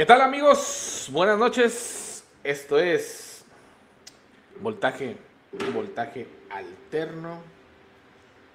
[0.00, 1.10] ¿Qué tal amigos?
[1.12, 2.24] Buenas noches.
[2.42, 3.44] Esto es
[4.58, 5.18] Voltaje,
[5.74, 7.42] Voltaje Alterno.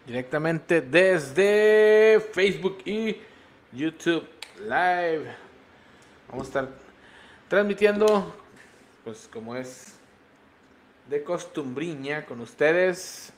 [0.07, 3.17] Directamente desde Facebook y
[3.71, 4.27] YouTube
[4.59, 5.35] Live.
[6.29, 6.69] Vamos a estar
[7.47, 8.35] transmitiendo,
[9.03, 9.93] pues como es
[11.07, 13.31] de costumbriña con ustedes.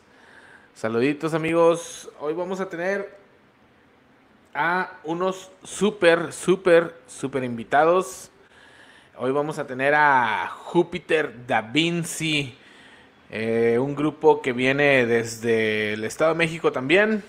[0.74, 2.10] Saluditos amigos.
[2.22, 3.17] Hoy vamos a tener
[4.58, 8.32] a unos súper, súper, súper invitados.
[9.16, 12.58] Hoy vamos a tener a Júpiter Da Vinci,
[13.30, 17.24] eh, un grupo que viene desde el Estado de México también.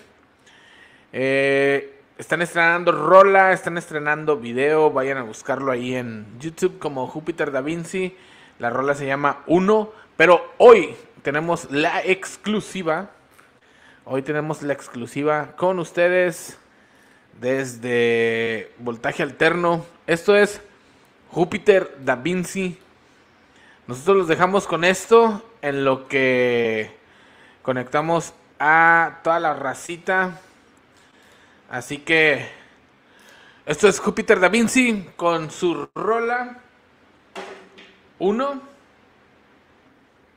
[1.13, 7.51] Eh, están estrenando rola, están estrenando video, vayan a buscarlo ahí en YouTube como Júpiter
[7.51, 8.17] Da Vinci.
[8.57, 13.11] La rola se llama Uno, pero hoy tenemos la exclusiva.
[14.03, 16.57] Hoy tenemos la exclusiva con ustedes
[17.39, 19.85] desde voltaje alterno.
[20.07, 20.61] Esto es
[21.31, 22.77] Júpiter Da Vinci.
[23.87, 26.95] Nosotros los dejamos con esto en lo que
[27.61, 30.39] conectamos a toda la racita.
[31.69, 32.47] Así que
[33.65, 36.59] esto es Júpiter Da Vinci con su rola
[38.19, 38.61] 1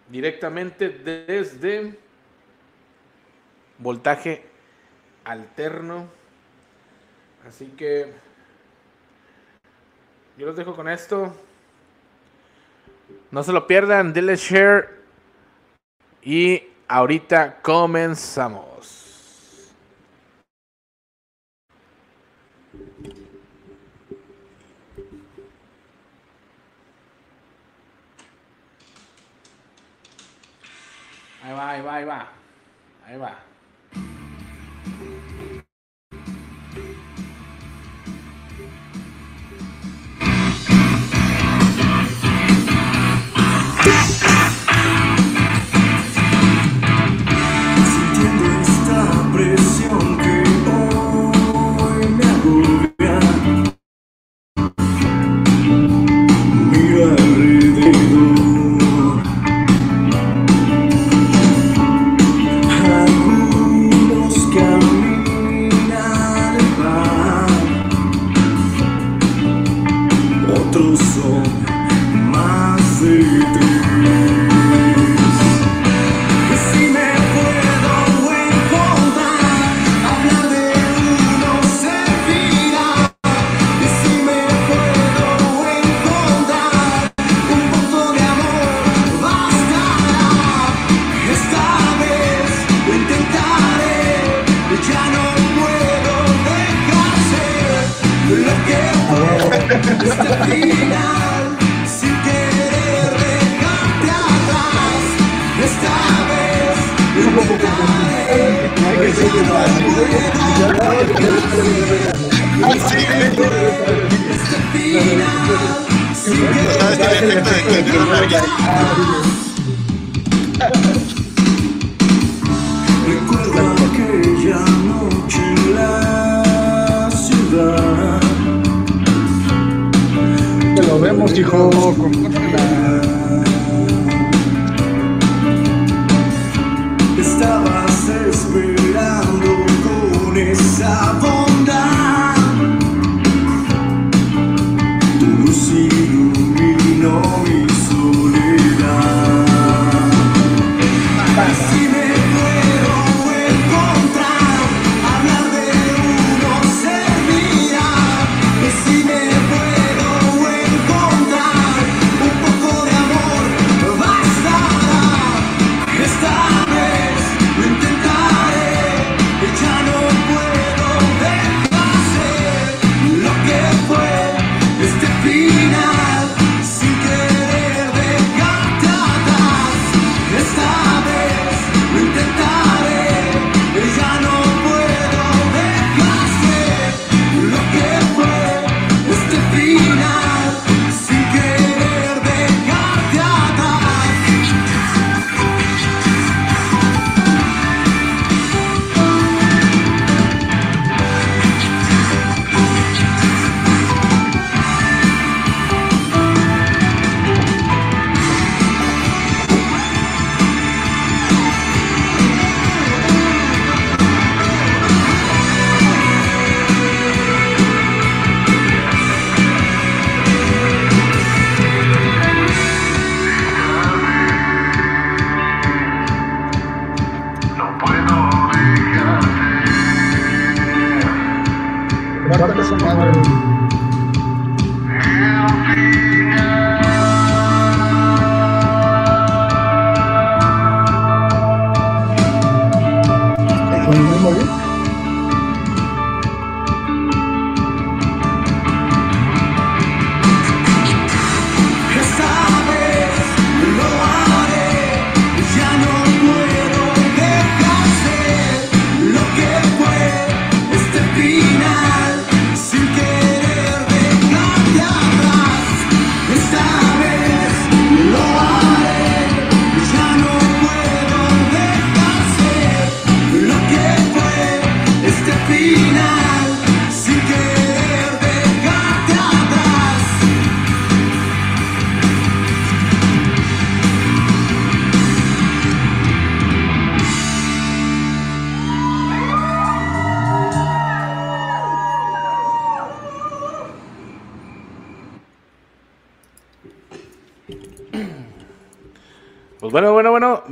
[0.09, 1.99] directamente desde
[3.79, 4.45] voltaje
[5.25, 6.22] alterno.
[7.47, 8.13] Así que
[10.37, 11.35] yo los dejo con esto.
[13.31, 15.03] No se lo pierdan, denle share.
[16.23, 19.73] Y ahorita comenzamos.
[31.43, 32.29] Ahí va, ahí va, ahí va.
[33.05, 33.52] Ahí va.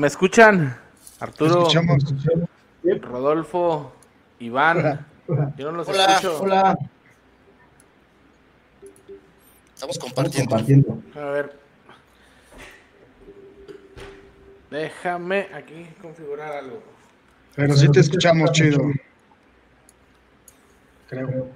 [0.00, 0.74] ¿Me escuchan?
[1.20, 2.02] Arturo, Escuchamos.
[3.02, 3.92] Rodolfo,
[4.38, 5.06] Iván.
[5.58, 6.06] Yo no los Hola.
[6.06, 6.40] escucho.
[6.40, 6.78] Hola.
[9.74, 10.48] Estamos Estamos compartiendo.
[10.48, 11.02] compartiendo.
[11.14, 11.60] A ver.
[14.70, 16.82] Déjame aquí configurar algo.
[17.54, 18.80] Pero sí te escuchamos chido.
[21.10, 21.48] Creo.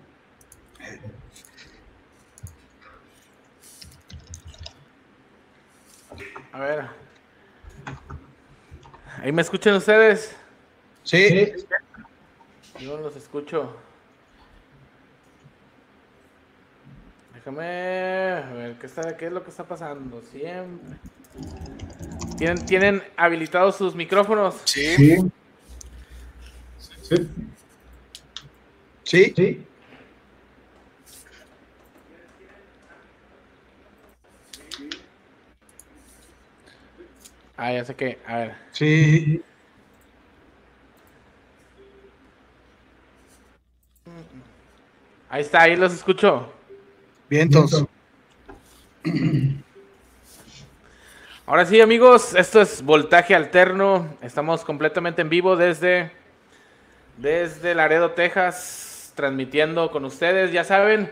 [6.52, 7.03] A ver.
[9.24, 10.36] ¿Ahí me escuchan ustedes?
[11.02, 11.54] Sí.
[12.78, 13.74] Yo no los escucho.
[17.32, 20.20] Déjame a ver qué está, qué es lo que está pasando.
[20.30, 20.98] Siempre.
[22.36, 24.56] ¿Tienen, tienen habilitados sus micrófonos?
[24.66, 24.94] Sí.
[24.94, 25.16] Sí.
[27.00, 27.28] Sí.
[29.04, 29.32] Sí.
[29.34, 29.66] Sí.
[37.64, 38.18] Ah, ya sé que.
[38.26, 38.54] A ver.
[38.72, 39.42] Sí.
[45.30, 46.52] Ahí está, ahí los escucho.
[47.30, 47.86] Vientos.
[51.46, 54.14] Ahora sí, amigos, esto es Voltaje Alterno.
[54.20, 56.12] Estamos completamente en vivo desde,
[57.16, 60.52] desde Laredo, Texas, transmitiendo con ustedes.
[60.52, 61.10] Ya saben,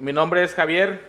[0.00, 1.08] mi nombre es Javier.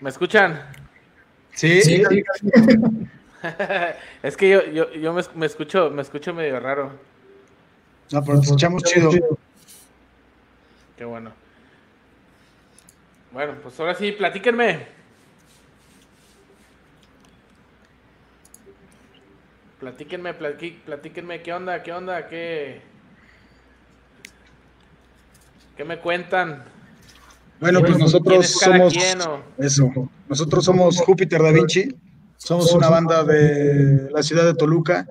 [0.00, 0.62] ¿Me escuchan?
[1.54, 1.82] Sí.
[1.82, 2.02] Sí.
[4.22, 6.92] es que yo, yo, yo me, me escucho, me escucho medio raro.
[8.12, 9.10] No, pero te escuchamos chido.
[10.96, 11.32] Qué bueno.
[13.32, 14.86] Bueno, pues ahora sí, platíquenme.
[19.80, 21.82] Platíquenme, platíquenme, ¿qué onda?
[21.82, 22.28] ¿Qué onda?
[22.28, 22.80] ¿Qué,
[25.76, 26.62] qué me cuentan?
[27.62, 28.92] Bueno, pues ¿Quién nosotros somos
[29.58, 29.90] eso.
[30.28, 31.94] Nosotros somos Júpiter Da Vinci.
[32.36, 35.06] Somos una banda de la ciudad de Toluca.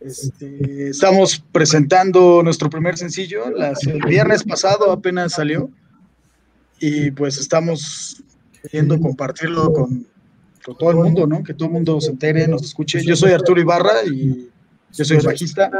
[0.00, 3.50] Este, estamos presentando nuestro primer sencillo.
[3.50, 5.70] las- el viernes pasado apenas salió.
[6.80, 8.20] Y pues estamos
[8.62, 10.06] queriendo compartirlo con,
[10.64, 11.44] con todo el mundo, ¿no?
[11.44, 13.00] Que todo el mundo se entere, nos escuche.
[13.04, 14.50] Yo soy Arturo Ibarra y
[14.92, 15.70] yo soy el bajista.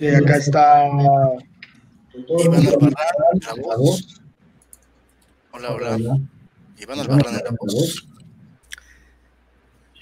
[0.00, 0.90] Y acá está
[2.14, 4.20] Iván Albarrán, la voz.
[5.52, 6.18] Hola, hola.
[6.78, 8.06] Iván Albarrán en la voz.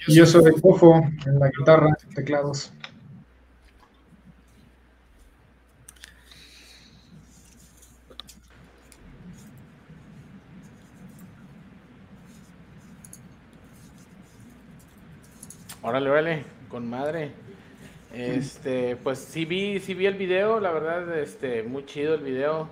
[0.07, 2.73] Y yo soy Fofo en la guitarra, teclados.
[15.83, 17.31] Órale, órale, con madre.
[18.13, 22.67] Este, pues sí vi, sí vi el video, la verdad, este, muy chido el video.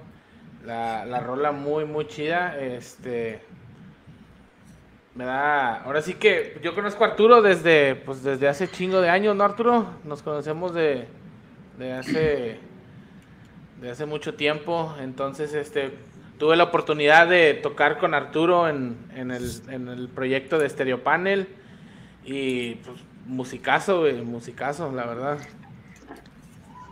[0.65, 2.60] La, la rola muy, muy chida.
[2.60, 3.41] Este.
[5.15, 5.84] Me da.
[5.84, 7.96] Ahora sí que yo conozco a Arturo desde.
[7.96, 9.88] Pues desde hace chingo de años, ¿no, Arturo?
[10.03, 11.08] Nos conocemos de.
[11.77, 12.60] de hace.
[13.81, 14.93] de hace mucho tiempo.
[15.00, 15.91] Entonces, este.
[16.38, 21.03] Tuve la oportunidad de tocar con Arturo en, en, el, en el proyecto de Stereo
[21.03, 21.50] Panel.
[22.24, 25.38] Y pues, musicazo, güey, musicazo, la verdad.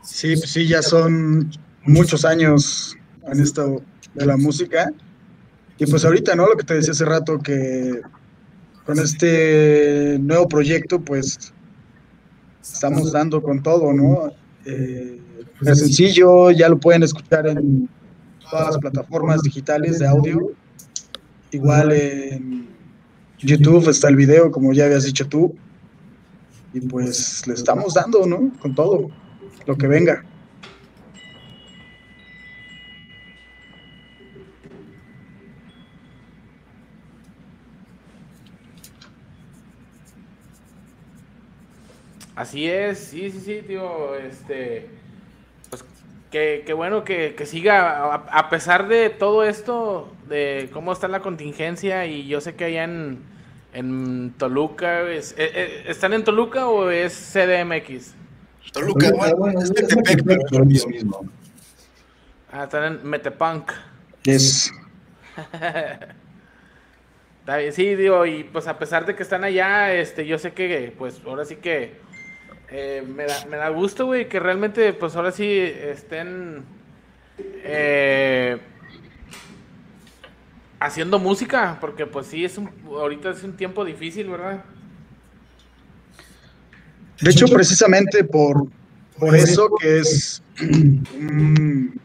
[0.03, 1.51] Sí, pues sí, ya son
[1.83, 2.95] muchos años
[3.27, 3.81] en esto
[4.13, 4.91] de la música.
[5.77, 6.47] Y pues ahorita, ¿no?
[6.47, 8.01] Lo que te decía hace rato, que
[8.85, 11.53] con este nuevo proyecto, pues
[12.61, 14.31] estamos dando con todo, ¿no?
[14.65, 15.19] Eh,
[15.61, 17.89] sencillo, ya lo pueden escuchar en
[18.49, 20.51] todas las plataformas digitales de audio.
[21.51, 22.67] Igual en
[23.39, 25.55] YouTube está el video, como ya habías dicho tú.
[26.73, 28.51] Y pues le estamos dando, ¿no?
[28.59, 29.09] Con todo,
[29.65, 30.23] lo que venga.
[42.37, 44.87] Así es, sí, sí, sí, tío, este,
[45.71, 45.83] pues
[46.29, 51.21] que, que bueno que, que siga, a, pesar de todo esto, de cómo está la
[51.21, 53.23] contingencia, y yo sé que en,
[53.77, 58.15] en Toluca, es- eh, eh, ¿están en Toluca o es CDMX?
[58.73, 61.29] Toluca, bueno, es Metepec, pero es lo mismo.
[62.51, 63.71] Ah, están en Metepunk.
[64.25, 64.71] Es,
[67.39, 70.51] Está bien, Sí, digo, y pues a pesar de que están allá, este, yo sé
[70.53, 71.93] que, pues, ahora sí que
[72.69, 76.65] eh, me, da, me da gusto, güey, que realmente, pues, ahora sí estén
[77.63, 78.57] eh,
[80.79, 84.63] haciendo música, porque, pues, sí, es un, ahorita es un tiempo difícil, ¿verdad?
[87.19, 88.67] de hecho, precisamente por,
[89.17, 91.99] por eso que es un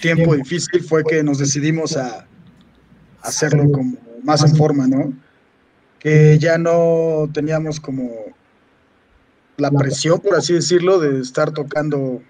[0.00, 2.26] tiempo difícil fue que nos decidimos a
[3.20, 5.12] hacerlo como más en forma, ¿no?
[5.98, 8.10] Que ya no teníamos como
[9.56, 12.22] la presión, por así decirlo, de estar tocando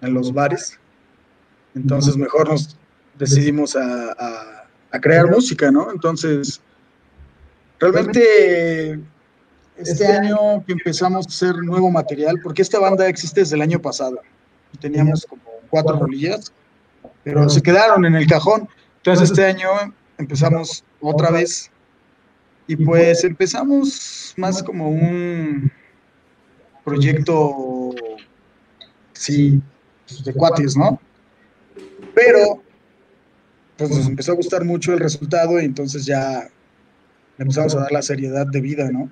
[0.00, 0.78] en los bares.
[1.74, 2.76] Entonces mejor nos
[3.18, 4.57] decidimos a,
[5.00, 5.90] crear música, ¿no?
[5.90, 6.60] Entonces,
[7.78, 9.00] realmente
[9.76, 13.80] este año que empezamos a hacer nuevo material, porque esta banda existe desde el año
[13.80, 14.20] pasado.
[14.80, 16.52] Teníamos como cuatro rolillas,
[17.22, 18.68] pero se quedaron en el cajón.
[18.96, 19.68] Entonces este año
[20.18, 21.70] empezamos otra vez
[22.66, 25.70] y pues empezamos más como un
[26.84, 27.90] proyecto,
[29.12, 29.60] sí,
[30.24, 31.00] de cuates, ¿no?
[32.14, 32.62] Pero
[33.78, 36.48] pues nos empezó a gustar mucho el resultado y entonces ya
[37.38, 39.10] empezamos a dar la seriedad de vida, ¿no?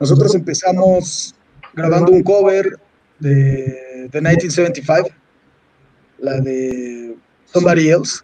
[0.00, 1.34] Nosotros empezamos
[1.74, 2.78] grabando un cover
[3.20, 5.10] de, de 1975,
[6.18, 8.22] la de Somebody Else,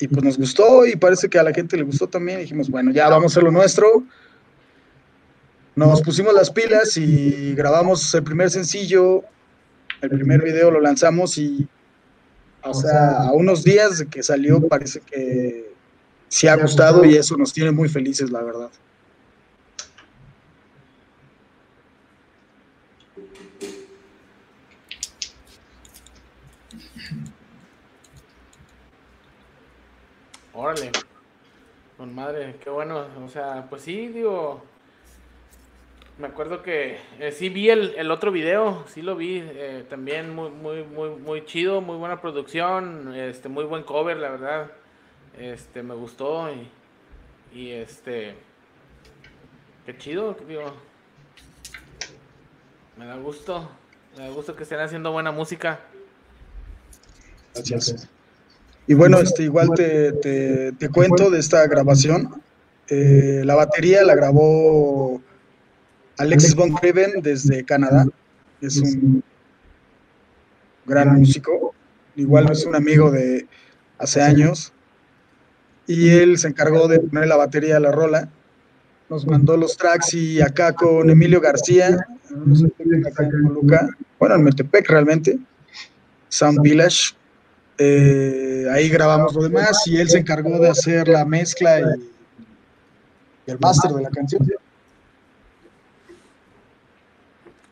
[0.00, 2.40] y pues nos gustó y parece que a la gente le gustó también.
[2.40, 4.04] dijimos, bueno, ya vamos a hacer lo nuestro.
[5.76, 9.22] Nos pusimos las pilas y grabamos el primer sencillo,
[10.00, 11.68] el primer video lo lanzamos y,
[12.62, 15.72] o sea, a unos días de que salió parece que
[16.28, 18.70] sí ha gustado y eso nos tiene muy felices, la verdad.
[30.52, 30.90] Órale.
[31.96, 33.06] Con madre, qué bueno.
[33.24, 34.62] O sea, pues sí, digo.
[36.18, 39.40] Me acuerdo que eh, sí vi el, otro video, sí lo vi.
[39.40, 44.30] Eh, también muy, muy, muy, muy chido, muy buena producción, este, muy buen cover, la
[44.30, 44.72] verdad.
[45.38, 46.50] Este, me gustó
[47.54, 48.34] y, este.
[49.86, 50.36] Qué chido.
[52.96, 53.70] Me da gusto.
[54.16, 55.78] Me da gusto que estén haciendo buena música.
[57.54, 58.08] Gracias.
[58.88, 60.12] Y bueno, este, igual te,
[60.72, 62.42] te, cuento de esta grabación.
[62.88, 65.22] Eh, la batería la grabó
[66.18, 68.06] Alexis Von Craven desde Canadá.
[68.60, 69.22] Es un
[70.86, 71.74] gran músico.
[72.16, 73.46] Igual es un amigo de
[73.98, 74.72] hace años.
[75.86, 78.28] Y él se encargó de poner la batería a la rola.
[79.08, 81.96] Nos mandó los tracks y acá con Emilio García,
[84.18, 85.38] bueno, en Metepec realmente,
[86.28, 87.14] Sound Village,
[87.78, 91.84] eh, ahí grabamos lo demás y él se encargó de hacer la mezcla y,
[93.46, 94.46] el máster de la canción.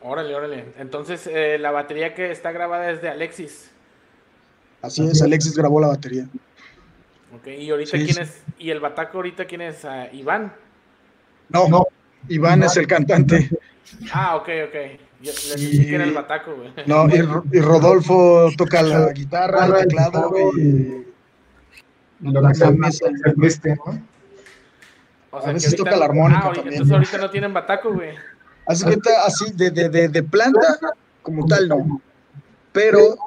[0.01, 0.65] Órale, órale.
[0.77, 3.71] Entonces, eh, la batería que está grabada es de Alexis.
[4.81, 6.27] Así es, Alexis grabó la batería.
[7.35, 10.53] Ok, y ahorita quién es, y el bataco ahorita quién es, ah, Iván.
[11.49, 11.87] No, no,
[12.29, 13.49] Iván es el cantante.
[14.11, 14.75] Ah, ok, ok.
[15.21, 16.71] Yo, y, era el bataco, güey.
[16.85, 21.05] No, y, Rodolfo toca la guitarra, el teclado, y,
[22.21, 23.05] la mesa.
[23.41, 24.01] Este, ¿no?
[25.31, 26.73] O sea, a veces toca la armónica ah, también.
[26.73, 28.11] Entonces ahorita no tienen bataco, güey.
[28.67, 30.77] Así que está así, de, de, de, de, planta,
[31.21, 32.01] como tal, no.
[32.73, 33.17] Pero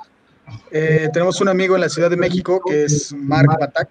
[0.71, 3.89] eh, tenemos un amigo en la Ciudad de México que es Mark Batak.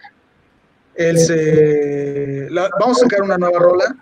[0.96, 2.50] Él se...
[2.79, 3.96] vamos a sacar una nueva rola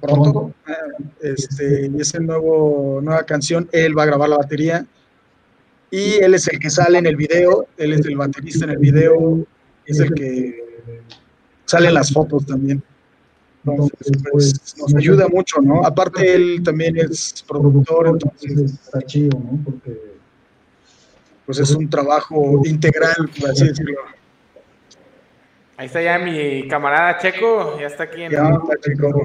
[0.00, 0.54] pronto.
[1.20, 3.68] Este, y es el nuevo, nueva canción.
[3.72, 4.86] Él va a grabar la batería.
[5.90, 7.66] Y él es el que sale en el video.
[7.76, 9.46] Él es el baterista en el video.
[9.86, 10.92] Es el que
[11.64, 12.82] sale en las fotos también.
[13.66, 15.84] Entonces, pues, nos ayuda mucho, ¿no?
[15.84, 19.58] Aparte, él también es productor, entonces está chido, ¿no?
[19.64, 20.18] Porque
[21.48, 24.00] pues es un trabajo integral, por así decirlo.
[25.78, 28.32] Ahí está ya mi camarada Checo, ya está aquí en...
[28.32, 29.22] Ya está Checo.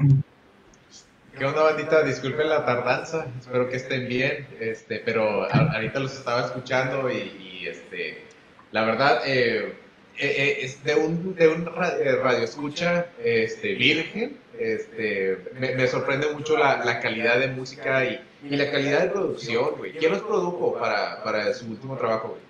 [1.38, 2.02] ¿Qué onda, bandita?
[2.02, 8.24] Disculpen la tardanza, espero que estén bien, este, pero ahorita los estaba escuchando y, este,
[8.72, 9.74] la verdad, eh,
[10.18, 16.56] eh, eh, es de un, de un radio, escucha este, virgen, este, me, sorprende mucho
[16.56, 19.92] la, la, calidad de música y, y, la calidad de producción, güey.
[19.92, 22.40] ¿Quién los produjo para, para su último trabajo, güey?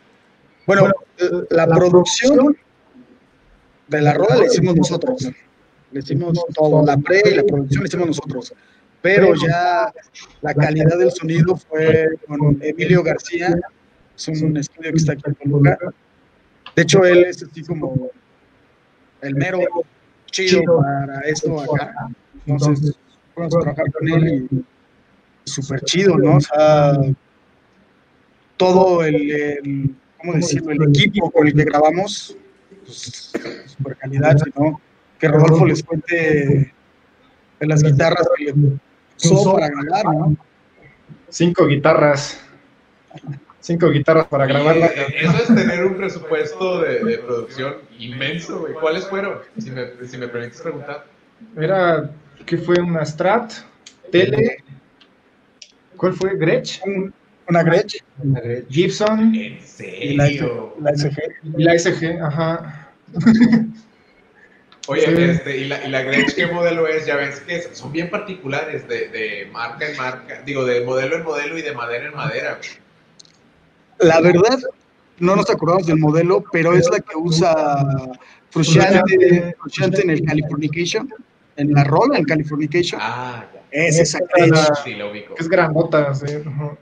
[0.67, 0.91] Bueno,
[1.51, 2.57] la producción
[3.89, 5.31] de la rueda la hicimos nosotros.
[5.93, 8.55] Le hicimos todo, la pre y la producción la hicimos nosotros
[9.05, 9.93] pero ya
[10.41, 13.55] la calidad del sonido fue con Emilio García,
[14.17, 15.77] es un estudio que está aquí en Toluca.
[16.77, 18.11] De hecho, él es así como
[19.21, 19.61] el mero
[20.27, 22.09] chido para esto acá.
[22.47, 22.97] Entonces,
[23.37, 24.65] vamos a trabajar con él y
[25.51, 26.37] súper chido, ¿no?
[26.37, 26.99] O sea,
[28.57, 30.73] todo el, el, ¿cómo decirlo?
[30.73, 32.37] El equipo con el que grabamos,
[32.85, 33.33] pues,
[33.67, 34.81] super calidad, ¿no?
[35.19, 36.73] Que Rodolfo les cuente
[37.61, 38.55] de las guitarras que le
[39.53, 40.37] para grabar, ¿no?
[41.29, 42.41] Cinco guitarras.
[43.61, 44.77] Cinco guitarras para grabar.
[44.77, 45.74] eso es tener
[46.05, 48.75] presupuesto de, de producción inmenso, güey.
[48.75, 49.39] ¿Cuáles fueron?
[49.59, 51.07] Si me, si me permites preguntar.
[51.57, 52.11] Era,
[52.47, 52.79] ¿qué fue?
[52.81, 53.53] Una Strat,
[54.13, 54.59] Tele,
[55.97, 56.37] ¿cuál fue?
[56.37, 56.81] Gretsch,
[57.49, 58.69] Una Gretsch Una Gretsch.
[58.71, 60.75] Gibson ¿En y la, serio?
[60.81, 61.19] la SG.
[61.59, 62.89] y la SG, ajá.
[64.87, 65.23] Oye, Sí.
[65.23, 67.07] este, ¿y la, y la Gretsch qué modelo es?
[67.07, 71.25] Ya ves que son bien particulares de, de marca en marca, digo, de modelo en
[71.25, 72.59] modelo y de madera en madera.
[73.99, 74.59] La verdad,
[75.19, 77.55] no nos acordamos del modelo, pero es la que usa
[78.51, 81.13] Frusciante, Frusciante en el Californication,
[81.57, 83.01] en la rola, en Californication.
[83.03, 83.61] Ah, ya.
[83.71, 84.85] Es esa Gretsch.
[84.85, 85.35] Sí, lo ubico.
[85.39, 86.27] Es grandota, sí.
[86.47, 86.77] ajá.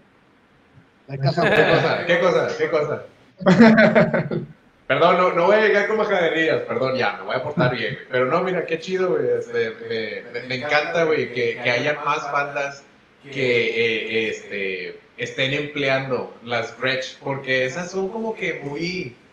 [1.08, 2.06] La caja ¿Qué cosa?
[2.06, 2.48] ¿Qué cosa?
[2.58, 3.02] ¿Qué cosa?
[4.86, 7.96] Perdón, no, no voy a llegar con majaderías, perdón, ya, me voy a portar bien.
[8.10, 9.24] Pero no, mira, qué chido, güey.
[9.38, 12.84] este, me, me- me encanta, güey, que, que hayan más bandas
[13.30, 19.26] que eh, este, estén empleando las Gretsch, porque esas son como que muy,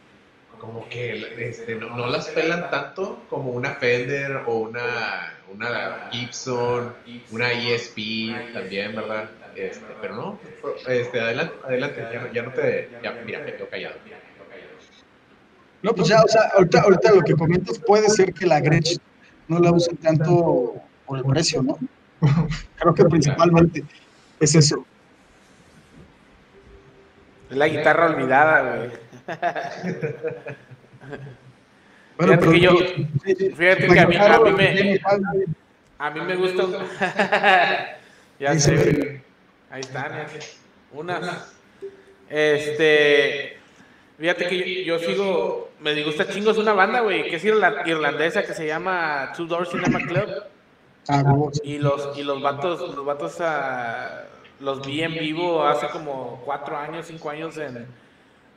[0.57, 6.97] como que este, no, las pelan tanto como una Fender o una, una Gibson,
[7.29, 9.31] una ESP también, ¿verdad?
[9.53, 10.41] Este, pero no,
[10.87, 14.01] este, adelante, adelante, ya, no- te, ya, mira, me quedo callado.
[15.81, 18.97] No, pues ya, o sea, ahorita, ahorita lo que comentas puede ser que la Gretsch
[19.47, 21.77] no la usen tanto por el precio, ¿no?
[22.77, 23.83] Creo que principalmente
[24.39, 24.85] es eso.
[27.49, 28.91] Es la guitarra olvidada, güey.
[32.17, 32.77] Bueno, Fíjate que yo-.
[33.55, 34.99] Fíjate que a mí, a mí me,
[35.97, 36.63] a mí me gusta.
[38.39, 39.21] ya sé.
[39.71, 40.39] Ahí están, ya sé.
[40.91, 41.53] Unas.
[42.29, 43.57] Este.
[44.19, 45.71] Fíjate que yo, yo sigo.
[45.79, 49.67] Me disgusta chingos una banda, güey, que es irla- irlandesa que se llama Two Door
[49.67, 50.29] Cinema Club.
[51.09, 51.23] Ah.
[51.63, 54.25] Y los, y los vatos, los vatos ah,
[54.59, 57.87] los vi en vivo hace como cuatro años, cinco años en.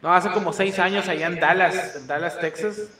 [0.02, 2.98] No, hace como seis años allá en Dallas, en Dallas, Texas.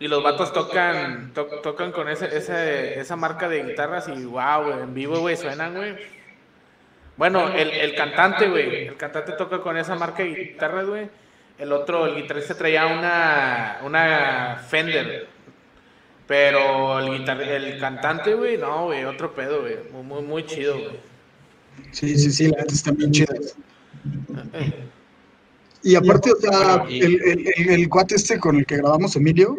[0.00, 4.72] Y los vatos tocan, to- tocan con ese, ese, esa marca de guitarras y wow,
[4.82, 5.94] en vivo, güey, suenan, güey.
[7.16, 11.08] Bueno, el, el cantante, güey, el cantante toca con esa marca de guitarras, güey.
[11.58, 15.28] El otro, el guitarrista traía una, una Fender.
[16.26, 19.76] Pero el, guitar el cantante, güey, no, güey, otro pedo, güey.
[19.92, 21.00] Muy, muy, muy chido, güey.
[21.90, 23.56] Sí, sí, sí, la neta están bien chidas.
[25.82, 29.58] Y aparte, o sea, el, el, el, el cuate este con el que grabamos, Emilio,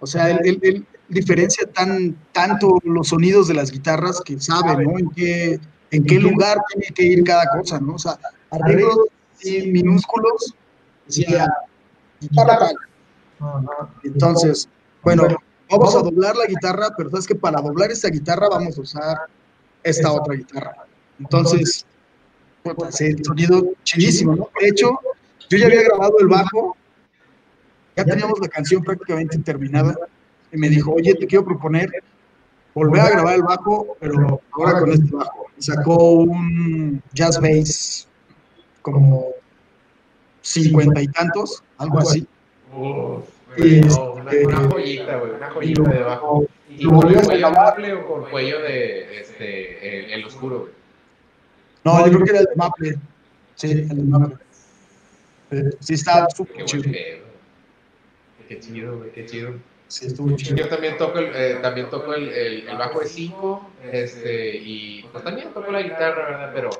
[0.00, 4.84] o sea, él, él- él diferencia tan, tanto los sonidos de las guitarras que sabe,
[4.84, 4.98] ¿no?
[4.98, 7.94] En qué, en qué lugar tiene que ir cada cosa, ¿no?
[7.94, 8.18] O sea,
[8.50, 8.96] arreglos
[9.66, 10.54] minúsculos,
[11.06, 11.48] decía,
[12.20, 12.76] guitarra tal.
[14.04, 14.68] Entonces,
[15.02, 15.28] bueno,
[15.72, 19.16] vamos a doblar la guitarra, pero sabes que para doblar esta guitarra vamos a usar
[19.82, 20.86] esta otra guitarra.
[21.18, 21.86] Entonces,
[22.62, 24.48] puta, sí, el sonido chidísimo, ¿no?
[24.60, 24.98] De hecho,
[25.48, 26.76] yo ya había grabado el bajo,
[27.96, 29.96] ya teníamos la canción prácticamente terminada,
[30.52, 31.90] y me dijo, oye, te quiero proponer
[32.74, 35.46] volver a grabar el bajo, pero ahora con este bajo.
[35.58, 38.08] Y sacó un jazz bass
[38.82, 39.26] como
[40.42, 42.26] cincuenta y tantos, algo así.
[43.56, 46.46] Y, no, una, una joyita, güey, una Y joyita de abajo.
[46.68, 50.72] ¿Y lo con a cuello amplio o con cuello de este, el, el oscuro, güey?
[51.84, 52.98] No, yo creo que era el de Maple.
[53.56, 54.36] Sí, el de Maple.
[55.50, 56.92] Eh, Sí, Qué súper chido.
[58.48, 59.54] Qué chido, güey, qué chido.
[59.88, 60.56] Sí, estuvo chido.
[60.56, 65.02] Yo también toco el, eh, también toco el, el, el bajo de 5, este, y
[65.12, 66.52] pues también toco la guitarra, ¿verdad?
[66.54, 66.70] Pero,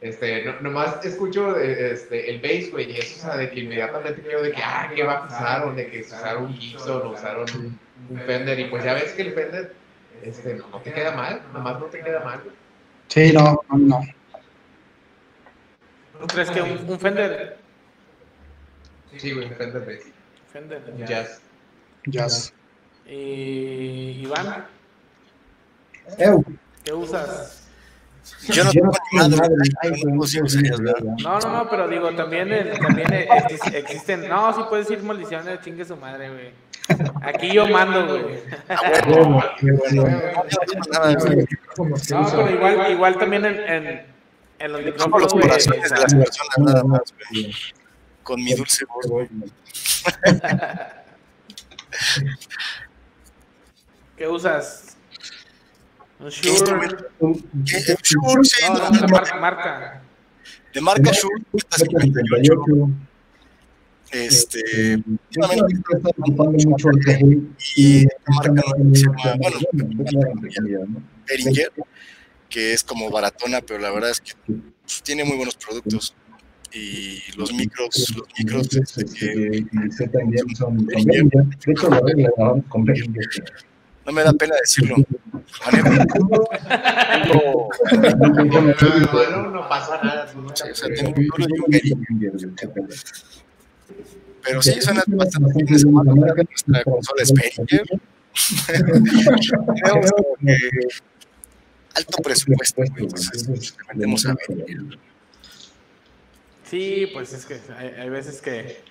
[0.00, 3.60] este, no, nomás escucho eh, este, el bass, güey, y eso, o sea, de que
[3.60, 5.66] inmediatamente creo de que, ah, ¿qué va a pasar?
[5.66, 9.12] O de que usaron un Gibson, o usaron un, un Fender, y pues ya ves
[9.12, 9.74] que el Fender,
[10.22, 12.56] este, no, no te queda mal, nomás no te queda mal, güey.
[13.08, 14.00] Sí, no, no, no.
[16.20, 17.58] ¿Tú crees que un, un Fender?
[19.16, 20.06] Sí, güey, un Fender bass,
[20.50, 21.06] Fender, ya.
[21.06, 21.42] jazz.
[22.06, 22.54] Jazz.
[23.06, 24.66] Y Iván,
[26.18, 26.44] Eu,
[26.84, 27.59] ¿qué usas?
[28.48, 29.28] Yo no tengo no.
[31.22, 34.28] No, no, no, pero digo, también, el- también exis- existen.
[34.28, 36.50] No, sí puedes decir maldiciones, chingue su madre, güey.
[37.22, 38.42] Aquí yo mando, güey.
[42.10, 44.02] No pero igual, igual también en, en,
[44.58, 47.54] en los micrófonos, los corazones de las personas, nada más, güey.
[48.22, 49.28] Con mi dulce voz, güey.
[54.16, 54.89] ¿Qué usas?
[56.20, 56.50] Un ¿Qué Shure.
[56.50, 57.04] instrumento?
[57.64, 57.78] ¿Qué?
[58.02, 60.02] Shure, sí, No, no, marca, marca.
[60.74, 62.54] De marca Shure, cuesta 58.
[64.12, 69.58] Este, últimamente está ocupando mucho el cajón y esta marca no se llama, bueno,
[72.48, 76.14] que es como baratona, pero la verdad es que pues, tiene muy buenos productos.
[76.72, 80.86] y los micros, los micros Este, que también son.
[80.86, 80.94] De
[81.72, 83.24] hecho, la regla la grabamos con Behringer.
[84.06, 84.96] No me da pena decirlo.
[89.52, 90.32] No, pasa nada.
[94.42, 95.88] Pero sí, suena bastante bien esa.
[95.88, 97.86] Nuestra consola Behringer.
[98.66, 100.56] Tenemos que
[101.94, 104.98] alto presupuesto, entonces le metemos a Behringer.
[106.64, 107.60] Sí, pues es que
[107.98, 108.89] hay veces que.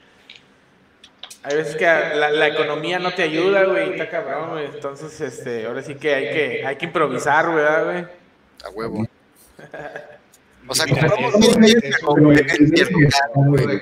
[1.44, 4.66] Hay veces que la, la economía no te ayuda, güey, está cabrón, güey.
[4.66, 8.06] Entonces, este, ahora sí que hay que, hay que improvisar, güey, ¿verdad, güey.
[8.66, 9.08] A huevo.
[10.68, 11.56] O sea, compramos local,
[13.38, 13.82] güey.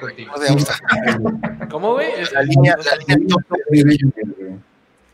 [1.69, 2.07] ¿Cómo, güey?
[2.31, 3.41] La línea, la línea top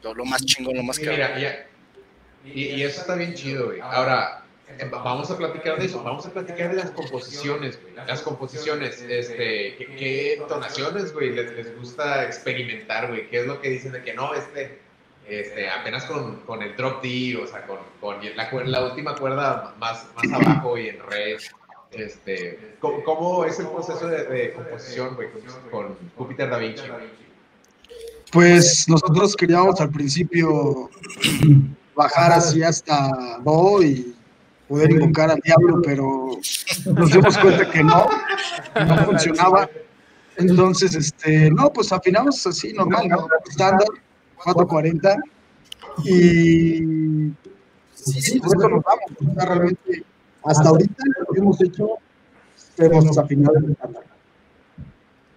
[0.03, 1.13] lo, lo más chingón, lo más caro.
[1.13, 1.65] mira, ya.
[2.45, 3.79] Y, y eso está bien chido, güey.
[3.79, 4.42] Ahora,
[4.89, 6.03] vamos a platicar de eso.
[6.03, 7.95] Vamos a platicar de las composiciones, güey.
[7.95, 13.29] Las composiciones, este, ¿qué, qué entonaciones, güey, les, les gusta experimentar, güey?
[13.29, 14.79] ¿Qué es lo que dicen de que no, este,
[15.27, 20.05] este, apenas con, con el drop D, o sea, con, con la, última cuerda más,
[20.15, 21.37] más abajo y en re?
[21.91, 26.83] Este, ¿cómo, cómo es el proceso de, de composición, güey, con, con Júpiter Da Vinci?
[28.31, 30.89] Pues nosotros queríamos al principio
[31.95, 34.12] bajar así hasta Do y
[34.73, 36.31] poder invocar al diablo, pero
[36.95, 38.07] nos dimos cuenta que no,
[38.87, 39.69] no funcionaba.
[40.35, 43.27] Entonces, este, no, pues afinamos así normal, ¿no?
[43.47, 43.87] Estándar,
[44.43, 45.15] 440.
[46.05, 47.33] Y
[47.93, 49.35] sí, por eso nos vamos.
[49.35, 50.03] realmente,
[50.43, 51.89] hasta ahorita lo que hemos hecho,
[52.79, 54.03] hemos afinado el estándar.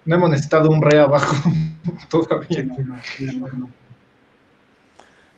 [0.07, 1.51] No hemos necesitado un re abajo
[2.09, 2.63] todavía.
[2.63, 3.69] No,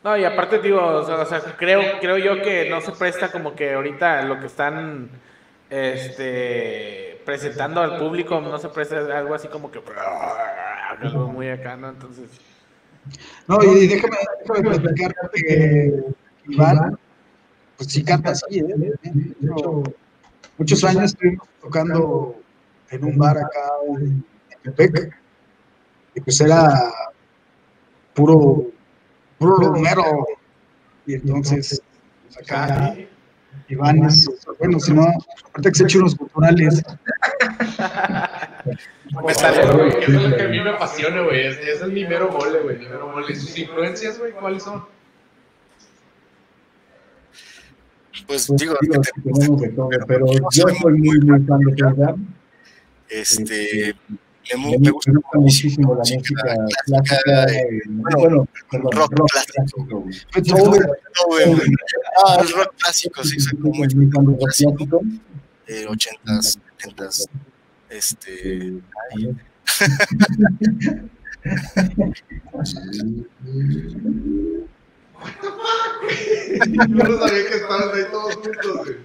[0.05, 4.23] y aparte, digo, o sea, creo, creo yo que no se presta como que ahorita
[4.23, 5.11] lo que están
[5.71, 9.83] este presentando al público, no se presta algo así como que
[11.01, 11.91] algo muy acá, ¿no?
[11.91, 12.31] Entonces,
[13.47, 15.13] No, y déjame, déjame
[15.47, 16.05] que
[16.49, 16.99] Iván,
[17.77, 18.65] pues sí canta así, ¿eh?
[18.67, 19.83] De hecho,
[20.57, 22.37] muchos años estuvimos tocando
[22.91, 23.69] en un bar acá
[24.01, 24.25] en
[24.63, 25.15] Tepec,
[26.15, 26.91] y pues era
[28.15, 28.67] puro,
[29.38, 30.27] puro romero,
[31.07, 31.81] y entonces,
[32.27, 32.94] pues acá
[33.68, 36.83] Iván es, bueno, si no, ahorita que se echa unos culturales,
[39.24, 39.88] Me sale, güey.
[40.03, 41.46] Eso es lo que a mí me apasiona, güey.
[41.46, 42.79] Ese, es mi mero mole, güey.
[42.79, 43.35] Mi mero mole.
[43.35, 44.33] ¿Sus influencias, güey?
[44.33, 44.85] ¿Cuáles son?
[48.27, 51.61] Pues Pues digo, digo, que te- tenemos de todo, pero yo soy muy, muy fan
[51.61, 52.27] de Jam.
[53.09, 53.94] este,
[54.57, 56.57] me, Me, gusta muchísimo la música
[56.87, 59.87] clásica, eh, bueno, perdón, rock rock clásico.
[59.89, 60.05] No.
[62.27, 64.75] Ah, el rock clásico, sí, soy como de rock clásico.
[64.75, 65.03] clásico.
[65.67, 67.29] eh, 80s, 70s.
[67.91, 68.83] Este,
[76.89, 78.97] Yo no sabía que estaban ahí todos juntos, güey.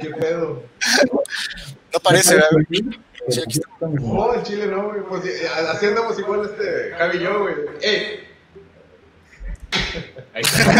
[0.00, 0.62] ¿Qué pedo?
[1.92, 2.50] no parece, ¿verdad?
[3.28, 4.00] Sí, aquí estamos.
[4.00, 5.02] No, en Chile no, güey.
[5.02, 7.54] Pues eh, así andamos igual este Javi y yo, güey.
[7.82, 8.26] ¡Ey!
[10.34, 10.72] Ahí está.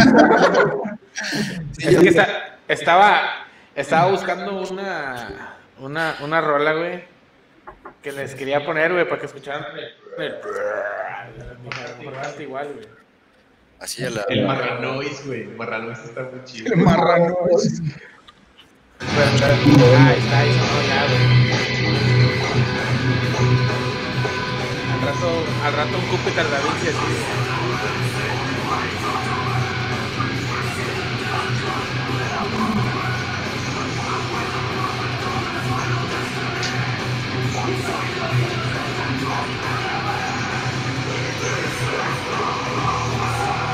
[1.79, 7.05] es que está- estaba, estaba buscando una, una, una rola, güey,
[8.03, 10.35] que les quería poner, güey, para que escucharan el, el,
[12.43, 12.87] igual, güey.
[13.81, 14.25] Así la.
[14.29, 15.43] El Marranois, güey.
[15.43, 16.73] El Marranois está muy chido.
[16.75, 17.37] el marrano,
[19.03, 21.60] Ah, está ahí, no, ya, güey.
[25.23, 26.97] Al rato un Júpiter Da Vinci así.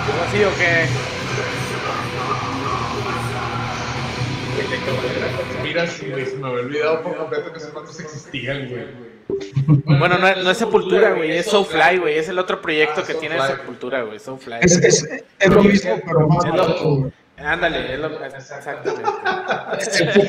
[0.05, 0.87] ¿Algo así o qué?
[5.63, 6.27] Mira, sí, güey.
[6.27, 9.16] Se me había olvidado por completo que esos cuantos existían, güey.
[9.85, 13.15] Bueno, no, no es Sepultura, güey, es Soulfly, güey, es el otro proyecto Ah, que
[13.15, 13.41] tiene.
[13.47, 14.57] Sepultura, güey, Soulfly.
[14.61, 15.09] es, es,
[15.39, 16.85] es lo mismo, pero más Es barato.
[16.85, 19.03] lo- Ándale, es lo, exactamente.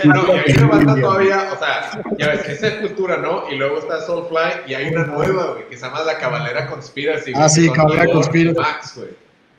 [0.04, 3.50] No, y hay una banda todavía, o sea, ya ves, es Sepultura, ¿no?
[3.50, 7.32] Y luego está Soulfly y hay una nueva, güey, que se llama La Cabalera Conspiracy.
[7.32, 8.60] güey, Ah, sí, Cabalera Conspiracy.
[8.60, 9.10] Max, güey.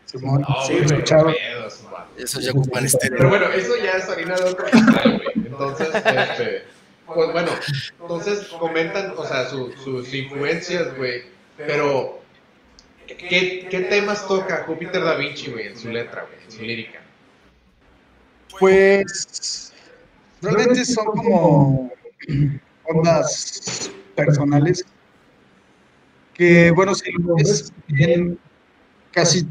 [0.05, 2.05] Simón, No, sí, güey, pedos, man.
[2.18, 3.11] Esos ya ocupan este.
[3.11, 5.22] Pero bueno, eso ya es harina de otro güey.
[5.37, 6.64] Entonces, este,
[7.14, 7.51] pues bueno,
[8.01, 11.23] entonces comentan, o sea, su- sus influencias, güey.
[11.57, 12.21] Pero,
[13.07, 17.01] ¿qué, ¿qué temas toca Júpiter Da Vinci, güey, en su letra, güey, en su lírica?
[18.59, 19.73] Pues
[20.40, 21.92] realmente son como
[22.85, 24.85] ondas personales,
[26.35, 27.73] que bueno, si lo ves
[29.12, 29.47] casi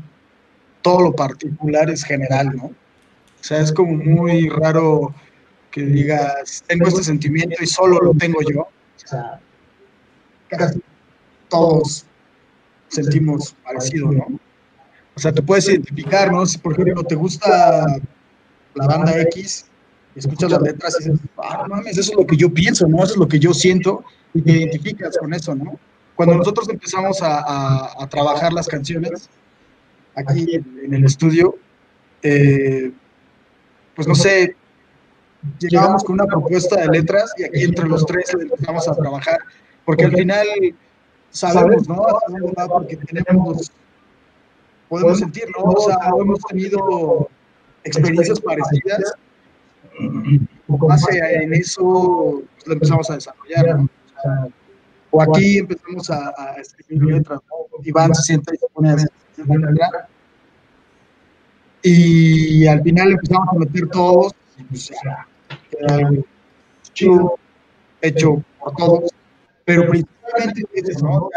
[0.81, 2.65] todo lo particular es general, ¿no?
[2.65, 5.13] O sea, es como muy raro
[5.71, 8.61] que digas, tengo este sentimiento y solo lo tengo yo.
[8.61, 8.69] O
[9.05, 9.39] sea,
[11.49, 12.05] todos
[12.89, 14.39] sentimos parecido, ¿no?
[15.15, 16.45] O sea, te puedes identificar, ¿no?
[16.45, 17.85] Si por ejemplo te gusta
[18.75, 19.65] la banda X,
[20.15, 23.03] escuchas las letras y dices, ah, mames, eso es lo que yo pienso, ¿no?
[23.03, 24.03] Eso es lo que yo siento
[24.33, 25.79] y te identificas con eso, ¿no?
[26.15, 29.29] Cuando nosotros empezamos a, a, a trabajar las canciones
[30.15, 31.55] aquí en, en el estudio,
[32.23, 32.91] eh,
[33.95, 34.55] pues no sé,
[35.59, 39.39] llegamos con una propuesta de letras y aquí entre los tres empezamos a trabajar,
[39.85, 40.47] porque al final
[41.29, 42.05] sabemos, ¿no?
[42.27, 42.67] Sabemos, ¿no?
[42.67, 43.71] Porque tenemos,
[44.89, 45.71] podemos sentir, ¿no?
[45.71, 47.29] O sea, hemos tenido
[47.83, 49.13] experiencias parecidas,
[50.67, 53.83] con base en eso pues, lo empezamos a desarrollar, ¿no?
[53.83, 54.47] O, sea,
[55.11, 57.83] o aquí empezamos a, a escribir letras, ¿no?
[57.83, 60.07] Iván se sienta y se pone a escribir letras,
[61.83, 64.33] y al final empezamos a meter todos,
[64.65, 65.27] pues era
[65.89, 66.23] algo
[66.93, 67.39] chido,
[68.01, 69.11] hecho por todos,
[69.65, 71.29] pero principalmente es ¿no?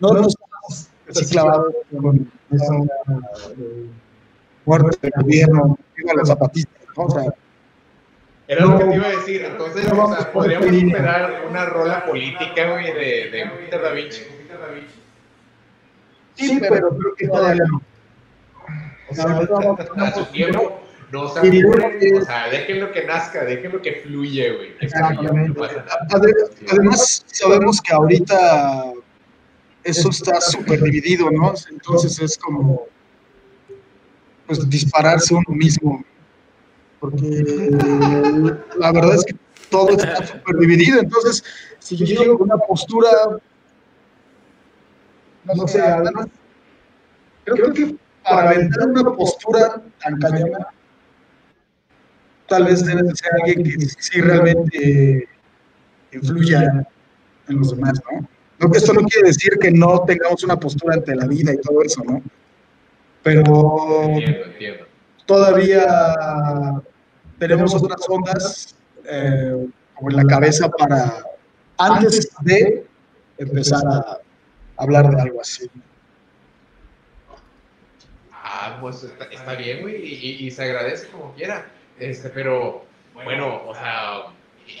[0.00, 2.74] No nos estamos así clavados con esa
[4.64, 7.04] muerte del gobierno, viva los zapatistas, ¿no?
[7.04, 7.34] O sea,
[8.46, 12.70] Era lo que te iba a decir, entonces, o sea, podríamos esperar una rola política,
[12.70, 14.22] güey, de, de Júpiter Da Vinci.
[16.34, 17.82] sí, pero creo que todavía no.
[19.10, 23.80] O sea, no A su tiempo, no se apuren, o sea, déjenlo que nazca, déjenlo
[23.80, 24.76] que fluye, güey.
[26.10, 26.34] Ade-
[26.70, 28.92] Además, sabemos que ahorita
[29.84, 31.54] eso está súper dividido, ¿no?
[31.70, 32.86] Entonces es como
[34.46, 36.04] pues dispararse uno mismo.
[37.00, 37.70] Porque
[38.78, 39.34] la verdad es que
[39.70, 41.00] todo está súper dividido.
[41.00, 41.44] Entonces,
[41.78, 43.08] si yo llego con una postura,
[45.44, 46.26] no sé, además,
[47.44, 47.94] creo que
[48.24, 50.66] para aventar una postura tan cañona,
[52.48, 55.28] tal vez debe de ser alguien que sí realmente
[56.12, 56.86] influya
[57.48, 58.28] en los demás, ¿no?
[58.60, 61.58] No que esto no quiere decir que no tengamos una postura ante la vida y
[61.58, 62.20] todo eso, ¿no?
[63.22, 64.86] Pero Entiendo, entiendo.
[65.26, 65.84] todavía
[67.38, 71.22] tenemos otras ondas eh, como en la cabeza para
[71.78, 72.84] antes de
[73.36, 74.18] empezar a
[74.76, 75.70] hablar de algo así.
[78.32, 81.66] Ah, pues está, está bien, güey, y, y- y se agradece como quiera.
[82.00, 82.84] Este, pero,
[83.14, 84.24] bueno, o sea,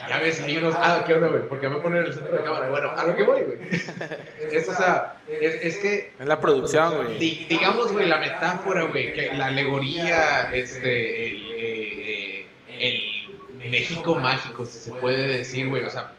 [0.08, 0.74] ya ves, hay unos.
[0.78, 1.48] Ah, ¿qué onda, güey?
[1.48, 2.68] ¿Por qué me ponen en el centro de cámara?
[2.68, 3.58] Bueno, a lo que voy, güey.
[4.52, 7.18] Es, o sea, es, es que Es la producción, güey.
[7.18, 13.26] Di- digamos, güey, la metáfora, güey, que la alegoría, este, el, eh, eh,
[13.60, 16.12] el México mágico, si se puede decir, güey, o sea,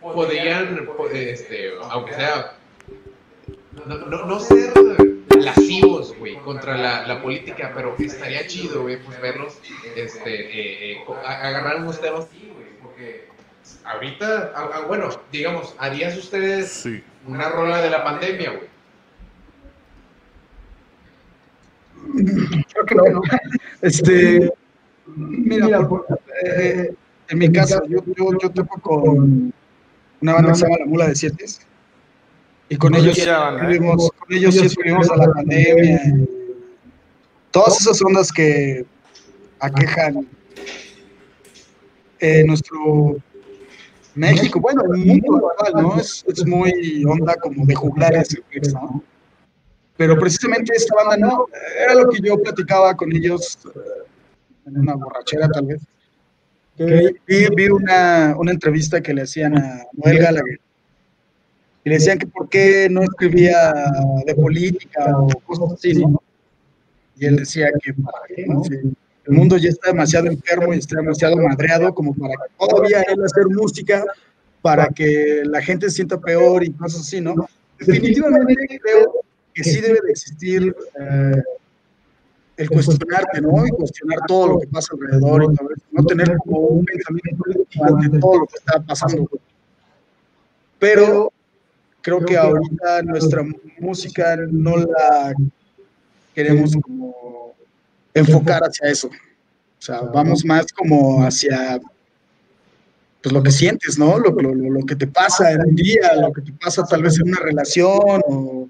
[0.00, 2.54] podrían, po- este, aunque sea,
[3.86, 4.72] no, no, no ser
[5.40, 9.58] lascivos, güey, contra la, la política, pero estaría chido, güey, pues verlos,
[9.94, 12.26] este, eh, eh, agarrar unos temas
[12.80, 13.26] porque
[13.84, 17.02] ahorita, ah, ah, bueno, digamos, ¿harías ustedes Sí.
[17.26, 18.68] una rola de la pandemia, güey?
[22.72, 23.04] Creo que no.
[23.82, 24.52] Este,
[25.06, 26.06] mira, por-
[26.44, 26.94] eh,
[27.28, 29.52] en mi casa, yo, yo, yo toco con
[30.20, 31.44] una banda que se llama La Mula de Siete.
[32.68, 33.22] Y con No ellos, ¿eh?
[33.22, 36.00] escribimos, con ellos sí escribimos a la pandemia.
[37.50, 38.84] Todas esas ondas que
[39.60, 40.26] aquejan
[42.20, 43.16] eh, nuestro
[44.14, 46.00] México, bueno, el mundo actual, ¿no?
[46.00, 48.36] Es, es muy onda como de juglares,
[48.72, 49.02] ¿no?
[49.96, 51.46] Pero precisamente esta banda no,
[51.84, 53.78] era lo que yo platicaba con ellos eh,
[54.66, 55.82] en una borrachera tal vez.
[56.76, 60.60] Que vi, vi una, una entrevista que le hacían a Noel Gallagher
[61.84, 63.74] y le decían que por qué no escribía
[64.24, 66.22] de política o cosas así, ¿no?
[67.16, 68.64] Y él decía que para qué, ¿no?
[68.64, 73.02] Si el mundo ya está demasiado enfermo y está demasiado madreado como para que todavía
[73.02, 74.04] él hacer música
[74.62, 77.34] para que la gente se sienta peor y cosas así, ¿no?
[77.78, 79.12] Definitivamente creo
[79.52, 81.42] que sí debe de existir eh,
[82.56, 83.66] el cuestionarte, ¿no?
[83.66, 85.84] Y cuestionar todo lo que pasa alrededor y todo eso.
[85.92, 87.44] No tener como un pensamiento
[87.82, 89.28] ante todo lo que está pasando.
[90.78, 91.30] Pero
[92.04, 93.42] creo que ahorita nuestra
[93.80, 95.34] música no la
[96.34, 97.54] queremos como
[98.12, 99.08] enfocar hacia eso.
[99.08, 101.80] O sea, vamos más como hacia
[103.22, 104.18] pues lo que sientes, ¿no?
[104.18, 107.02] Lo, lo, lo, lo que te pasa en un día, lo que te pasa tal
[107.02, 108.68] vez en una relación o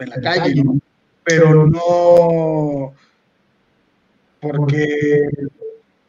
[0.00, 0.80] en la calle, ¿no?
[1.22, 2.92] Pero no
[4.40, 5.28] porque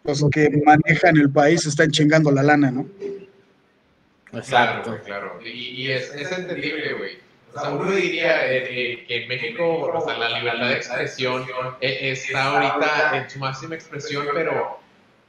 [0.04, 2.88] los que manejan el país están chingando la lana, ¿no?
[4.32, 5.40] Claro, claro.
[5.44, 7.18] Y, y es, es, entendible, güey.
[7.54, 11.46] O sea, uno diría eh, eh, que en México, o sea, la libertad de expresión
[11.80, 14.80] eh, está ahorita en su máxima expresión, pero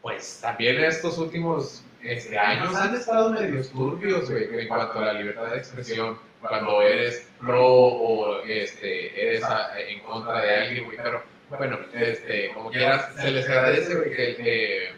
[0.02, 5.12] pues también estos últimos este, años han estado medio turbios, güey, en cuanto a la
[5.12, 9.44] libertad de expresión, cuando eres pro o este, eres
[9.88, 14.92] en contra de alguien, güey, pero bueno, este, como quieras, se les agradece, güey, que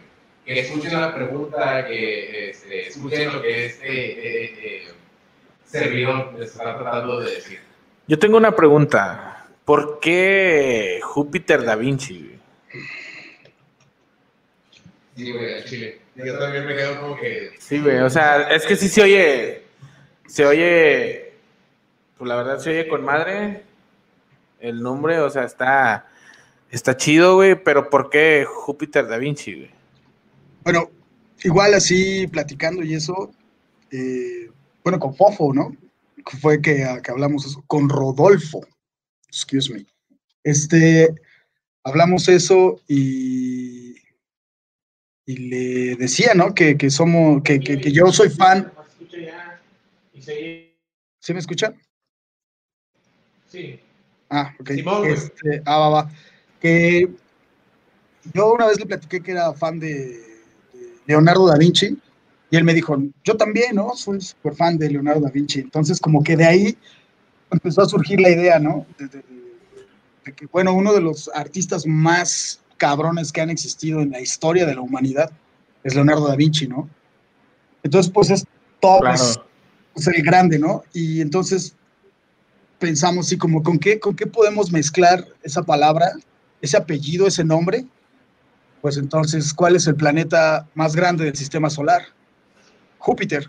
[0.55, 4.89] que escuchen la pregunta, que este, escuchen lo que este eh, eh,
[5.67, 7.61] servidor les está tratando de decir.
[8.07, 9.47] Yo tengo una pregunta.
[9.67, 12.39] ¿Por qué Júpiter da Vinci?
[15.15, 16.01] Sí, güey, al chile.
[16.15, 17.51] Yo también me quedo como que...
[17.59, 19.63] Sí, güey, o sea, es que sí se oye...
[20.27, 21.35] Se oye...
[22.17, 23.65] Pues la verdad se oye con madre
[24.61, 26.07] el nombre, o sea, está...
[26.71, 29.78] Está chido, güey, pero ¿por qué Júpiter da Vinci, güey?
[30.69, 30.91] Bueno,
[31.45, 33.33] igual así platicando y eso,
[33.91, 34.51] eh,
[34.85, 35.75] bueno, con Fofo, ¿no?
[36.43, 38.61] Fue que, que hablamos eso, con Rodolfo,
[39.29, 39.87] excuse me.
[40.45, 41.09] Este,
[41.85, 43.95] hablamos eso y,
[45.25, 46.55] y le decía, ¿no?
[46.55, 48.71] Que, que somos, que, que, que, yo soy fan.
[50.21, 51.81] ¿Sí me escuchan?
[53.47, 53.81] Sí.
[54.29, 54.71] Ah, ok.
[55.07, 56.11] Este, ah, va, va.
[56.61, 57.09] Que
[58.35, 60.28] yo una vez le platiqué que era fan de,
[61.09, 61.99] Leonardo da Vinci,
[62.51, 63.95] y él me dijo, yo también, ¿no?
[63.97, 65.61] Soy súper fan de Leonardo da Vinci.
[65.61, 66.79] Entonces, como que de ahí
[67.51, 68.87] empezó a surgir la idea, ¿no?
[68.99, 69.23] De,
[70.35, 74.75] que, bueno, uno de los artistas más cabrones que han existido en la historia de
[74.75, 75.31] la humanidad
[75.83, 76.89] es Leonardo da Vinci, ¿no?
[77.83, 78.45] Entonces, pues es
[78.79, 80.85] todo pues, el grande, ¿no?
[80.93, 81.75] Y entonces
[82.79, 86.13] pensamos así como, ¿con qué, ¿con qué podemos mezclar esa palabra,
[86.61, 87.87] ese apellido, ese nombre?
[88.81, 92.03] Pues entonces, ¿cuál es el planeta más grande del sistema solar?
[92.99, 93.47] Júpiter.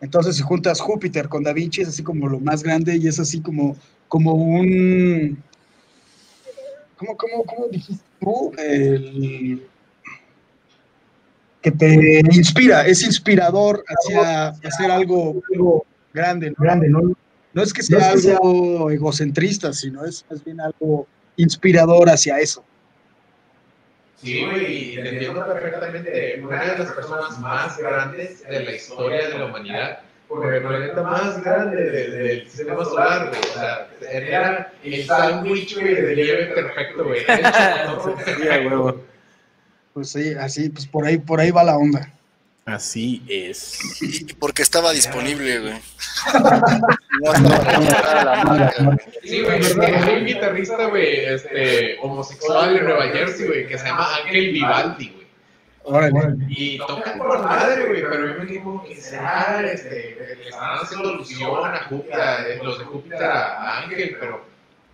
[0.00, 3.18] Entonces, si juntas Júpiter con Da Vinci, es así como lo más grande y es
[3.18, 5.42] así como, como un...
[6.96, 8.52] ¿Cómo, cómo, cómo dijiste tú?
[11.60, 15.42] que te inspira, es inspirador hacia hacer algo,
[16.14, 16.54] grande.
[16.56, 17.16] Grande, ¿no?
[17.52, 22.64] No es que sea algo egocentrista, sino es más bien algo inspirador hacia eso.
[24.22, 26.40] Sí, güey, y te entiendo perfectamente.
[26.42, 31.02] Una de las personas más grandes de la historia de la humanidad, porque el planeta
[31.02, 33.40] más grande del, sistema solar, güey.
[33.40, 37.24] O sea, era el sándwich, de nieve perfecto, güey.
[39.94, 42.12] Pues sí, así, pues por ahí, por ahí va la onda.
[42.68, 43.78] Así es.
[44.38, 45.74] Porque estaba disponible, güey.
[49.24, 54.16] Sí, güey, hay un guitarrista, güey, este, homosexual de Nueva Jersey, güey, que se llama
[54.16, 55.26] Ángel Vivaldi,
[55.84, 56.10] güey.
[56.48, 61.08] Y tocan por madre, güey, pero yo me digo que será, este, le están haciendo
[61.10, 64.44] alusión a Júpiter, los de Júpiter a Ángel, pero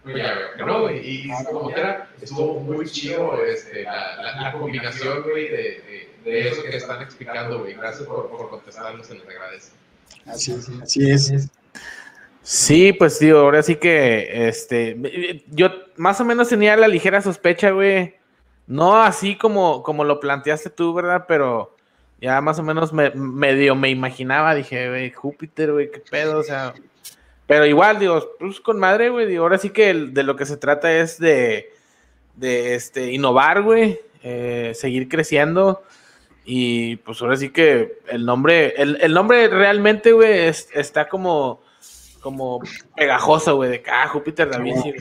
[0.03, 1.01] pues ya veo que no, güey.
[1.03, 6.62] Y como que era, estuvo muy chido este, la, la, combinación, güey, de de eso
[6.62, 7.75] que están explicando, güey.
[7.75, 9.72] Gracias por, por contestarnos, se les agradece.
[10.27, 11.51] Así es, así es.
[12.43, 17.70] Sí, pues tío, ahora sí que, este, yo más o menos tenía la ligera sospecha,
[17.70, 18.16] güey.
[18.66, 21.25] No así como, como lo planteaste tú, ¿verdad?
[21.27, 21.75] Pero
[22.20, 26.43] ya más o menos me, medio me imaginaba, dije, güey, Júpiter, güey, qué pedo, o
[26.43, 26.75] sea.
[27.47, 30.57] Pero igual, digo, pues con madre, güey, digo, ahora sí que de lo que se
[30.57, 31.72] trata es de,
[32.37, 35.83] de este, innovar, güey, eh, seguir creciendo.
[36.45, 41.62] Y pues ahora sí que el nombre, el, nombre realmente, güey, está como,
[42.20, 42.61] como
[42.95, 44.92] pegajoso, güey, de que, ah, Júpiter Da Vinci.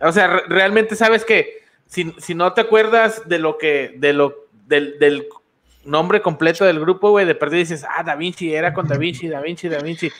[0.00, 4.46] O sea, realmente sabes que si, si, no te acuerdas de lo que, de lo,
[4.66, 5.26] del, del
[5.84, 9.26] nombre completo del grupo, güey, de perdido dices, ah, Da Vinci, era con Da Vinci,
[9.26, 10.12] Da Vinci, Da Vinci.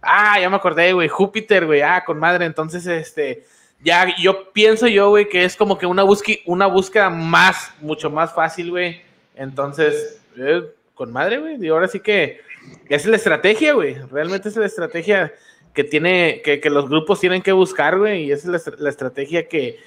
[0.00, 2.44] Ah, ya me acordé, güey, Júpiter, güey, ah, con madre.
[2.44, 3.44] Entonces, este,
[3.82, 6.04] ya yo pienso yo, güey, que es como que una,
[6.44, 9.04] una búsqueda más, mucho más fácil, güey
[9.36, 10.62] entonces, eh,
[10.94, 11.64] con madre, güey.
[11.64, 12.40] Y ahora sí que
[12.88, 13.94] es la estrategia, güey.
[14.10, 15.32] Realmente es la estrategia
[15.74, 18.24] que tiene, que, los grupos tienen que buscar, güey.
[18.24, 18.56] Y es la,
[18.88, 19.78] estrategia que,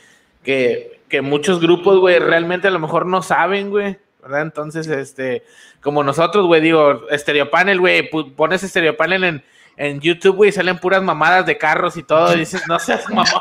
[0.44, 3.98] que, muchos grupos, güey, realmente a lo mejor no saben, güey.
[4.22, 4.42] ¿Verdad?
[4.42, 5.44] Entonces, este,
[5.82, 7.04] como nosotros, güey, digo,
[7.52, 9.44] Panel, güey, pones Panel en,
[9.78, 13.26] en YouTube, güey, salen puras mamadas de carros y todo, y dices, no seas mamón,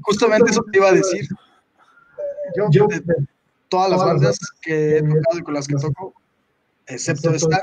[0.00, 1.26] Justamente eso te iba a decir
[2.70, 3.02] yo, de
[3.68, 6.14] todas las bandas que he tocado y con las que toco,
[6.86, 7.62] excepto esta,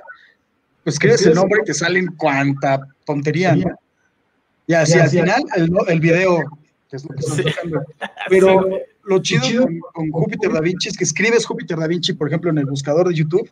[0.83, 3.75] pues escribes el nombre y te salen cuanta tontería, ¿no?
[4.67, 6.39] Y así al final el, el video,
[6.89, 7.81] que es lo que estoy tocando.
[8.29, 8.69] Pero
[9.03, 12.59] lo chido, con, Júpiter Da Vinci es que escribes Júpiter Da Vinci, por ejemplo, en
[12.59, 13.49] el buscador de YouTube,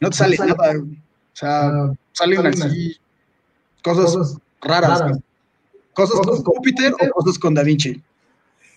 [0.00, 0.78] no te sale nada.
[0.78, 0.86] O
[1.32, 2.96] sea, salen así
[3.82, 5.18] cosas raras.
[5.94, 8.02] Cosas con Júpiter o cosas con Da Vinci.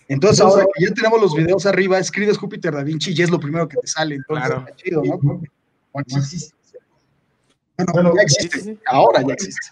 [0.08, 3.40] Entonces, ahora que ya tenemos los videos arriba, escribes Júpiter Da Vinci y es lo
[3.40, 4.16] primero que te sale.
[4.16, 4.64] Entonces, Claro.
[4.68, 5.18] está chido, ¿no?
[5.18, 5.48] Porque,
[5.92, 6.54] bueno, No existe.
[7.76, 8.60] bueno, Bueno, ya sí, existe.
[8.72, 8.78] sí.
[8.86, 9.66] Ahora ya existe.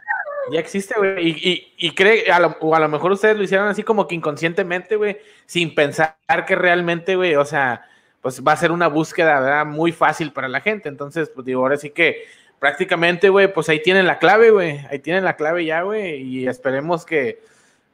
[0.52, 1.28] Ya existe, güey.
[1.28, 1.30] Y,
[1.78, 4.14] y, y cree, a lo, o a lo mejor ustedes lo hicieron así como que
[4.14, 6.16] inconscientemente, güey, sin pensar
[6.46, 7.86] que realmente, güey, o sea,
[8.22, 9.66] pues va a ser una búsqueda, ¿verdad?
[9.66, 10.88] Muy fácil para la gente.
[10.88, 12.24] Entonces, pues digo, ahora sí que
[12.58, 14.78] prácticamente, güey, pues ahí tienen la clave, güey.
[14.90, 16.20] Ahí tienen la clave ya, güey.
[16.22, 17.42] Y esperemos que,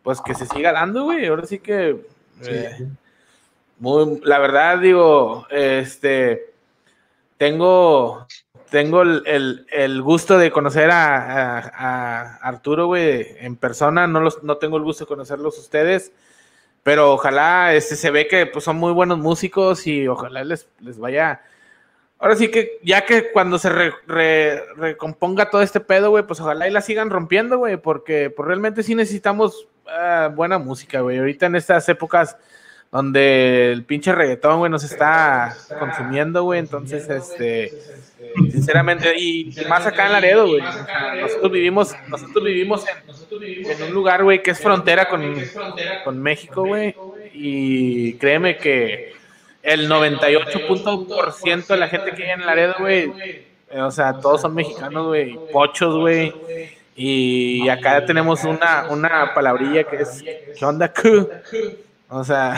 [0.03, 1.26] pues que se siga dando, güey.
[1.26, 1.97] Ahora sí que,
[2.45, 2.76] eh,
[4.24, 6.53] la verdad, digo, este,
[7.39, 8.26] tengo,
[8.70, 14.07] tengo el, el- gusto de conocer a, a- a Arturo, güey, en persona.
[14.07, 16.12] No, los, no tengo el gusto de conocerlos ustedes,
[16.82, 20.99] pero ojalá este, se ve que pues, son muy buenos músicos y ojalá les, les
[20.99, 21.43] vaya.
[22.18, 26.41] Ahora sí que ya que cuando se re- re- recomponga todo este pedo, güey, pues
[26.41, 31.18] ojalá y la sigan rompiendo, güey, porque pues, realmente sí necesitamos ah, buena música, güey.
[31.18, 32.37] Ahorita en estas épocas
[32.93, 36.61] donde el pinche reggaetón, güey, nos está consumiendo, güey.
[36.61, 37.72] Entonces, este,
[38.51, 40.62] sinceramente, y, y más acá en Laredo, güey.
[41.20, 45.34] nosotros vivimos, nosotros vivimos en, en un lugar, güey, que es frontera con,
[46.05, 46.95] con México, güey.
[47.32, 49.14] Y créeme que
[49.62, 53.12] el 98% de la gente que vive en Laredo, güey,
[53.74, 56.32] o sea, todos son mexicanos, güey, pochos, güey.
[56.97, 60.24] Y acá tenemos una, una palabrilla que es,
[60.59, 61.28] ¿qué onda, Q?
[62.09, 62.57] O sea,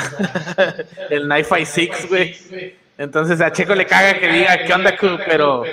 [1.10, 2.36] el Knife 6, güey.
[2.96, 5.18] Entonces a Checo le caga que diga, ¿qué onda, Q?
[5.26, 5.64] Pero,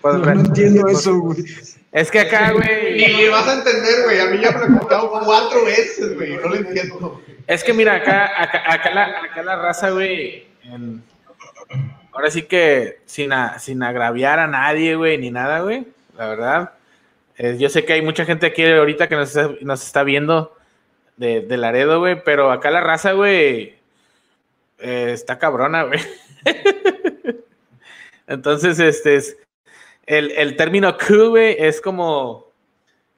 [0.00, 1.44] pues, No, no entiendo eso, güey.
[1.92, 4.20] es que acá, Ni güey, le vas a entender, güey.
[4.20, 6.36] A mí ya me lo he contado cuatro veces, güey.
[6.36, 7.22] No lo entiendo.
[7.46, 11.02] es que mira, acá, acá, acá la, acá la raza, güey, en-
[12.12, 16.70] ahora sí que sin, a- sin agraviar a nadie, güey, ni nada, güey, la verdad.
[17.42, 20.56] Eh, yo sé que hay mucha gente aquí ahorita que nos está, nos está viendo
[21.16, 23.74] de, de Laredo, güey, pero acá la raza, güey,
[24.78, 25.98] eh, está cabrona, güey.
[28.28, 29.36] Entonces, este es.
[30.06, 32.52] El, el término cool, güey, es como.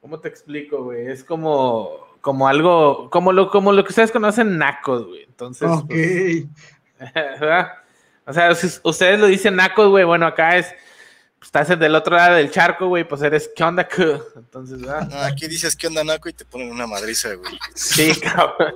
[0.00, 1.06] ¿Cómo te explico, güey?
[1.06, 2.16] Es como.
[2.22, 3.10] Como algo.
[3.10, 5.24] Como lo, como lo que ustedes conocen, nacos, güey.
[5.24, 5.70] Entonces.
[5.70, 5.88] Ok.
[5.88, 6.46] pues.
[8.26, 10.74] O sea, si ustedes lo dicen nacos, güey, bueno, acá es.
[11.44, 13.50] Estás del otro lado del charco, güey, pues eres.
[13.54, 14.24] ¿Qué onda, cool?
[14.36, 15.08] Entonces, ¿verdad?
[15.08, 17.58] No, aquí dices que onda naco y te ponen una madriza, güey.
[17.74, 18.74] Sí, cabrón.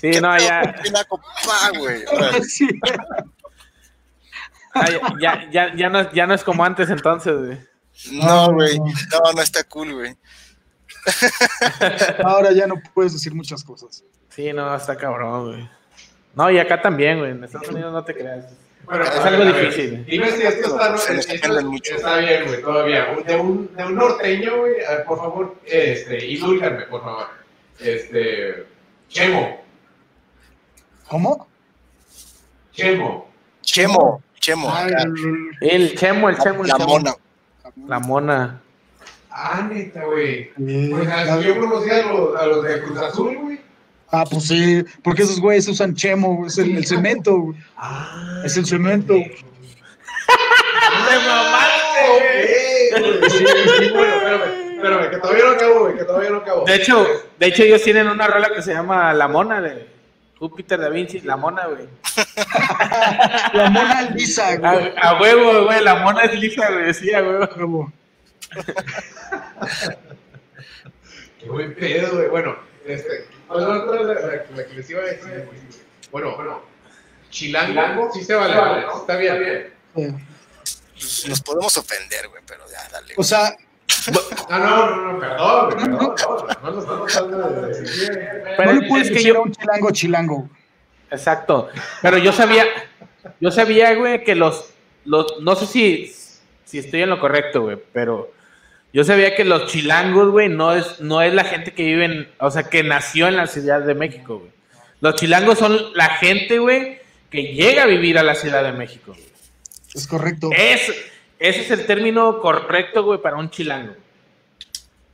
[0.00, 0.74] Sí, ¿Qué no, ya.
[0.82, 1.20] qué naco?
[1.44, 2.04] Pa, güey.
[2.48, 2.68] Sí.
[4.74, 4.88] Ah,
[5.20, 7.58] ya, ya, ya, no, ya no es como antes entonces, güey.
[8.10, 8.76] No, güey.
[8.78, 10.16] No, no está cool, güey.
[12.24, 14.02] Ahora ya no puedes decir muchas cosas.
[14.30, 15.70] Sí, no, está cabrón, güey.
[16.34, 17.30] No, y acá también, güey.
[17.30, 18.46] En Estados Unidos no te creas.
[18.86, 20.04] Bueno, Es algo difícil.
[20.06, 21.94] Dime si esto está, Se nos esto ofenden mucho.
[21.96, 23.14] está bien, güey, todavía.
[23.26, 24.74] De un, de un norteño, güey,
[25.06, 27.26] por favor, este, indúlgame, por favor.
[27.80, 28.66] Este,
[29.08, 29.62] Chemo,
[31.08, 31.46] ¿Cómo?
[32.72, 33.28] Chemo.
[33.62, 34.72] Chemo, Chemo.
[35.60, 36.88] El- chemo, el chemo, el La chemo.
[36.88, 37.14] mona.
[37.86, 38.60] La mona.
[39.30, 40.50] Ah, neta, güey.
[40.54, 43.53] Pues yo conocía a los, a los de Cruz Azul, güey.
[44.16, 47.36] Ah, pues sí, porque esos güeyes usan chemo, güey, es el, el cemento.
[47.36, 47.58] güey.
[47.76, 49.14] Ah, Es el cemento.
[49.14, 49.32] ¡Te
[51.26, 53.30] mamaste, güey!
[53.30, 53.44] Sí,
[53.78, 56.64] sí, bueno, espérame, espérame, que todavía no acabo, güey, que todavía no acabo.
[56.64, 57.06] De hecho,
[57.38, 59.88] de hecho, ellos tienen una rola que se llama La Mona de
[60.38, 61.88] Júpiter Da Vinci, La Mona, güey.
[63.54, 64.92] La mona lisa, güey.
[64.96, 67.48] A, a huevo, güey, la mona es lisa, güey, sí, a huevo.
[67.48, 67.92] Como-
[71.40, 72.28] Qué buen pedo, güey.
[72.28, 72.56] Bueno,
[72.86, 73.26] este,
[73.62, 75.48] ¿cuál era la, la- la- la que les iba a decir?
[76.10, 76.62] Bueno, bueno,
[77.30, 79.72] Chilango, sí se vale, vale, está bien.
[79.94, 83.14] Pues nos podemos ofender, güey, pero ya, dale.
[83.16, 83.54] O sea,
[84.48, 86.14] Ah, no, no, no, perdón, güey, perdón,
[86.62, 88.18] no, no lo estamos tratando de decir.
[88.56, 90.48] Pero no le puedes es que decir yo- un chilango chilango.
[91.10, 91.68] Exacto.
[92.02, 92.66] Pero yo sabía,
[93.40, 94.70] yo sabía, güey, que los,
[95.04, 96.14] los, no sé si,
[96.64, 98.32] si estoy en lo correcto, güey, pero
[98.94, 102.28] yo sabía que los chilangos, güey, no es, no es la gente que vive en,
[102.38, 104.52] o sea, que nació en la Ciudad de México, güey.
[105.00, 109.16] Los chilangos son la gente, güey, que llega a vivir a la Ciudad de México.
[109.92, 110.48] Es correcto.
[110.56, 110.92] Es,
[111.40, 113.94] ese es el término correcto, güey, para un chilango.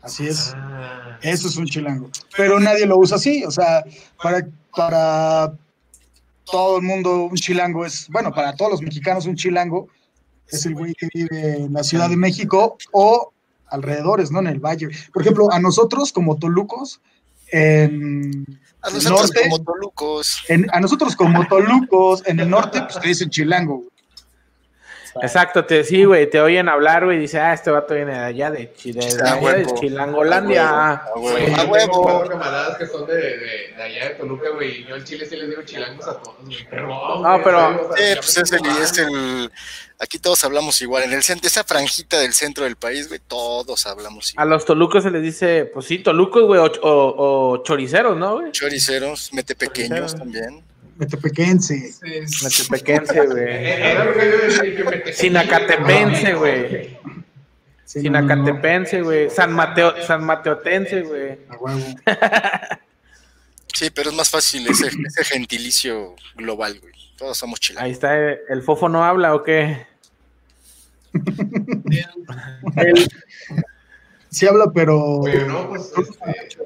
[0.03, 0.53] Así es.
[0.55, 2.11] Ah, Eso es un chilango.
[2.37, 3.45] Pero nadie lo usa así.
[3.45, 3.83] O sea,
[4.23, 5.55] para, para
[6.45, 9.89] todo el mundo un chilango es, bueno, para todos los mexicanos un chilango
[10.49, 13.33] es el güey que vive en la Ciudad de México o
[13.71, 14.41] alrededores, ¿no?
[14.41, 14.89] En el valle.
[15.13, 17.01] Por ejemplo, a nosotros como tolucos,
[17.53, 18.47] en
[18.83, 20.45] A el nosotros norte, como tolucos.
[20.49, 23.77] en- a nosotros como tolucos, en el norte, pues te dicen chilango.
[23.79, 23.91] güey.
[25.23, 28.19] Exacto, te, sí, güey, te oyen hablar, güey, y dice, ah, este vato viene de
[28.21, 29.67] allá, de, Chile, de, Ah, allá de.
[29.75, 30.69] Chilangolandia.
[30.93, 31.55] A Güey, huevo.
[31.55, 32.03] A tengo huevo.
[32.05, 34.83] cuatro camaradas que son de, de, de allá de Toluca, güey.
[34.83, 36.59] y Yo en Chile sí les digo chilangos a todos, güey.
[36.87, 39.51] No, pero- Sí, ya pues es el, es el.
[40.03, 41.03] Aquí todos hablamos igual.
[41.03, 44.49] En el centro, esa franjita del centro del país, güey, todos hablamos A igual.
[44.49, 48.51] los tolucos se les dice, pues sí, tolucos, güey, o, o, o choriceros, ¿no, güey?
[48.53, 50.17] Choriceros, mete pequeños Choriceros.
[50.17, 50.65] también.
[50.97, 51.95] Metepequense.
[52.43, 53.45] Metepequense, güey.
[53.47, 56.99] Eh, me- Sinacatepense, güey.
[57.85, 59.31] Sinacatepense, güey.
[59.31, 61.39] San Mateo, San Mateotense, güey.
[61.49, 61.81] A huevo.
[63.73, 66.93] Sí, pero es más fácil ese, ese gentilicio global, güey.
[67.17, 67.93] Todos somos Ahí chilangos.
[67.93, 69.87] está, eh, ¿el fofo no habla o qué?
[74.29, 74.99] Sí habla, pero...
[75.21, 76.57] Oye, no, pues, este,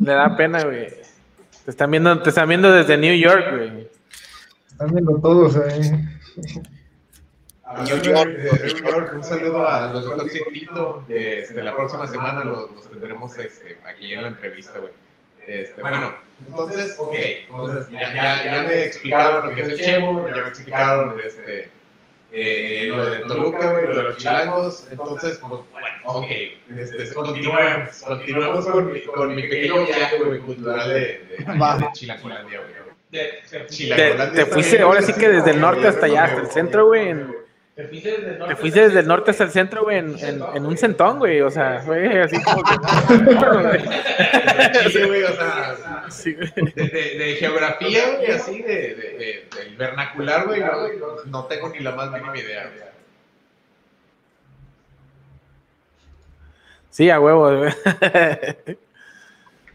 [0.00, 0.88] Le da pena, güey.
[1.64, 3.88] Te están viendo, te están viendo desde New York, güey.
[4.70, 5.90] Están viendo todos ahí.
[7.64, 11.04] hablando de- de New York, un saludo a los dos Tito.
[11.08, 14.92] Este, la próxima semana los, los tendremos este, aquí en la entrevista, güey.
[15.46, 16.12] Este, bueno,
[16.46, 17.14] entonces, ok,
[17.48, 21.70] entonces ya, ya, ya me explicaron lo que es el Chevo, ya me explicaron este,
[22.32, 26.26] eh, lo de Toluca, güey, lo de los chilangos, entonces, pues, bueno, ok,
[26.78, 32.60] este, continuemos, continuemos con, mi- con mi pequeño viaje, güey, cultural de, de, de Chilangolandia,
[32.60, 32.72] güey.
[33.10, 36.46] Te, Chilangolandia te está fuiste, ahora sí que desde el norte hasta allá, hasta el
[36.48, 37.08] centro, güey.
[37.10, 37.41] en-
[37.74, 41.40] Te fuiste desde el norte hasta el centro, güey, en, en, en un centón, güey.
[41.40, 42.74] O sea, fue así como que.
[44.92, 46.52] Sí, güey, o sea, Sí, güey.
[46.74, 50.76] de, de, de geografía, güey, así, de, de, de- del vernacular, güey, no,
[51.26, 52.82] no tengo ni la más mínima idea, güey.
[56.90, 57.72] Sí, a huevo, güey.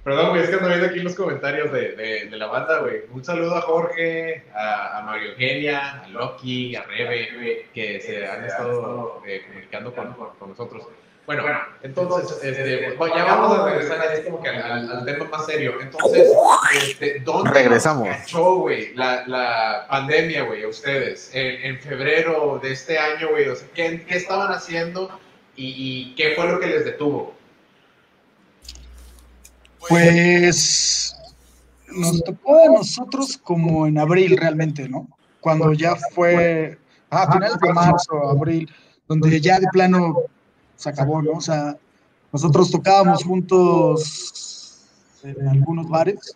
[0.08, 3.02] Perdón, güey, es que ando viendo aquí los comentarios de, de, de la banda, güey.
[3.12, 8.26] Un saludo a Jorge, a, a Mario Eugenia, a Loki, a Rebe, güey, que se
[8.26, 10.88] han estado eh, comunicando con, con, nosotros.
[11.26, 11.44] Bueno,
[11.84, 15.74] entonces, este, bueno, ya vamos a regresar así como que al, al tema más serio.
[15.82, 16.32] Entonces,
[16.74, 18.08] este, ¿dónde Regresamos.
[18.08, 21.36] cachó, güey, la, la pandemia, güey, a ustedes?
[21.36, 25.20] En, en febrero de este año, güey, o sea, ¿qué, qué estaban haciendo
[25.58, 27.37] y, y qué fue lo que les detuvo?
[29.90, 31.16] Pues
[31.90, 35.08] nos tocó a nosotros como en abril realmente, ¿no?
[35.40, 36.78] Cuando ya fue
[37.10, 38.70] a finales de marzo, abril,
[39.08, 40.18] donde ya de plano
[40.76, 41.32] se acabó, ¿no?
[41.34, 41.78] O sea,
[42.32, 44.84] nosotros tocábamos juntos
[45.24, 46.36] en algunos bares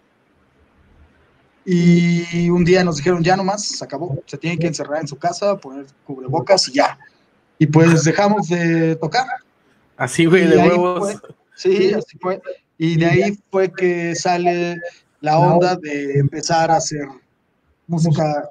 [1.65, 5.17] y un día nos dijeron, ya nomás, se acabó, se tienen que encerrar en su
[5.17, 6.97] casa, poner cubrebocas y ya.
[7.59, 9.27] Y pues dejamos de tocar.
[9.97, 10.99] Así, güey, de huevos.
[11.21, 12.41] fue- Sí, así fue.
[12.83, 14.75] Y de ahí fue que sale
[15.19, 17.07] la onda de empezar a hacer
[17.85, 18.49] música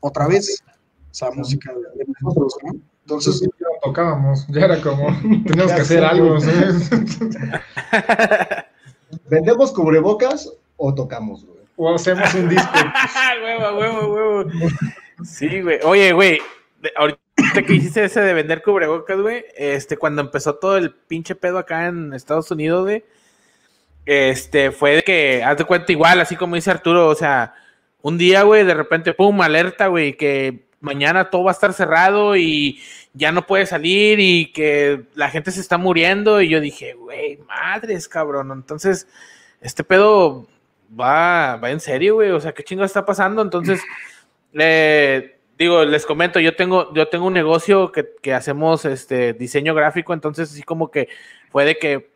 [0.00, 0.64] otra vez.
[1.10, 2.72] O sea, música de nosotros, ¿no?
[3.02, 5.08] Entonces, Ya no tocábamos, ya era como,
[5.44, 6.88] teníamos que hacer algo, ¿sabes?
[9.28, 11.58] ¿Vendemos cubrebocas o tocamos, güey?
[11.76, 12.72] O hacemos un disco.
[13.44, 14.50] huevo, huevo, huevo.
[15.24, 15.78] Sí, güey.
[15.84, 16.40] Oye, güey,
[16.96, 21.58] ahorita que hiciste ese de vender cubrebocas, güey, este, cuando empezó todo el pinche pedo
[21.58, 23.04] acá en Estados Unidos, güey,
[24.06, 27.54] este, fue de que, haz de cuenta igual, así como dice Arturo, o sea,
[28.02, 32.36] un día, güey, de repente, pum, alerta, güey, que mañana todo va a estar cerrado
[32.36, 32.80] y
[33.14, 36.40] ya no puede salir y que la gente se está muriendo.
[36.42, 39.06] Y yo dije, güey, madres, cabrón, entonces,
[39.60, 40.48] este pedo
[41.00, 43.40] va, va en serio, güey, o sea, ¿qué chingo está pasando?
[43.40, 43.80] Entonces,
[44.54, 49.74] eh, digo, les comento, yo tengo, yo tengo un negocio que, que hacemos este diseño
[49.74, 51.08] gráfico, entonces así como que
[51.50, 52.11] fue de que,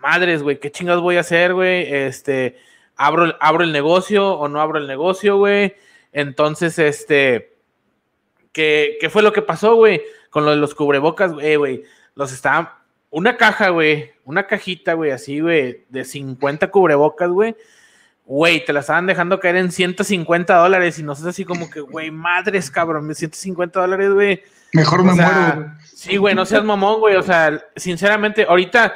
[0.00, 1.92] madres, güey, ¿qué chingas voy a hacer, güey?
[1.92, 2.56] Este,
[2.96, 5.74] abro, abro el negocio o no abro el negocio, güey.
[6.12, 7.54] Entonces, este,
[8.52, 10.02] ¿qué, qué fue lo que pasó, güey?
[10.30, 11.84] Con lo de los cubrebocas, güey, güey.
[12.14, 12.68] Los estaban,
[13.10, 17.56] una caja, güey, una cajita, güey, así, güey, de 50 cubrebocas, güey.
[18.24, 22.12] Güey, te la estaban dejando caer en 150 dólares y nosotros así como que, güey,
[22.12, 24.42] madres, cabrón, 150 dólares, güey.
[24.72, 25.72] mejor O me sea, muero.
[25.82, 27.16] Sí, güey, no seas mamón, güey.
[27.16, 28.94] O sea, sinceramente, ahorita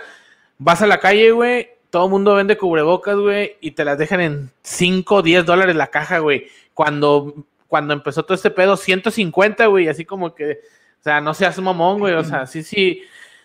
[0.58, 1.70] vas a la calle, güey.
[1.90, 5.76] Todo el mundo vende cubrebocas, güey, y te las dejan en 5 o 10 dólares
[5.76, 6.48] la caja, güey.
[6.74, 10.60] Cuando, cuando empezó todo este pedo, 150, güey, así como que,
[11.00, 12.14] o sea, no seas mamón, güey.
[12.14, 13.02] O sea, sí, sí.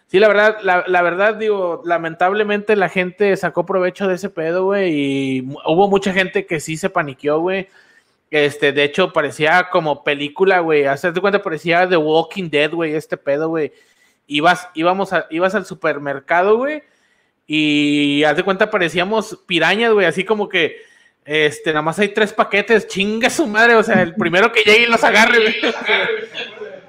[0.07, 4.65] Sí, la verdad, la, la verdad, digo, lamentablemente la gente sacó provecho de ese pedo,
[4.65, 7.67] güey, y hubo mucha gente que sí se paniqueó, güey.
[8.31, 10.85] Este, de hecho, parecía como película, güey.
[10.85, 13.71] Hacerte cuenta, parecía The Walking Dead, güey, este pedo, güey.
[14.27, 16.83] Ibas, íbamos ibas al supermercado, güey,
[17.51, 20.87] y haz de cuenta, parecíamos pirañas, güey, así como que
[21.25, 24.83] Este, nada más hay tres paquetes, chinga su madre, o sea, el primero que llegue
[24.83, 25.55] y los agarre, güey.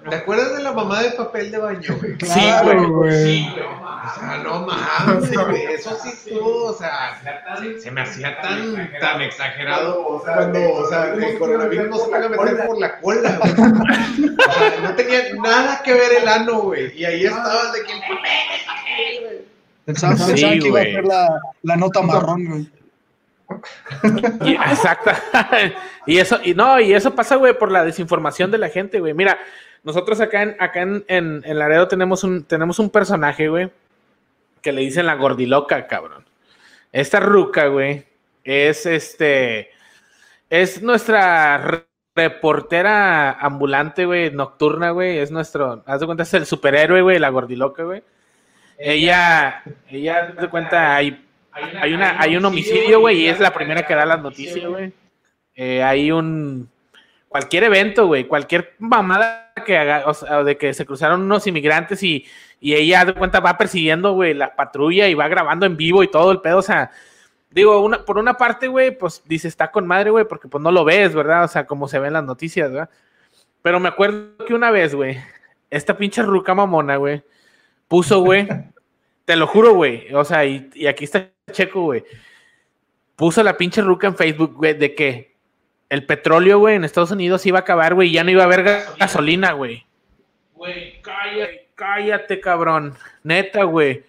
[0.08, 2.12] ¿Te acuerdas de la mamá de papel de baño, güey?
[2.12, 2.90] Sí, Claro, güey.
[2.90, 3.24] güey.
[3.44, 3.64] Sí, güey.
[3.66, 5.62] O sea, no mames, güey.
[5.74, 7.20] Eso sí estuvo, o sea,
[7.78, 12.28] se me hacía tan, tan exagerado cuando, o sea, el coronavirus no se van a
[12.30, 13.52] meter por la cola, güey.
[13.52, 16.98] O sea, no tenía nada que ver el ano, güey.
[16.98, 19.39] Y ahí estaban de que el papel, güey.
[19.84, 22.68] Pensaban, Sí, pensaban que iba a ser la, la nota marrón, güey.
[24.44, 25.10] Y- exacto.
[26.06, 29.14] y eso, y no, y eso pasa, güey, por la desinformación de la gente, güey.
[29.14, 29.38] Mira,
[29.82, 33.70] nosotros acá en, acá en, en, en Laredo tenemos un, tenemos un personaje, güey,
[34.62, 36.24] que le dicen la gordiloca, cabrón.
[36.92, 38.04] Esta ruca, güey,
[38.44, 39.70] es este,
[40.48, 46.46] es nuestra re- reportera ambulante, güey, nocturna, güey, es nuestro, haz de cuenta, es el
[46.46, 48.02] superhéroe, güey, la gordiloca, güey.
[48.82, 51.22] Ella, ella, de cuenta, hay
[51.52, 54.92] hay, una, hay un homicidio, güey, y es la primera que da las noticias, güey.
[55.54, 56.68] Eh, hay un.
[57.28, 62.26] Cualquier evento, güey, cualquier mamada que haga, o de que se cruzaron unos inmigrantes y,
[62.60, 66.10] y ella de cuenta va persiguiendo, güey, la patrulla y va grabando en vivo y
[66.10, 66.90] todo el pedo, o sea,
[67.50, 70.72] digo, una, por una parte, güey, pues dice, está con madre, güey, porque pues no
[70.72, 71.44] lo ves, ¿verdad?
[71.44, 72.90] O sea, como se ven las noticias, ¿verdad?
[73.62, 75.16] Pero me acuerdo que una vez, güey,
[75.70, 77.22] esta pinche ruca mamona, güey,
[77.90, 78.46] puso, güey,
[79.24, 82.04] te lo juro, güey, o sea, y, aquí está Checo, güey,
[83.16, 85.34] puso la pinche ruca en Facebook, güey, de que
[85.88, 88.46] el petróleo, güey, en Estados Unidos iba a acabar, güey, y ya no iba a
[88.46, 89.84] haber ga- gasolina, güey.
[90.54, 92.94] Güey, cállate, cállate, cabrón.
[93.24, 94.04] Neta, güey.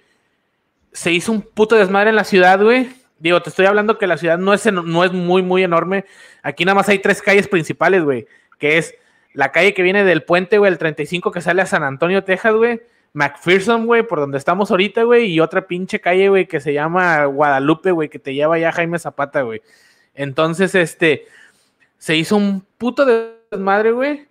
[0.91, 2.91] Se hizo un puto desmadre en la ciudad, güey.
[3.17, 6.05] Digo, te estoy hablando que la ciudad no es, no es muy, muy enorme.
[6.43, 8.27] Aquí nada más hay tres calles principales, güey.
[8.59, 8.93] Que es
[9.33, 12.53] la calle que viene del puente, güey, el 35 que sale a San Antonio, Texas,
[12.53, 12.81] güey.
[13.13, 15.25] McPherson, güey, por donde estamos ahorita, güey.
[15.25, 18.99] Y otra pinche calle, güey, que se llama Guadalupe, güey, que te lleva ya Jaime
[18.99, 19.61] Zapata, güey.
[20.13, 21.25] Entonces, este,
[21.97, 24.27] se hizo un puto desmadre, güey.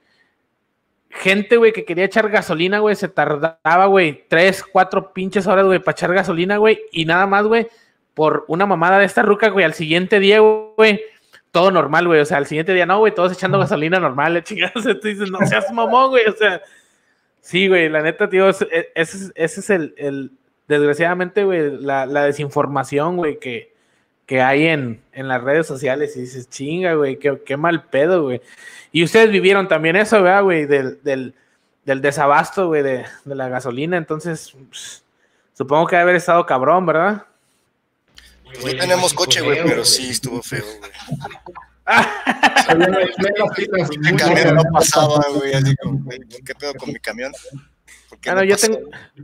[1.11, 5.81] Gente, güey, que quería echar gasolina, güey, se tardaba, güey, tres, cuatro pinches horas, güey,
[5.81, 7.67] para echar gasolina, güey, y nada más, güey,
[8.15, 11.01] por una mamada de esta ruca, güey, al siguiente día, güey,
[11.51, 14.85] todo normal, güey, o sea, al siguiente día, no, güey, todos echando gasolina normal, chingados,
[15.01, 16.63] tú dices, no seas mamón, güey, o sea,
[17.41, 20.31] sí, güey, la neta, tío, ese, ese es, ese es el, el-
[20.69, 23.73] desgraciadamente, güey, la, la desinformación, güey, que,
[24.27, 28.23] que hay en, en las redes sociales y dices, chinga, güey, qué, qué mal pedo,
[28.23, 28.41] güey.
[28.93, 30.67] Y ustedes vivieron también eso, ¿verdad, güey?
[30.67, 31.35] Del, del,
[31.85, 33.97] del desabasto, güey, de, de la gasolina.
[33.97, 35.03] Entonces, pues,
[35.55, 37.25] supongo que debe haber estado cabrón, ¿verdad?
[38.65, 40.91] No tenemos coche, güey, pero sí estuvo feo, güey.
[44.17, 47.33] Camión no pasaba, güey, así como, güey, ¿qué pedo con mi camión?
[48.09, 48.79] ¿Por qué Ah, no, no yo tengo,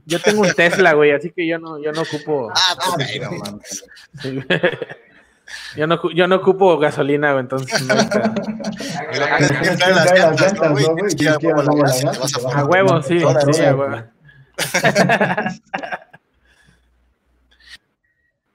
[0.04, 2.50] yo tengo un Tesla, güey, así que yo no, yo no ocupo.
[2.54, 3.84] Ah, pues, güey, no mames.
[5.76, 7.80] Yo no, yo no ocupo gasolina, güey, entonces.
[12.52, 13.46] a huevo sí, sí, a horas.
[13.46, 14.02] huevo.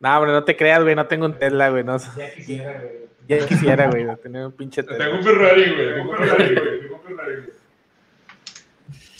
[0.01, 1.84] No, hombre, no te creas, güey, no tengo un Tesla, güey.
[1.84, 1.95] No.
[2.18, 3.01] Ya quisiera, güey.
[3.28, 4.84] Ya quisiera, güey, tener un pinche.
[4.84, 5.93] Tengo un Ferrari, güey.
[5.95, 6.80] Tengo un Ferrari, güey.
[6.82, 7.61] Tengo un Ferrari, güey.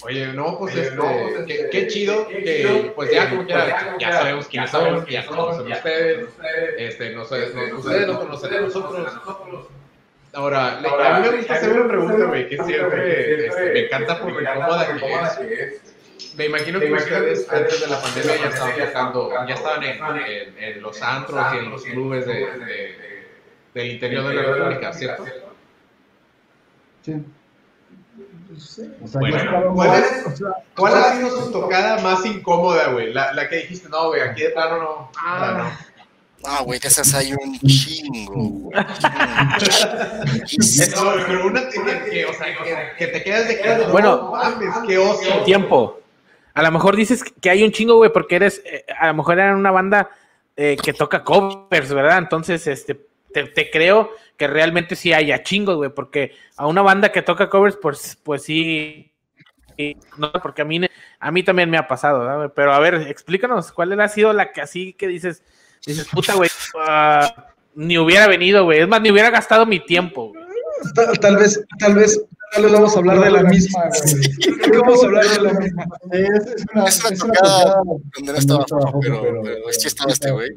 [0.04, 0.98] Oye, no, pues este,
[1.46, 6.28] qué, qué chido que, pues ya como quiera, ya sabemos quiénes son, ya conocen ustedes,
[6.78, 9.68] este, no sé, no- ustedes nos conocen a nosotros.
[10.34, 14.20] Ahora, le- a mí me gusta hacer una pregunta, güey, que siempre este, me encanta
[14.20, 15.82] por lo incómoda que es.
[16.36, 18.48] Me imagino que ustedes antes de la pandemia ya
[18.86, 23.11] estaban tocando, ya estaban en, en- en los antros y en los clubes de, de-
[23.74, 25.26] del interior de la República, ¿cierto?
[27.04, 27.14] Sí.
[29.04, 30.44] O sea, Bueno, ya estábamos- ¿cuál es-
[30.76, 33.14] ¿Cuál ha sido su tocada más incómoda, güey?
[33.14, 35.12] La, la que dijiste, no, güey, aquí de plano no.
[35.18, 35.78] Ah,
[36.44, 38.34] Ah, güey, de esas hay un chingo.
[38.34, 38.76] güey.
[38.76, 38.82] no.
[41.04, 44.16] No, pero una que, que- que, o sea, que, que te quedas de que, Bueno.
[44.18, 45.44] no mames, qué oso.
[45.46, 46.00] Tiempo.
[46.54, 49.40] A lo mejor dices que hay un chingo, güey, porque eres, eh, a lo mejor
[49.40, 50.10] eran una banda
[50.58, 52.18] eh, que toca covers, ¿verdad?
[52.18, 53.00] Entonces, este,
[53.34, 57.50] te, te creo que realmente sí haya chingos, güey, porque a una banda que toca
[57.50, 59.12] covers, pues, pues sí,
[59.78, 60.82] sí, no, porque a mí,
[61.20, 62.50] a mí también me ha pasado, ¿verdad, güey?
[62.56, 65.44] Pero a ver, explícanos, ¿cuál ha sido la que así que dices,
[65.86, 70.30] dices, puta, güey, ah, ni hubiera venido, güey, es más, ni hubiera gastado mi tiempo,
[70.30, 70.44] güey.
[70.96, 72.20] Tal, tal vez, tal vez,
[72.54, 74.80] tal vez vamos a hablar de la misma, güey.
[74.80, 75.84] Vamos a hablar de la misma.
[76.12, 77.82] Es, es una, Es una es una tocada tocada
[78.16, 78.66] donde no estaba
[79.02, 80.50] pero, pero sí estaba este güey.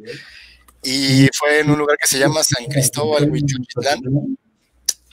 [0.84, 4.36] Y fue en un lugar que se llama San Cristóbal, Huichuchitlán.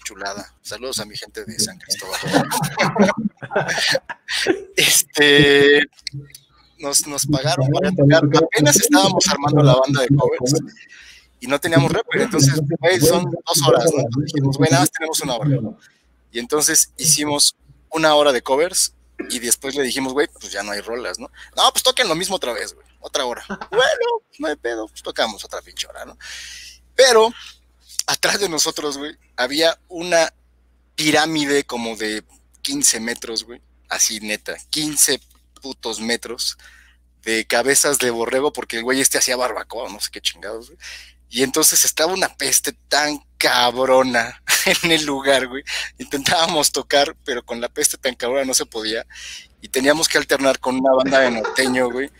[0.03, 0.53] Chulada.
[0.61, 2.19] Saludos a mi gente de San Cristóbal.
[4.76, 5.82] Este.
[6.80, 8.24] Nos, nos pagaron para tocar.
[8.43, 10.55] Apenas estábamos armando la banda de covers.
[11.39, 12.22] y no teníamos rapper.
[12.22, 14.01] Entonces, güey, son dos horas, ¿no?
[14.01, 15.78] Entonces dijimos, güey, nada más tenemos una hora.
[16.32, 17.55] Y entonces hicimos
[17.91, 18.93] una hora de covers
[19.30, 21.30] y después le dijimos, güey, pues ya no hay rolas, ¿no?
[21.55, 23.43] No, pues toquen lo mismo otra vez, güey, otra hora.
[23.47, 26.17] Bueno, no hay pedo, pues tocamos otra pinche hora, ¿no?
[26.95, 27.33] Pero
[28.07, 30.33] atrás de nosotros, güey, había una
[30.95, 32.23] pirámide como de
[32.61, 35.21] 15 metros, güey, así neta, 15
[35.61, 36.57] putos metros
[37.23, 40.79] de cabezas de borrego porque el güey este hacía barbacoa, no sé qué chingados, güey.
[41.29, 44.43] Y entonces estaba una peste tan cabrona
[44.83, 45.63] en el lugar, güey.
[45.97, 49.05] Intentábamos tocar, pero con la peste tan cabrona no se podía.
[49.61, 52.11] Y teníamos que alternar con una banda de norteño, güey.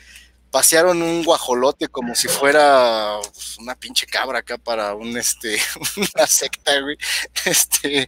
[0.52, 5.58] Pasearon un guajolote como si fuera pues, una pinche cabra acá para un, este,
[6.16, 6.98] una secta, güey.
[7.46, 8.08] Este,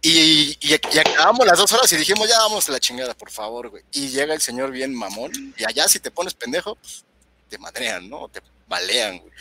[0.00, 3.70] y, y, acabamos las dos horas y dijimos, ya vamos a la chingada, por favor,
[3.70, 3.84] güey.
[3.92, 7.06] Y llega el señor bien mamón, y allá si te pones pendejo, pues
[7.48, 8.28] te madrean, ¿no?
[8.28, 9.32] Te balean, güey.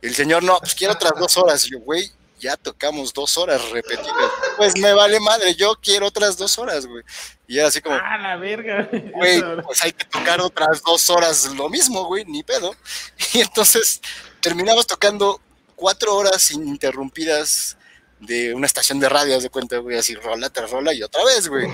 [0.00, 1.64] Y el señor, no, pues quiero otras dos horas.
[1.64, 2.10] Yo, güey,
[2.40, 4.12] ya tocamos dos horas repetidas.
[4.56, 7.04] Pues me vale madre, yo quiero otras dos horas, güey.
[7.46, 7.96] Y era así como.
[7.96, 8.88] Ah, la verga.
[8.90, 12.74] Güey, pues hay que tocar otras dos horas lo mismo, güey, ni pedo.
[13.34, 14.00] Y entonces
[14.40, 15.40] terminamos tocando
[15.76, 17.76] cuatro horas ininterrumpidas
[18.20, 21.48] de una estación de radio, de cuenta, güey, así rola tras rola y otra vez,
[21.48, 21.68] güey.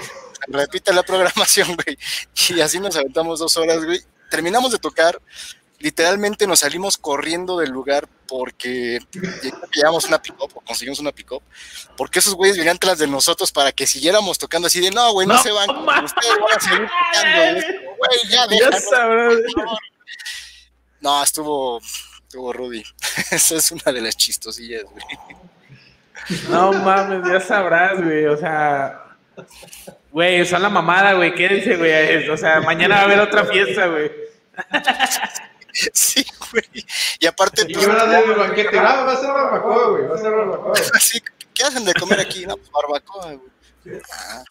[0.48, 1.98] Repite la programación, güey.
[2.50, 4.00] Y así nos aventamos dos horas, güey.
[4.30, 5.20] Terminamos de tocar,
[5.78, 8.98] literalmente nos salimos corriendo del lugar porque
[9.72, 11.42] llevamos una pick-up o conseguimos una pick-up,
[11.96, 15.26] porque esos güeyes venían tras de nosotros para que siguiéramos tocando así de, no, güey,
[15.26, 17.66] no, se van, ustedes van a seguir tocando,
[17.98, 18.84] güey, ya déjanos,
[21.00, 21.80] No, estuvo,
[22.22, 22.82] estuvo Rudy.
[23.30, 25.04] Esa es una de las chistosillas, güey.
[26.48, 28.26] No mames, ya sabrás, güey.
[28.26, 29.16] O sea,
[30.10, 31.34] güey, son la mamada, güey.
[31.34, 32.28] Quédense, güey.
[32.28, 34.10] O sea, mañana va a haber otra fiesta, güey.
[35.92, 36.86] Sí, güey.
[37.18, 37.64] Y aparte.
[37.68, 38.76] ¿Y pues, van a hacer el banquete?
[38.76, 40.06] No, va a ser barbacoa, güey.
[40.06, 40.72] Va a ser barbacoa.
[40.94, 41.22] Así,
[41.54, 42.46] ¿qué hacen de comer aquí?
[42.46, 44.00] No, pues barbacoa, güey.
[44.12, 44.44] Ah.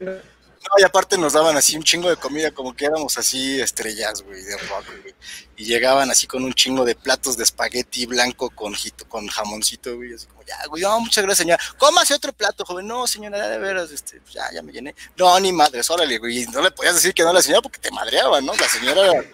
[0.00, 4.20] No, y aparte nos daban así un chingo de comida, como que éramos así estrellas,
[4.20, 5.14] güey, de rock, güey.
[5.56, 8.74] Y llegaban así con un chingo de platos de espagueti blanco con,
[9.08, 10.12] con jamoncito, güey.
[10.12, 11.62] Así como, ya, güey, no, muchas gracias, señora.
[11.78, 12.86] Cómase otro plato, joven.
[12.86, 14.94] No, señora, de veras, este, pues ya, ya me llené.
[15.16, 16.44] No, ni madres, órale, güey.
[16.46, 18.52] No le podías decir que no a la señora porque te madreaba, ¿no?
[18.54, 19.24] La señora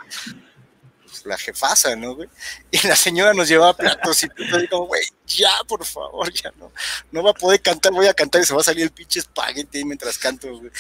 [1.26, 2.28] la jefasa, ¿no, güey?
[2.70, 6.72] Y la señora nos llevaba platos y así como, güey, ya, por favor, ya no,
[7.12, 9.20] no va a poder cantar, voy a cantar y se va a salir el pinche
[9.20, 10.70] espagueti mientras canto, güey.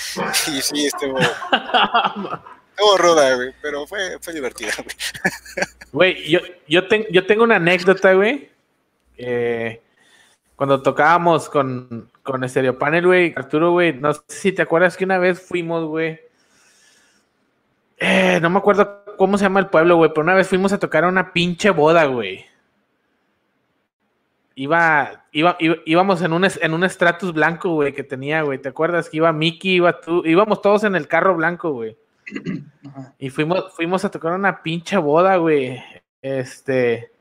[0.48, 4.96] Y sí, estuvo, estuvo ruda, güey, pero fue, fue divertida, güey.
[5.92, 8.50] Güey, yo, yo, yo tengo una anécdota, güey.
[10.56, 15.04] cuando tocábamos con, con Stereo Panel, güey, Arturo, güey, no sé si te acuerdas que
[15.04, 16.20] una vez fuimos, güey.
[17.98, 20.78] Eh, no me acuerdo cómo se llama el pueblo, güey, pero una vez fuimos a
[20.78, 22.46] tocar a una pinche boda, güey.
[24.54, 28.58] Iba, iba, íbamos en un, en un Stratus blanco, güey, que tenía, güey.
[28.58, 29.10] ¿Te acuerdas?
[29.10, 31.96] Que iba Mickey, iba tú, íbamos todos en el carro blanco, güey.
[33.18, 35.82] Y fuimos, fuimos a tocar una pinche boda, güey.
[36.22, 37.12] Este.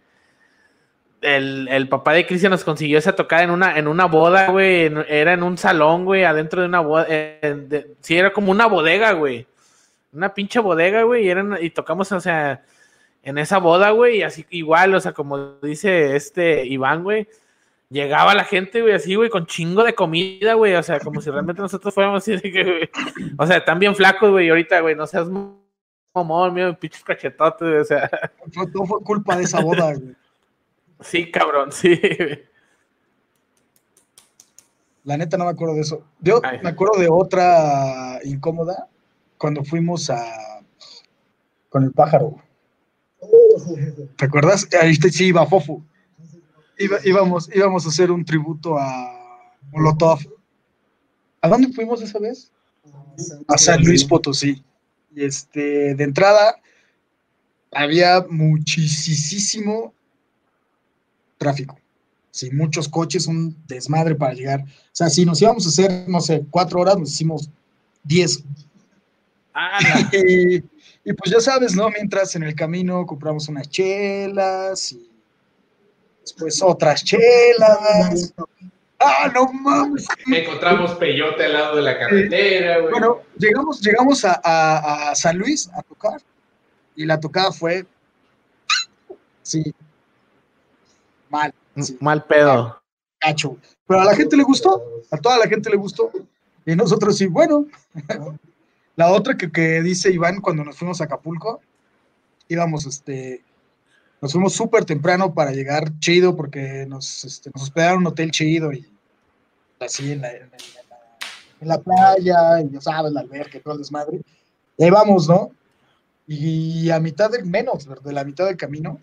[1.22, 4.92] El, papá de Cristian nos consiguió esa tocada en una, en una boda, güey.
[5.08, 7.08] Era en un salón, güey, adentro de una boda.
[8.00, 9.48] sí, era como una bodega, güey
[10.16, 12.64] una pinche bodega, güey, y, eran, y tocamos, o sea,
[13.24, 17.28] en esa boda, güey, y así igual, o sea, como dice este Iván, güey,
[17.90, 21.30] llegaba la gente, güey, así, güey, con chingo de comida, güey, o sea, como si
[21.30, 22.90] realmente nosotros fuéramos así, de que, güey,
[23.38, 25.28] o sea, están bien flacos, güey, ahorita, güey, no seas
[26.14, 28.10] mamón, mío, pinches cachetotes, güey, o sea.
[28.72, 30.16] Todo fue culpa de esa boda, güey.
[31.02, 32.00] Sí, cabrón, sí,
[35.04, 36.04] La neta no me acuerdo de eso.
[36.22, 38.88] Yo me acuerdo de otra incómoda
[39.38, 40.24] cuando fuimos a
[41.70, 42.38] con el pájaro.
[44.18, 44.68] ¿Te acuerdas?
[44.82, 45.84] Ahí sí iba Fofo.
[47.04, 50.20] íbamos, íbamos a hacer un tributo a Molotov.
[51.42, 52.50] ¿A dónde fuimos esa vez?
[53.48, 54.64] A San Luis Potosí.
[55.14, 56.56] Y este, de entrada,
[57.74, 59.94] había muchísimo
[61.38, 61.78] tráfico.
[62.32, 64.62] Sí, muchos coches, un desmadre para llegar.
[64.62, 67.50] O sea, si nos íbamos a hacer, no sé, cuatro horas, nos hicimos
[68.04, 68.44] diez
[70.14, 70.60] y,
[71.14, 71.90] pues ya sabes, ¿no?
[71.90, 75.10] Mientras en el camino compramos unas chelas y
[76.22, 78.34] después otras chelas.
[79.00, 80.08] ¡Ah, no mames!
[80.28, 82.92] Encontramos peyote al lado de la carretera, güey.
[82.92, 86.22] Bueno, llegamos, llegamos a, San Luis a tocar
[86.96, 87.86] y la tocada fue.
[89.42, 89.74] Sí.
[91.30, 91.54] Mal.
[92.00, 92.82] Mal pedo.
[93.20, 93.58] Cacho.
[93.88, 94.82] Pero a la gente le gustó,
[95.12, 96.12] a toda la gente le gustó.
[96.66, 97.68] Y nosotros sí, bueno.
[98.96, 101.62] La otra que, dice Iván cuando nos fuimos a Acapulco,
[102.48, 103.44] íbamos, este,
[104.22, 108.72] Nos fuimos súper temprano para llegar chido porque nos, este, nos hospedaron un hotel chido
[108.72, 108.88] y
[109.80, 110.58] así en la, en la-
[111.62, 114.20] en la playa, y ya sabes, la alberca todo el desmadre.
[114.78, 115.52] Y ahí vamos, ¿no?
[116.28, 119.00] Y a mitad del, menos, de la mitad del camino,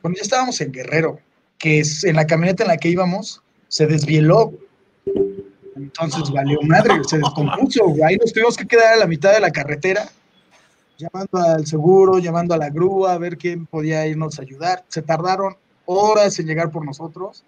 [0.00, 1.18] cuando ya estábamos en Guerrero,
[1.58, 4.52] que es en la camioneta en la que íbamos, se desvieló.
[5.76, 7.84] Entonces valió madre, se descompuso.
[7.88, 8.02] güey.
[8.02, 10.08] Ahí nos tuvimos que quedar a la mitad de la carretera,
[10.98, 14.84] llamando al seguro, llamando a la grúa, a ver quién podía irnos a ayudar.
[14.88, 15.56] Se tardaron
[15.86, 17.44] horas en llegar por nosotros.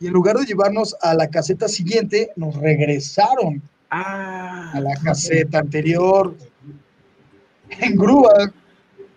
[0.00, 3.62] Y en lugar de llevarnos a la caseta siguiente, nos regresaron
[3.94, 6.34] Ah, a la caseta anterior.
[7.68, 8.50] En grúa.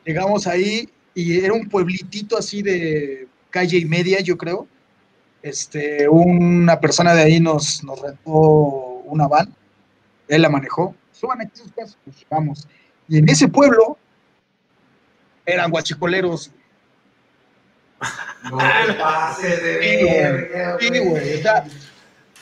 [0.06, 4.68] Llegamos ahí y era un pueblitito así de calle y media, yo creo.
[5.46, 9.54] Este, una persona de ahí nos, nos rentó una van.
[10.28, 10.96] Él la manejó.
[11.12, 12.68] Suban aquí sus casas, pues llegamos.
[13.08, 13.96] Y en ese pueblo
[15.46, 16.50] eran guachicoleros.
[18.50, 21.44] No de Sí, güey.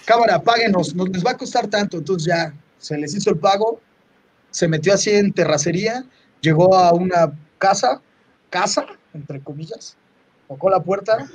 [0.05, 1.97] cámara, páguenos, nos les va a costar tanto.
[1.97, 3.81] Entonces ya se les hizo el pago,
[4.49, 6.05] se metió así en terracería,
[6.41, 8.01] llegó a una casa,
[8.49, 9.95] casa, entre comillas,
[10.47, 11.25] tocó la puerta,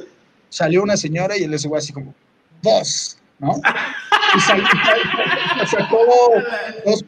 [0.48, 2.14] salió una señora y él le güey así como,
[2.62, 3.54] vos, ¿no?
[4.36, 5.98] Y sal- y sal- sacó
[6.84, 7.04] dos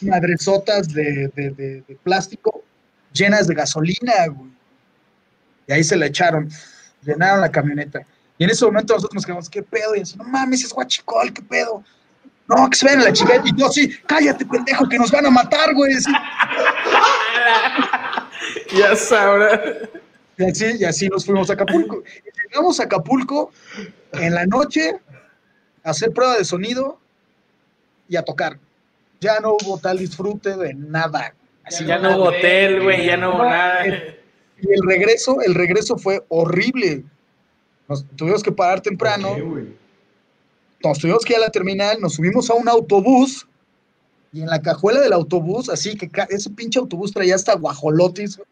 [0.00, 2.62] madresotas de, de- de- plástico
[3.12, 4.50] llenas de gasolina, güey.
[5.68, 6.48] Y ahí se la echaron,
[7.02, 8.00] llenaron la camioneta.
[8.38, 9.96] Y en ese momento nosotros nos quedamos, ¿qué pedo?
[9.96, 11.82] Y así, no mames, es guachicol, ¿qué pedo?
[12.48, 13.42] No, que se vayan a la chingada.
[13.44, 15.92] Y yo, sí, cállate, pendejo, que nos van a matar, güey.
[18.76, 19.60] Ya sabrá.
[20.38, 22.02] Y así, y así nos fuimos a Acapulco.
[22.24, 23.50] Y llegamos a Acapulco
[24.12, 25.00] en la noche
[25.82, 26.98] a hacer prueba de sonido
[28.08, 28.58] y a tocar.
[29.20, 31.34] Ya no hubo tal disfrute de nada.
[31.64, 33.86] Así, Ya no hubo hotel, güey, ya no hubo nada.
[33.86, 37.04] Y el regreso, el regreso fue horrible.
[37.88, 39.36] Nos tuvimos que parar temprano.
[40.82, 43.46] Nos tuvimos que ir a la terminal, nos subimos a un autobús
[44.32, 48.36] y en la cajuela del autobús, así que ese pinche autobús traía hasta guajolotes.
[48.36, 48.48] güey.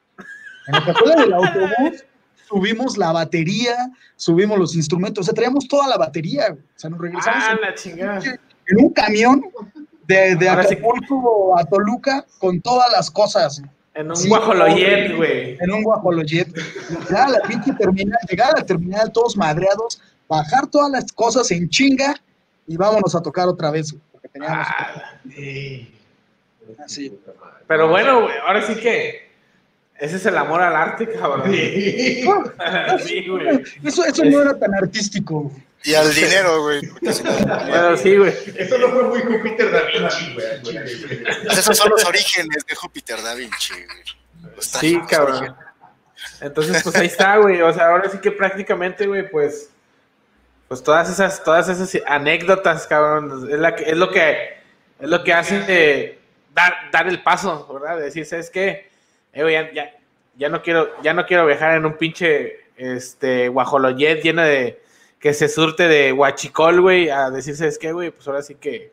[0.66, 2.04] En la cajuela del autobús
[2.48, 6.50] subimos la batería, subimos los instrumentos, o sea, traíamos toda la batería.
[6.50, 6.60] güey.
[6.62, 8.20] O sea, nos regresamos Ah, en, la chingada.
[8.24, 9.42] en un camión
[10.06, 10.46] de, de sí.
[10.48, 13.62] Acapulco a Toluca con todas las cosas.
[13.94, 15.56] En un Sí, guajoloyet, güey.
[15.60, 16.48] En un guajoloyet.
[17.08, 21.50] Llegar a la pinche terminal, llegar a la terminal todos madreados, bajar todas las cosas
[21.52, 22.14] en chinga
[22.66, 23.94] y vámonos a tocar otra vez.
[24.12, 25.90] Porque teníamos Ah, Sí.
[26.84, 27.18] así.
[27.68, 29.30] pero bueno, güey, ahora sí que
[29.98, 31.50] ese es el amor al arte, cabrón.
[31.52, 32.24] Sí.
[33.04, 33.62] Sí, güey.
[33.84, 35.52] Eso, eso no era tan artístico.
[35.84, 36.80] Y al dinero, güey.
[37.00, 38.32] Bueno, sí, güey.
[38.56, 41.22] Eso no fue muy Júpiter Da Vinci, güey.
[41.44, 44.54] Pues esos son los orígenes de Júpiter Da Vinci, güey.
[44.56, 45.36] Los Sí, cabrón.
[45.36, 45.58] orígenes.
[46.40, 47.60] Entonces, pues ahí está, güey.
[47.60, 49.68] O sea, ahora sí que prácticamente, güey, pues.
[50.68, 53.46] Pues todas esas, todas esas anécdotas, cabrón.
[53.52, 54.54] Es, la que, es lo que
[55.00, 56.18] es lo que hace eh,
[56.54, 57.98] dar, dar el paso, ¿verdad?
[57.98, 58.90] De decir, ¿sabes qué?
[59.34, 59.94] Eh, ya, ya,
[60.36, 64.80] ya no quiero, ya no quiero viajar en un pinche este guajoloyet lleno de
[65.18, 68.10] que se surte de guachicol, güey, a decir, ¿sabes qué, güey?
[68.10, 68.92] Pues ahora sí que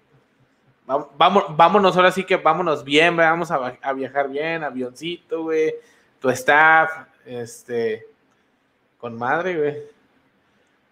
[0.89, 5.75] va- vamos, vámonos, ahora sí que vámonos bien, vamos a, viajar bien, avioncito, güey,
[6.19, 6.89] tu staff,
[7.25, 8.05] este,
[8.97, 9.77] con madre, güey.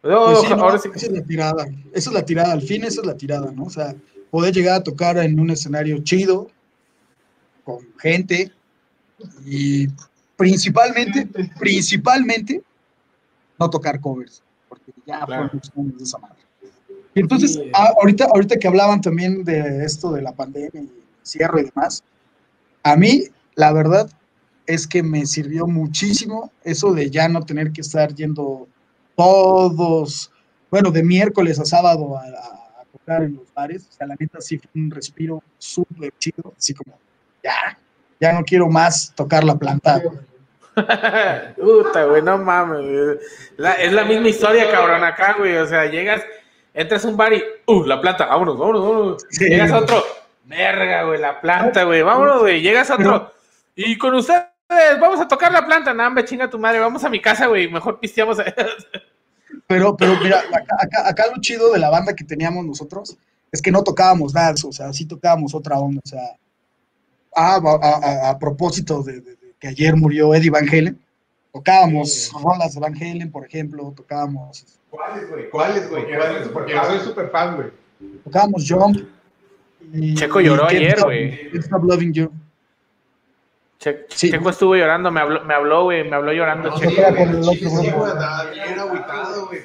[0.03, 1.65] No, Pues sí, no, ahora sí que- Esa es la tirada.
[1.93, 2.53] Esa es la tirada.
[2.53, 3.63] Al fin, esa es la tirada, ¿no?
[3.65, 3.93] O sea,
[4.31, 6.49] poder llegar a tocar en un escenario chido,
[7.63, 8.51] con gente,
[9.45, 9.87] y
[10.35, 11.27] principalmente,
[11.59, 12.61] principalmente,
[13.59, 15.49] no tocar covers, porque ya Claro.
[15.73, 16.35] fueron de esa madre.
[17.13, 17.71] Y entonces, Sí.
[17.73, 20.91] a- ahorita, ahorita que hablaban también de esto de la pandemia y
[21.23, 22.03] cierre y demás,
[22.83, 23.23] a mí,
[23.55, 24.09] la verdad,
[24.65, 28.67] es que me sirvió muchísimo eso de ya no tener que estar yendo
[29.15, 30.31] todos,
[30.71, 33.87] bueno, de miércoles a sábado a, a- a tocar en los bares.
[33.89, 36.97] O sea, la neta sí fue un respiro súper chido, así como,
[37.43, 37.77] ya,
[38.19, 40.01] ya no quiero más tocar la planta.
[41.57, 42.79] Puta, güey, no mames.
[42.81, 43.17] güey.
[43.57, 45.57] La- es la misma historia, cabrón, acá, güey.
[45.57, 46.21] O sea, llegas,
[46.73, 49.25] entras a un bar y, uh, la planta, vámonos, vámonos, vámonos.
[49.29, 49.45] Sí.
[49.45, 50.03] Llegas a otro,
[50.45, 52.61] verga, güey, la planta, güey, vámonos, güey.
[52.61, 53.33] Llegas a otro,
[53.75, 54.45] y con ustedes,
[54.99, 57.69] vamos a tocar la planta, no, hombre, chinga tu madre, vamos a mi casa, güey,
[57.69, 58.37] mejor pisteamos.
[59.67, 63.15] Pero, pero mira, acá, acá- acá lo chido de la banda que teníamos nosotros
[63.51, 66.21] es que no tocábamos dance, o sea, sí tocábamos otra onda, o sea,
[67.35, 70.99] a, a- propósito de, de- de que ayer murió Eddie Van Halen,
[71.53, 75.49] tocábamos rolas de Van Halen, por ejemplo, tocábamos, ¿Cuáles, güey?
[75.49, 76.05] ¿Cuáles, güey?
[76.05, 76.47] ¿Cuáles?
[76.47, 77.67] Porque yo soy súper fan, güey.
[78.23, 78.97] tocábamos Jump.
[79.93, 81.49] y- Checo lloró y ayer, güey.
[81.57, 82.31] Stop Loving You.
[83.79, 84.29] Che- Sí.
[84.31, 86.95] Checo estuvo llorando, me habló, me habló, güey, me habló llorando, No, Checo.
[86.95, 87.99] queda con el sí, otro sí, grupo.
[87.99, 89.59] güey, andaba bien agüitado, güey.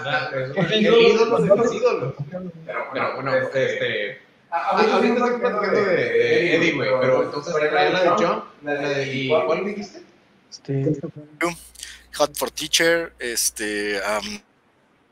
[0.00, 2.14] Era- es el ídolo de los ídolos.
[2.30, 2.52] Pero,
[2.92, 4.18] pero bueno, este.
[4.50, 6.88] Ahorita estás platicando de, de Eddie, güey.
[7.00, 8.44] Pero entonces la de John.
[8.62, 10.02] La de, ¿Y cuál dijiste?
[10.50, 11.00] Este,
[12.16, 14.40] Hot for Teacher, este, am,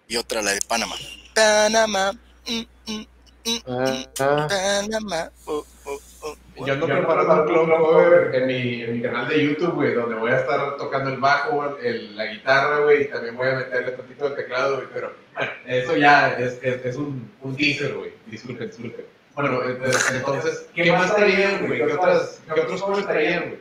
[0.09, 0.97] y otra, la de Panamá.
[1.35, 2.13] Panamá,
[2.47, 3.07] mm, mm,
[3.45, 4.47] mm, Ah, ah.
[4.49, 6.67] Panamá, oh, oh, oh, oh.
[6.67, 10.17] Yo ando preparando un clone cover en mi, en mi canal de YouTube, güey, donde
[10.17, 13.93] voy a estar tocando el bajo, el, la guitarra, güey, y también voy a meterle
[13.93, 18.13] tantito de teclado, güey, pero bueno, eso ya es, es, es un, un teaser, güey,
[18.27, 19.18] disculpen, disculpen.
[19.39, 21.79] Bueno, entonces, ¿qué más traían, güey?
[21.79, 23.61] ¿Qué, otras, ¿Qué otros covers traían, güey?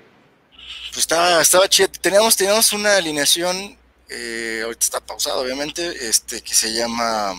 [0.89, 1.87] Pues estaba, estaba chido.
[2.01, 3.77] Teníamos, teníamos una alineación,
[4.09, 7.35] eh, ahorita está pausado, obviamente, este, que se llama.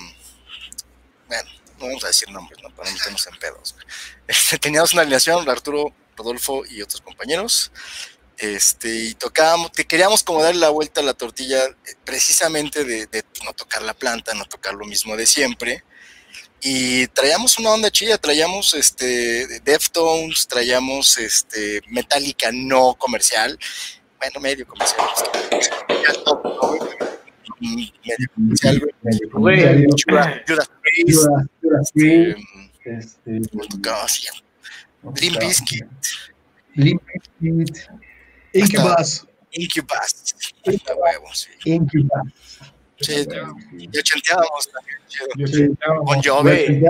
[1.26, 2.70] Bueno, no vamos a decir nombres, ¿no?
[2.76, 3.74] Para no meternos en pedos.
[4.28, 7.72] Este, teníamos una alineación, Arturo, Rodolfo y otros compañeros.
[8.36, 11.74] Este, y tocábamos, que queríamos como darle la vuelta a la tortilla, eh,
[12.04, 15.82] precisamente de, de no tocar la planta, no tocar lo mismo de siempre.
[16.60, 23.56] Y traíamos una onda chida, traíamos este Deftones, traíamos este Metallica no comercial,
[24.18, 25.06] bueno, medio comercial,
[27.60, 29.20] medio comercial, güey.
[29.32, 31.28] Güey, Judas, Priest,
[31.80, 32.36] este,
[32.84, 33.40] este.
[35.20, 35.86] Limp Bizkit,
[36.74, 37.02] Limp
[37.40, 37.78] Bizkit,
[38.52, 39.26] Incubus.
[39.52, 40.34] Incubus.
[41.64, 42.28] Incubus.
[43.00, 43.26] Sí,
[43.78, 46.80] y ochenteábamos también, Bon Jovi.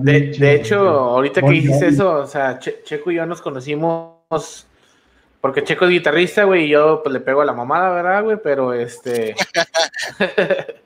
[0.00, 1.84] De, de hecho, ahorita que Jovi.
[1.84, 4.66] eso, o sea, Che- Checo y yo nos conocimos
[5.42, 8.38] porque Checo es guitarrista, güey, y yo pues le pego a la mamada, ¿verdad, güey?
[8.42, 9.34] Pero este...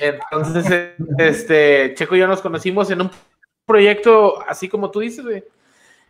[0.00, 3.10] Entonces, este, Checo y yo nos conocimos en un
[3.66, 5.44] proyecto, así como tú dices, güey.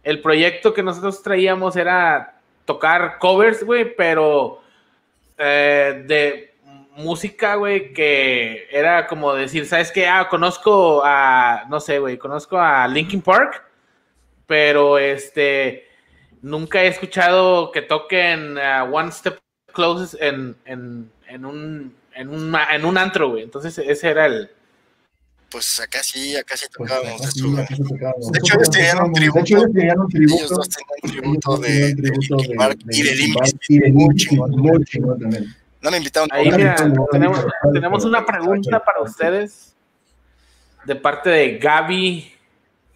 [0.03, 4.61] El proyecto que nosotros traíamos era tocar covers, güey, pero
[5.39, 6.52] eh, de
[6.97, 10.07] música, güey, que era como decir, ¿sabes qué?
[10.07, 13.65] Ah, conozco a, no sé, güey, conozco a Linkin Park,
[14.47, 15.87] pero este,
[16.43, 19.39] nunca he escuchado que toquen ah, One Step
[19.73, 23.43] Close en, en, en un, en, un, en un antro, güey.
[23.45, 24.51] Entonces, ese era el...
[25.51, 27.43] Pues acá sí, acá sí Pues, tocábamos de sí,
[27.89, 28.29] tocábamos.
[28.37, 29.73] Hecho, ellos tenían un De hecho, ellos tributo.
[29.73, 30.55] tenían un Ellos tributo.
[30.57, 33.17] dos tenían un ellos tributo dos tenían un tributo Linkin Park de- y de de
[33.17, 34.13] Limp Park y de Limp.
[34.13, 35.57] Bizkit, muy chingón también.
[35.83, 36.75] No me invitaron Ahí, a mira,
[37.11, 39.75] tenemos, tenemos una pregunta para ustedes
[40.85, 42.33] de parte de Gaby.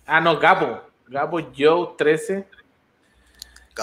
[0.06, 0.82] Ah, no, Gabo.
[1.08, 2.46] Gabo Joe 13.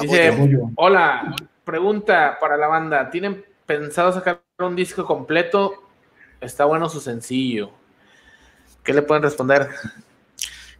[0.01, 0.69] Dice, Orgullo.
[0.75, 1.35] hola,
[1.65, 3.09] pregunta para la banda.
[3.09, 5.83] ¿Tienen pensado sacar un disco completo?
[6.39, 7.71] Está bueno su sencillo.
[8.83, 9.69] ¿Qué le pueden responder?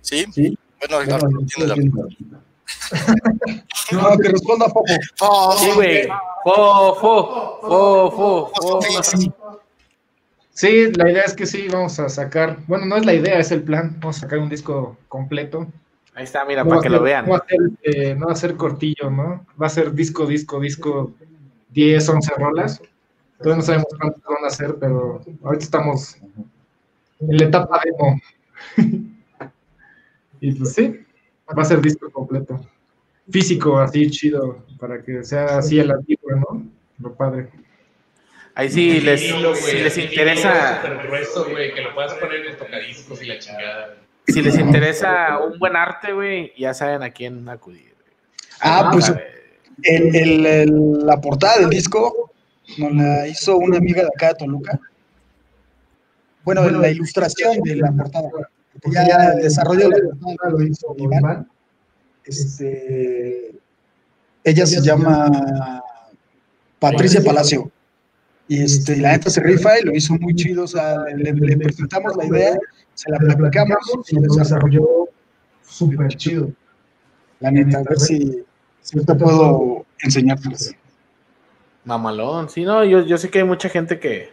[0.01, 0.57] Sí, Sí.
[0.80, 2.43] bueno, Bueno, yo tiene la estoy haciendo-
[3.91, 4.93] No, que responda Popo.
[5.22, 6.07] Oh, Sí, güey.
[6.43, 9.59] Fo, fo, fo, fo, fo.
[10.51, 13.51] Sí, la idea es que sí, vamos a sacar, bueno, no es la idea, es
[13.51, 15.68] el plan, vamos a sacar un disco completo.
[16.14, 17.26] Ahí está, mira, No para que lo vean.
[17.26, 19.45] No va, a ser, eh, no va a ser cortillo, ¿no?
[19.59, 21.14] Va a ser disco, disco, disco,
[21.70, 22.82] 10, 11 rolas.
[23.39, 26.18] Todavía no sabemos cuántas van a ser, pero ahorita estamos
[27.20, 28.22] en la etapa demo.
[30.39, 30.99] y pues sí,
[31.57, 32.59] va a ser disco completo.
[33.29, 36.67] Físico, así chido, para que sea así el antiguo, ¿no?
[36.99, 37.49] Lo padre.
[38.55, 42.51] Ahí sí les, si les interesa, vinilo súper grueso, güey, que lo puedas poner en
[42.51, 43.95] el tocadiscos y la chingada.
[44.27, 47.93] si les interesa un buen arte, güey, ya saben a quién acudir.
[48.61, 49.11] Ah, pues
[49.83, 52.31] el, el- el- la portada del disco
[52.77, 54.79] nos la hizo una amiga de acá de Toluca.
[56.43, 58.29] Bueno, la ilustración de la portada.
[58.82, 61.47] Porque Ya el desarrollo de la portada lo hizo Iván.
[62.26, 63.53] Este,
[64.43, 65.82] ella se llama
[66.80, 67.71] Patricia Palacio.
[68.47, 70.63] Y este, la neta se rifa y lo hizo muy chido.
[70.63, 72.57] O sea, le, le presentamos la idea,
[72.93, 75.09] se la platicamos y lo desarrolló
[75.74, 76.51] Súper chido.
[77.39, 78.43] La neta, a ver si,
[78.82, 80.76] si te puedo enseñarles.
[81.86, 84.30] Mamalón, sí, no, yo, yo sé que hay mucha gente que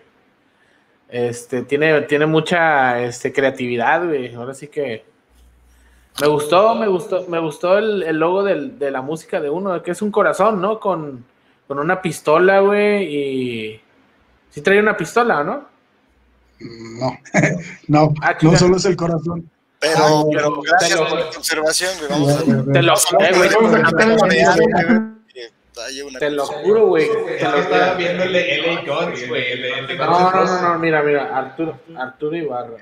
[1.10, 4.34] este, tiene, tiene mucha este, creatividad, güey.
[4.34, 5.04] Ahora sí que
[6.20, 9.82] me gustó, me gustó, me gustó el, el logo del- de la música de uno,
[9.82, 10.78] que es un corazón, ¿no?
[10.80, 11.24] Con,
[11.66, 13.80] con una pistola, güey, y
[14.50, 15.68] sí trae una pistola, ¿no?
[16.60, 17.18] No,
[17.88, 19.48] no, Ah, no solo es el corazón.
[19.78, 22.10] Pero, pero gracias te lo- por tu observación, güey.
[22.10, 25.09] Vamos a Te lo, eh, güey, Vamos a
[26.04, 27.06] una te lo juro, güey.
[27.08, 29.60] Te lo- estaba viendo el de LA Guns, güey.
[29.96, 32.76] No, no, no, no, mira, mira, Arturo, Arturo Ibarra.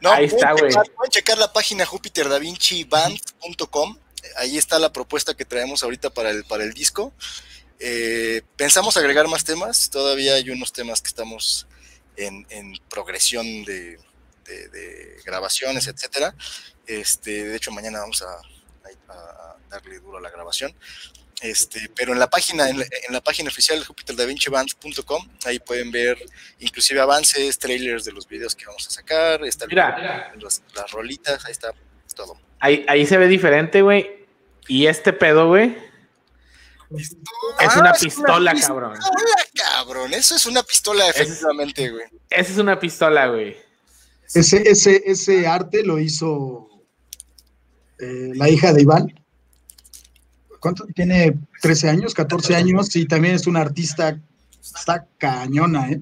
[0.00, 0.70] No, Ahí pueden está, güey.
[0.72, 3.98] checar- Pueden checar la página jupiterdavinciband.com.
[4.36, 7.12] ahí está la propuesta que traemos ahorita para el, para el disco.
[7.78, 11.66] Eh, pensamos agregar más temas, todavía hay unos temas que estamos
[12.16, 13.98] en, en progresión de,
[14.46, 16.34] de- de grabaciones, etcétera.
[16.86, 18.34] Este, de hecho, mañana vamos a,
[19.08, 20.74] a- a darle duro a la grabación.
[21.42, 25.90] Este, pero en la página, en la, en la página oficial de JupiterDaVinciBand.com, ahí pueden
[25.90, 26.16] ver
[26.60, 30.32] inclusive avances, trailers de los videos que vamos a sacar, está el- Mira.
[30.40, 31.72] las, las rolitas, ahí está
[32.14, 32.38] todo.
[32.60, 34.24] Ahí, ahí se ve diferente, güey.
[34.68, 35.76] Y este pedo, güey,
[36.96, 37.16] es
[37.58, 38.92] Ah, una es pistola, pis- cabrón.
[38.94, 42.04] Pistola, cabrón, eso es una pistola, efectivamente, güey.
[42.30, 43.56] Esa es una pistola, güey.
[44.32, 46.68] Ese, ese, ese arte lo hizo
[47.98, 49.23] eh, la hija de Iván.
[50.64, 50.86] ¿Cuánto?
[50.94, 54.18] Tiene 13 años, 14 años y también es una artista,
[54.62, 56.00] está cañona, ¿eh?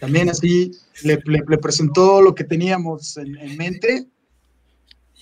[0.00, 0.72] También así
[1.04, 4.06] le, le- le presentó lo que teníamos en, en mente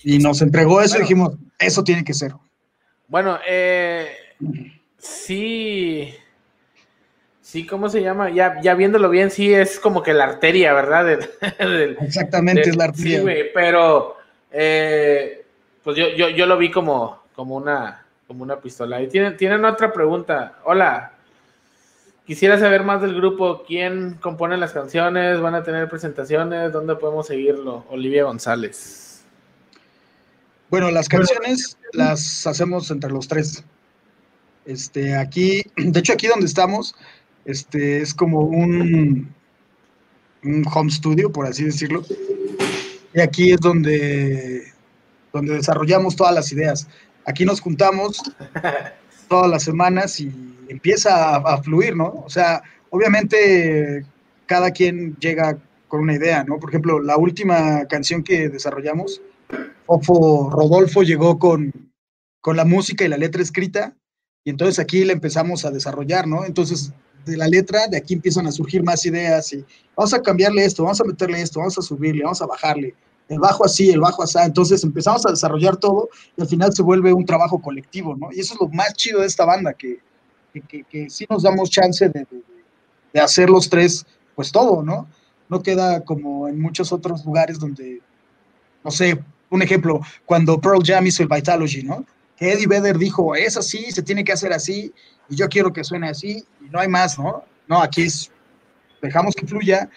[0.03, 2.33] y nos entregó eso y dijimos, eso tiene que ser.
[3.07, 4.07] Bueno, eh,
[4.97, 6.11] sí,
[7.41, 8.31] sí, ¿cómo se llama?
[8.31, 11.05] Ya, ya viéndolo bien, sí es como que la arteria, ¿verdad?
[11.05, 11.29] Del-
[11.59, 13.19] del- Exactamente, del- es la arteria.
[13.21, 14.15] Sí, pero
[14.51, 15.45] eh,
[15.83, 19.01] pues yo, yo, yo lo vi como, como una, como una pistola.
[19.01, 20.59] Y tienen, tienen otra pregunta.
[20.65, 21.13] Hola.
[22.25, 23.63] Quisiera saber más del grupo.
[23.65, 25.39] ¿Quién compone las canciones?
[25.39, 26.73] ¿Van a tener presentaciones?
[26.73, 27.85] ¿Dónde podemos seguirlo?
[27.89, 29.23] Olivia González.
[30.69, 33.63] Bueno, las canciones las hacemos entre los tres.
[34.65, 36.95] Este, aquí, de hecho, aquí donde estamos,
[37.45, 39.33] este, es como un,
[40.43, 42.03] un home studio, por así decirlo.
[43.13, 44.73] Y aquí es donde,
[45.31, 46.89] donde desarrollamos todas las ideas.
[47.27, 48.19] Aquí nos juntamos
[49.27, 50.31] todas las semanas y
[50.69, 52.23] empieza a, a fluir, ¿no?
[52.25, 54.03] O sea, obviamente
[54.47, 56.59] cada quien llega con una idea, ¿no?
[56.59, 59.21] Por ejemplo, la última canción que desarrollamos,
[59.87, 61.71] Rodolfo llegó con,
[62.41, 63.95] con la música y la letra escrita,
[64.43, 66.45] y entonces aquí la empezamos a desarrollar, ¿no?
[66.45, 66.91] Entonces,
[67.25, 69.65] de la letra, de aquí empiezan a surgir más ideas y
[69.95, 72.95] vamos a cambiarle esto, vamos a meterle esto, vamos a subirle, vamos a bajarle,
[73.29, 74.37] el bajo así, el bajo así.
[74.41, 78.29] Entonces empezamos a desarrollar todo y al final se vuelve un trabajo colectivo, ¿no?
[78.31, 79.99] Y eso es lo más chido de esta banda, que,
[80.67, 82.43] que, que, sí nos damos chance de, de,
[83.13, 84.05] de hacer los tres,
[84.35, 85.07] pues todo, ¿no?
[85.49, 88.01] No queda como en muchos otros lugares donde,
[88.83, 92.05] no sé, un ejemplo, cuando Pearl Jam hizo el Vitalogy, ¿no?
[92.35, 94.93] Que Eddie Vedder dijo, es así, se tiene que hacer así,
[95.29, 97.43] y yo quiero que suene así, y no hay más, ¿no?
[97.67, 98.31] No, aquí es,
[99.01, 99.89] dejamos que fluya,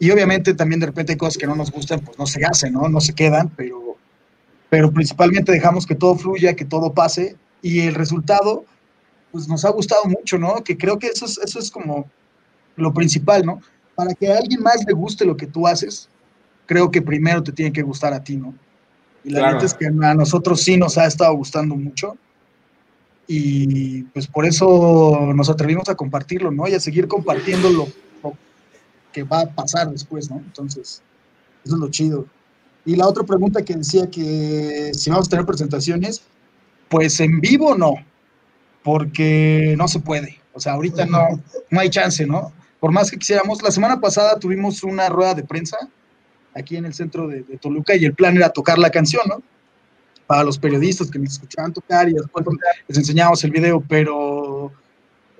[0.00, 2.72] y obviamente también de repente hay cosas que no nos gustan, pues no se hacen,
[2.72, 2.88] ¿no?
[2.88, 3.96] No se quedan, pero,
[4.70, 8.64] pero principalmente dejamos que todo fluya, que todo pase, y el resultado,
[9.30, 10.64] pues nos ha gustado mucho, ¿no?
[10.64, 12.10] Que creo que eso es, eso es como
[12.76, 13.60] lo principal, ¿no?
[13.94, 16.08] Para que a alguien más le guste lo que tú haces,
[16.64, 18.54] creo que primero te tiene que gustar a ti, ¿no?
[19.22, 19.54] Y la Claro.
[19.54, 22.16] neta es que a nosotros sí nos ha estado gustando mucho.
[23.26, 26.66] Y pues por eso nos atrevimos a compartirlo, ¿no?
[26.66, 27.92] Y a seguir compartiendo lo, lo
[29.12, 30.38] que va a pasar después, ¿no?
[30.38, 31.02] Entonces,
[31.64, 32.26] eso es lo chido.
[32.84, 36.22] Y la otra pregunta que decía que si vamos a tener presentaciones,
[36.88, 37.94] pues en vivo no,
[38.82, 40.40] porque no se puede.
[40.52, 42.52] O sea, ahorita no, no hay chance, ¿no?
[42.80, 43.62] Por más que quisiéramos.
[43.62, 45.76] La semana pasada tuvimos una rueda de prensa
[46.54, 49.42] aquí en el centro de, de Toluca y el plan era tocar la canción, ¿no?
[50.26, 52.46] Para los periodistas que nos escuchaban tocar y después
[52.88, 54.72] les enseñábamos el video, pero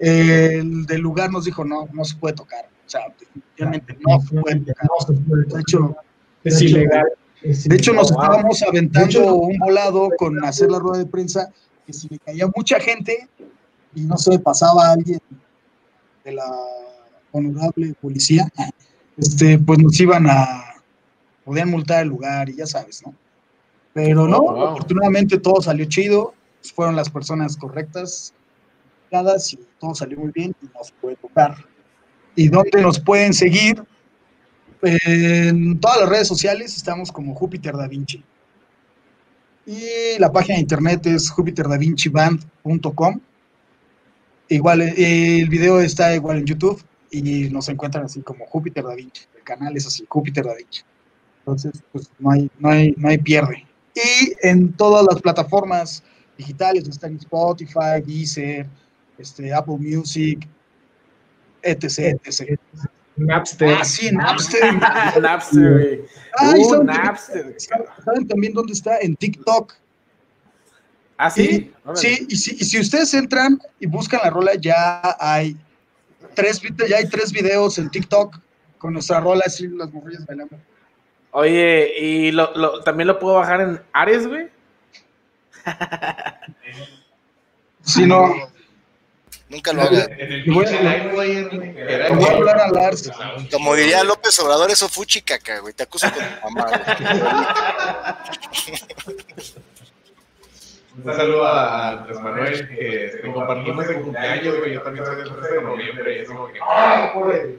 [0.00, 2.64] el del lugar nos dijo, no, no se puede tocar.
[2.86, 4.84] O sea, definitivamente no se puede tocar.
[4.86, 5.96] No se puede De hecho,
[6.44, 7.06] Es ilegal.
[7.42, 11.50] Es de hecho, nos estábamos aventando hecho- un volado con hacer la rueda de prensa,
[11.86, 13.28] que si le caía mucha gente
[13.94, 15.20] y no sé, pasaba alguien
[16.24, 16.44] de la
[17.32, 18.48] honorable policía,
[19.16, 20.64] este, pues nos iban a,
[21.44, 23.14] podían multar el lugar y ya sabes, ¿no?
[23.94, 24.66] Pero no, Oh, wow.
[24.68, 26.34] afortunadamente todo salió chido,
[26.74, 28.34] fueron las personas correctas,
[29.10, 31.56] indicadas, y todo salió muy bien y nos puede tocar.
[32.36, 33.82] ¿Y dónde nos pueden seguir?
[34.82, 38.24] En todas las redes sociales estamos como Júpiter Da Vinci.
[39.66, 43.20] Y la página de internet es jupiterdavinciband.com.
[44.48, 48.94] Igual eh, el video está igual en YouTube y nos encuentran así como Júpiter Da
[48.94, 49.24] Vinci.
[49.36, 50.80] El canal es así, Júpiter Da Vinci.
[51.40, 53.66] Entonces, pues no hay, no hay, no hay pierde.
[53.94, 56.02] Y en todas las plataformas
[56.40, 58.66] digitales, están Spotify, Deezer,
[59.20, 60.46] este, Apple Music,
[61.62, 62.58] etc, etc.
[63.16, 63.76] Napster.
[63.78, 64.74] Ah, sí, Napster.
[65.20, 66.00] Napster, güey.
[66.38, 67.54] Ah, ¿y Uh, saben, Napster.
[68.04, 68.98] ¿Saben también dónde está?
[69.00, 69.74] En TikTok.
[71.18, 71.70] ¿Ah, sí?
[71.84, 72.00] Órale.
[72.00, 75.54] Sí, y si, y si ustedes entran y buscan la rola, ya hay
[76.34, 78.38] tres, ya hay tres videos en TikTok
[78.78, 80.56] con nuestra rola así, las morrillas bailando.
[81.32, 84.48] Oye, ¿y lo, lo- también lo puedo bajar en Ares, güey?
[87.82, 88.26] Sí, no.
[89.50, 93.10] Nunca lo Y voy a- hablar a Lars.
[93.50, 95.74] Como diría López Obrador, eso fue chicaca, güey.
[95.74, 96.80] Te acuso con tu mamá, güey.
[101.04, 104.74] Un saludo a Andrés Manuel, que compartimos el cumpleaños, güey.
[104.74, 106.16] Yo también soy del 13 de noviembre.
[106.16, 106.58] Y es como que.
[106.62, 107.58] ¡Ah, joder!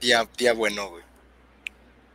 [0.00, 1.02] Día, día bueno, güey.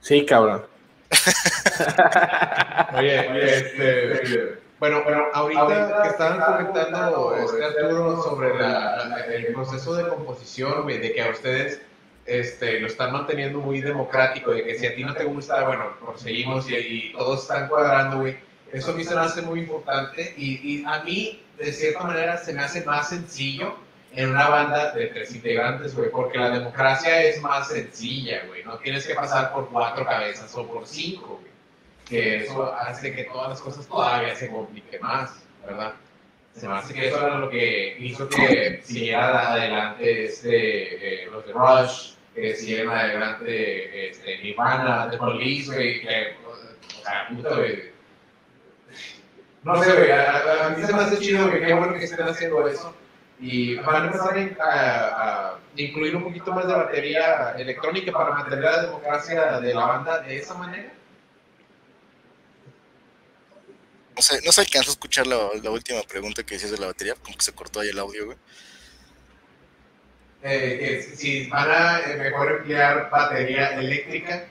[0.02, 0.66] Sí, cabrón.
[2.96, 4.65] Oye, este.
[4.86, 10.84] Bueno, bueno, ahorita que estaban comentando este Arturo sobre la- la- el proceso de composición,
[10.84, 11.82] güey, de que a ustedes
[12.28, 15.86] este, lo están manteniendo muy democrático, de que si a ti no te gusta, bueno,
[16.04, 18.38] proseguimos y, y todos están cuadrando, güey.
[18.72, 22.38] Eso a mí se me hace muy importante y, y a mí, de cierta manera,
[22.38, 23.76] se me hace más sencillo
[24.12, 28.64] en una banda de tres integrantes, güey, porque la democracia es más sencilla, güey.
[28.64, 31.55] No tienes que pasar por cuatro cabezas o por cinco, güey.
[32.08, 35.32] Que eso hace que todas las cosas todavía se compliquen más,
[35.66, 35.94] ¿verdad?
[36.54, 41.46] Se me hace que eso era lo que hizo que siguiera adelante este, eh, los
[41.46, 47.92] de Rush, que siguieran adelante este, Nirvana, The Police, güey, que, o sea, puta, güey.
[49.64, 52.28] No sé, güey, a, a- mí se me hace chido, güey, qué bueno que estén
[52.28, 52.96] haciendo eso.
[53.40, 58.64] Y van a empezar a- a incluir un poquito más de batería electrónica para mantener
[58.64, 60.90] la democracia de la banda de esa manera.
[64.16, 66.88] No sé, no se alcanzó a escuchar la, la última pregunta que decías de la
[66.88, 68.38] batería, como que se cortó ahí el audio, güey.
[70.44, 74.46] Eh, que si- van a eh, mejor emplear batería eléctrica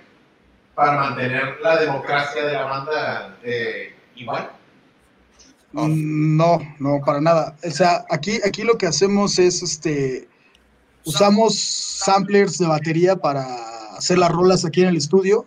[0.75, 4.51] para mantener la democracia de la banda eh, igual.
[5.73, 7.57] Mm, No, no, para nada.
[7.65, 10.29] O sea, aquí, aquí lo que hacemos es, este,
[11.05, 13.45] usamos samplers de batería para
[13.97, 15.47] hacer las rolas aquí en el estudio,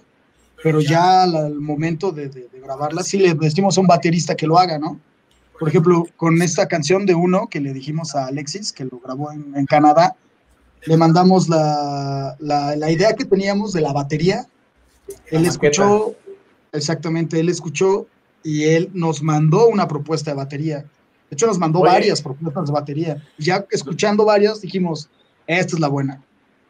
[0.64, 4.36] pero ya al, al momento de, de- de grabarlas, sí le decimos a un baterista
[4.36, 5.00] que lo haga, ¿no?
[5.60, 9.32] Por ejemplo, con esta canción de uno que le dijimos a Alexis, que lo grabó
[9.32, 10.16] en, en Canadá,
[10.86, 14.46] le mandamos la, la, la idea que teníamos de la batería.
[15.28, 16.16] Él La escuchó,
[16.72, 18.08] exactamente, él escuchó
[18.44, 20.86] y él nos mandó una propuesta de batería.
[21.30, 21.92] De hecho, nos mandó Oye.
[21.92, 23.24] varias propuestas de batería.
[23.38, 25.10] Y ya escuchando varias, dijimos,
[25.48, 26.22] esta es la buena.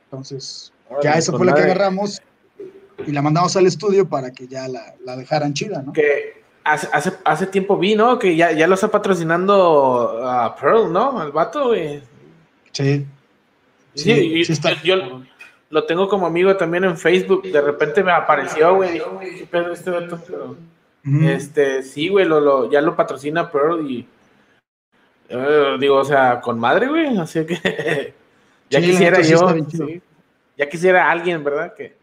[0.06, 0.72] Entonces,
[1.04, 2.22] ya esa fue la que agarramos
[3.08, 5.94] y la mandamos al estudio para que ya la, la dejaran chida, ¿no?
[5.94, 8.20] Que hace, hace, hace tiempo vi, ¿no?
[8.20, 11.20] Que ya, ya lo está patrocinando a Pearl, ¿no?
[11.20, 12.02] Al vato, güey.
[12.72, 13.06] Sí.
[13.96, 14.80] Sí, Sí, y- sí está.
[14.84, 14.96] yo
[15.70, 17.44] lo tengo como amigo también en Facebook.
[17.44, 18.94] De repente me apareció, güey.
[18.94, 20.56] Dije, "Güey, qué pedo este vato", pero.
[21.24, 24.06] Este, sí, güey, lo, lo- ya lo patrocina Pearl y.
[25.30, 27.18] eh, digo, o sea, con madre, güey.
[27.20, 28.14] Así que.
[28.70, 29.54] ya Sí, quisiera yo.
[29.70, 30.02] sí.
[30.58, 31.74] ya quisiera alguien, ¿verdad?
[31.76, 31.96] Que.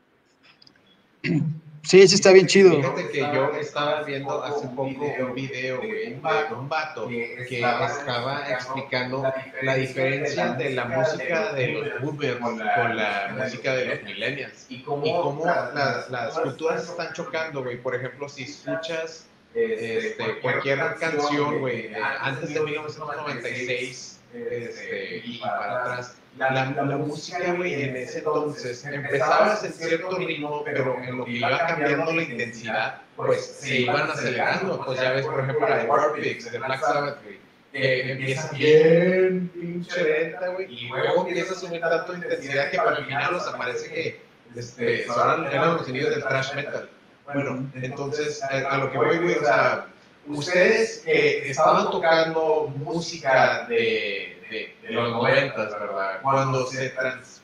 [1.84, 2.76] Sí, sí está bien chido.
[2.76, 6.18] Fíjate que yo estaba viendo hace poco un video, de
[6.56, 9.22] un vato que estaba explicando
[9.62, 14.82] la diferencia de la música de los boomers con la música de los millennials y
[14.82, 17.76] cómo las, las culturas están chocando, güey.
[17.76, 21.90] Por ejemplo, si escuchas este, cualquier canción, güey,
[22.20, 29.62] antes de 1996 este, y para atrás, la, la música, güey, en ese entonces empezabas
[29.65, 34.85] en cierto ritmo, pero en lo que iba cambiando la intensidad, pues se iban acelerando.
[34.85, 37.39] Pues ya ves, por ejemplo, la de Warpix, de Black Sabbath, güey,
[37.73, 42.77] que empieza bien pinche lenta, güey, y luego empieza a subir tanto de intensidad que
[42.78, 44.20] para el final nos aparece que
[44.56, 46.90] este, son eran los sonidos del thrash metal.
[47.32, 49.86] Bueno, entonces, a, a lo que voy, güey, o sea,
[50.27, 56.20] ustedes que estaban tocando música de, de, de los noventas, ¿verdad?
[56.22, 57.40] Cuando se trans,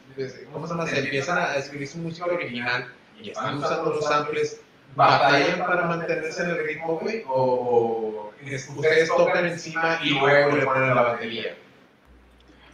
[0.52, 0.86] ¿cómo se llama?
[0.86, 2.92] Se empiezan a escribir su música original
[3.22, 4.60] y están usando los samples,
[4.94, 7.22] ¿batallan para mantenerse en el ritmo, güey?
[7.28, 11.56] ¿O, o es- ustedes tocan encima y luego le ponen la batería?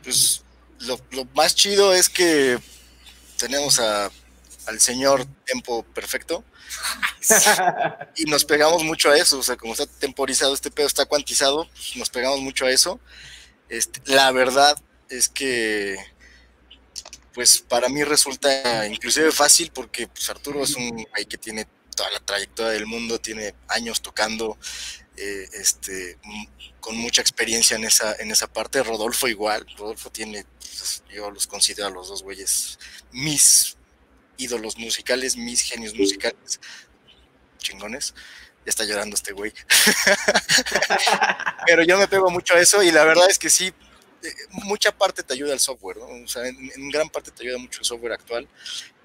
[0.03, 0.43] Pues
[0.81, 2.59] lo, lo más chido es que
[3.39, 4.11] tenemos a,
[4.67, 6.45] al señor Tempo Perfecto
[8.17, 11.67] y nos pegamos mucho a eso, o sea, como está temporizado este pedo, está cuantizado,
[11.75, 13.01] pues nos pegamos mucho a eso.
[13.69, 14.77] Este, la verdad
[15.09, 15.97] es que,
[17.35, 22.11] pues para mí resulta inclusive fácil porque pues, Arturo es un güey que tiene toda
[22.11, 24.57] la trayectoria del mundo, tiene años tocando,
[25.17, 26.49] eh, este, m-
[26.81, 28.83] con mucha experiencia en esa, en esa parte.
[28.83, 32.79] Rodolfo igual, Rodolfo tiene, pues, yo los considero a los dos güeyes
[33.13, 33.77] mis
[34.37, 36.61] ídolos musicales, mis genios musicales,
[37.59, 38.15] chingones.
[38.67, 39.53] Ya está llorando este güey.
[41.67, 43.73] Pero yo me pego mucho a eso y la verdad es que sí,
[44.23, 46.07] eh, mucha parte te ayuda el software, ¿no?
[46.07, 48.49] O sea, en, gran parte te ayuda mucho el software actual.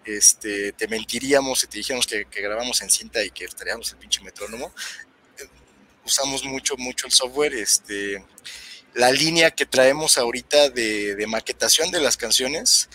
[0.03, 3.99] Este, te mentiríamos si te dijéramos que, que grabamos en cinta y que estaríamos el
[3.99, 4.73] pinche metrónomo.
[5.37, 5.47] Eh,
[6.03, 8.25] Usamos mucho, mucho el software, este,
[8.95, 12.89] la línea que traemos ahorita de, de maquetación de las canciones,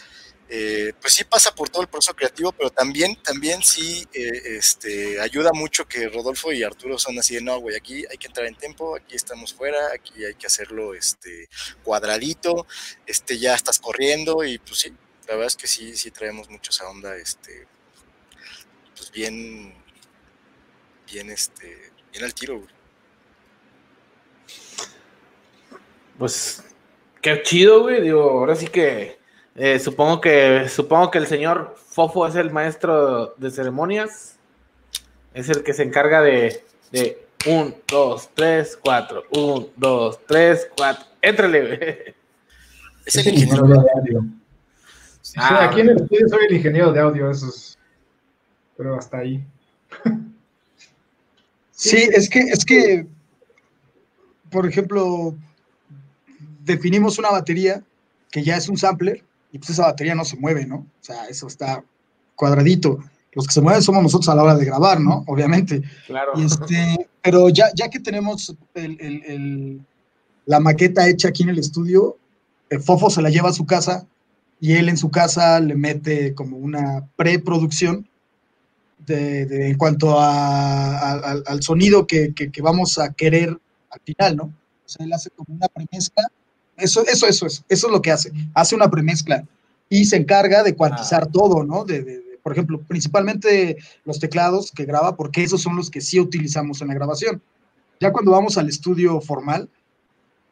[0.48, 5.20] eh, pues sí pasa por todo el proceso creativo, pero también, también sí eh, este,
[5.20, 8.46] ayuda mucho que Rodolfo y Arturo son así de, no, güey, aquí hay que entrar
[8.46, 11.48] en tiempo, aquí estamos fuera, aquí hay que hacerlo este,
[11.82, 12.66] cuadradito,
[13.06, 14.90] este, ya estás corriendo y pues sí,
[15.26, 17.66] la verdad es que sí, sí traemos mucho esa onda, este,
[18.94, 19.74] pues bien,
[21.12, 22.76] bien, este, bien al tiro, güey.
[26.18, 26.62] Pues
[27.20, 28.00] qué chido, güey.
[28.00, 29.18] Digo, ahora sí que
[29.56, 34.36] eh, supongo que supongo que el señor Fofo es el maestro de ceremonias.
[35.32, 36.62] Es el que se encarga de,
[36.92, 39.24] de un, dos, tres, cuatro.
[39.30, 41.04] Un, dos, tres, cuatro.
[41.22, 42.14] Éntrale, güey.
[43.06, 44.24] Es el ingeniero de audio.
[45.22, 47.78] Sí, Ah, aquí en el estudio soy el ingeniero de audio, eso es.
[48.76, 49.44] Pero hasta ahí.
[51.70, 53.06] Sí, es que, es que,
[54.50, 55.34] por ejemplo,
[56.64, 57.82] definimos una batería
[58.30, 59.22] que ya es un sampler
[59.52, 60.76] y pues esa batería no se mueve, ¿no?
[60.76, 61.82] O sea, eso está
[62.34, 62.98] cuadradito.
[63.32, 65.22] Los que se mueven somos nosotros a la hora de grabar, ¿no?
[65.26, 65.82] Obviamente.
[66.06, 66.32] Claro.
[66.36, 69.80] Y este, pero ya, ya que tenemos el- el- el-
[70.46, 72.16] la maqueta hecha aquí en el estudio,
[72.70, 74.06] el Fofo se la lleva a su casa
[74.60, 78.08] y él en su casa le mete como una preproducción
[79.06, 83.50] de, de- en cuanto a- a- al, al sonido que, que- que vamos a querer
[83.90, 84.44] al final, ¿no?
[84.44, 86.24] O sea, él hace como una premezcla.
[86.76, 88.32] Eso, eso, eso, eso, eso es lo que hace.
[88.54, 89.44] Hace una premezcla
[89.88, 91.84] y se encarga de cuantizar todo, ¿no?
[91.84, 96.00] De, de- de- por ejemplo, principalmente los teclados que graba, porque esos son los que
[96.00, 97.42] sí utilizamos en la grabación.
[98.00, 99.68] Ya cuando vamos al estudio formal,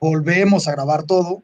[0.01, 1.43] volvemos a grabar todo,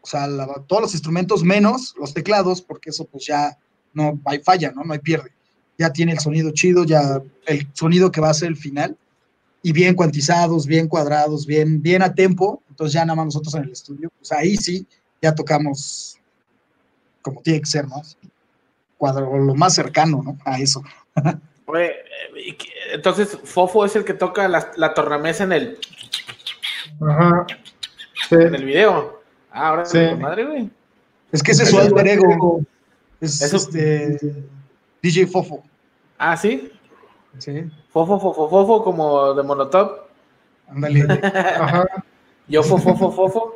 [0.00, 3.56] o sea, la- todos los instrumentos menos los teclados, porque eso pues ya
[3.92, 4.84] no hay falla, ¿no?
[4.84, 5.30] No hay pierde.
[5.78, 8.96] Ya tiene el sonido chido, ya el sonido que va a ser el final,
[9.62, 13.62] y bien cuantizados, bien cuadrados, bien, bien a tempo, entonces ya nada más nosotros en
[13.64, 14.84] el estudio, pues ahí sí,
[15.22, 16.18] ya tocamos
[17.22, 18.02] como tiene que ser, ¿no?
[18.98, 20.36] Cuadro, lo más cercano, ¿no?
[20.44, 20.82] A eso.
[21.76, 21.94] Eh,
[22.92, 25.78] entonces, Fofo es el que toca la, la tornamesa en el,
[27.00, 27.46] Ajá.
[28.28, 28.34] Sí.
[28.34, 29.22] en el video.
[29.50, 29.98] Ah, ahora Sí.
[29.98, 30.14] sí.
[30.14, 30.70] madre, güey.
[31.32, 32.60] Es que ese es su alter ego,
[33.18, 34.44] es Eso- este
[35.02, 35.64] DJ Fofo.
[36.18, 36.70] Ah, sí.
[37.38, 40.06] Sí, Fofo, fofo, fofo, como de Monotop.
[40.68, 41.00] ándale.
[41.58, 41.86] Ajá.
[42.48, 43.54] Yo, fofo, fofo, fofo.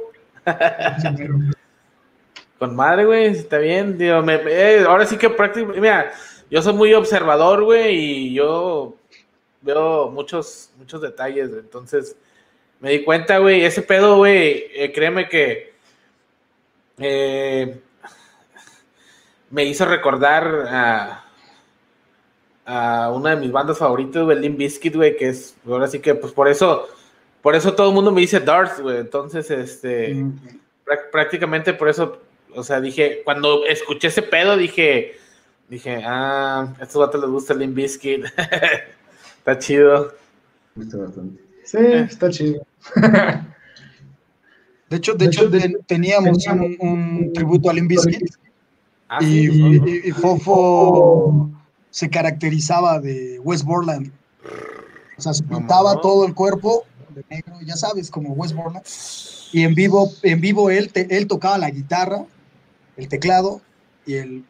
[2.58, 3.98] Con madre, güey, está bien.
[3.98, 6.12] Digo, me- eh, ahora sí que prácticamente, mira,
[6.50, 8.94] yo soy muy observador, güey, y yo
[9.62, 11.50] veo muchos, muchos detalles.
[11.50, 12.16] Entonces,
[12.80, 15.74] me di cuenta, güey, ese pedo, güey, eh, créeme que
[16.98, 17.80] eh,
[19.50, 21.24] me hizo recordar a,
[22.66, 26.32] a una de mis bandas favoritas, güey, Bizkit, güey, que es, ahora sí que, pues
[26.32, 26.88] por eso,
[27.48, 28.98] por eso todo el mundo me dice Darth, güey.
[28.98, 30.12] Entonces, este
[30.84, 32.20] prá- prácticamente por eso,
[32.54, 35.12] o sea, dije, cuando escuché ese pedo, dije,
[35.70, 38.26] dije, ah, a estos vatos les gusta el Limp Bizkit.
[39.38, 40.12] Está chido.
[41.64, 42.60] Sí, está chido.
[44.90, 48.30] De hecho, de hecho ten- teníamos un, un tributo a Limp Bizkit
[49.08, 49.80] Ah, y, sí.
[49.86, 51.48] y- y Fofo
[51.88, 54.12] se caracterizaba de West Borland.
[55.16, 56.84] O sea, se pintaba todo el cuerpo
[57.18, 58.84] de negro, ya sabes, como West Borland.
[59.52, 62.24] Y en vivo, en vivo él, te- él tocaba la guitarra,
[62.96, 63.60] el teclado
[64.06, 64.44] y el...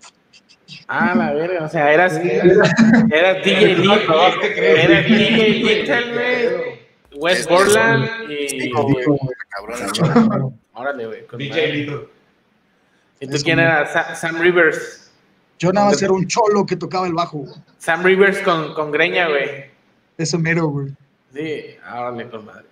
[0.87, 4.07] Ah, la verga, o sea, eras, era DJ Little,
[4.43, 4.85] ¿Qué crees?
[4.85, 6.79] era DJ Little, güey,
[7.17, 8.71] West Borland y...
[8.71, 10.61] Cabrón.
[10.75, 11.27] Órale, güey.
[11.39, 11.73] DJ.
[11.73, 12.11] Lito.
[13.21, 13.87] ¿Y tú quién era?
[13.93, 15.11] Sa- Sam Rivers.
[15.59, 17.45] Yo nada más era un cholo que tocaba el bajo.
[17.79, 19.65] Sam Rivers con, con greña, güey.
[20.17, 20.93] Ese mero, güey.
[21.33, 22.65] Sí, órale, con madre.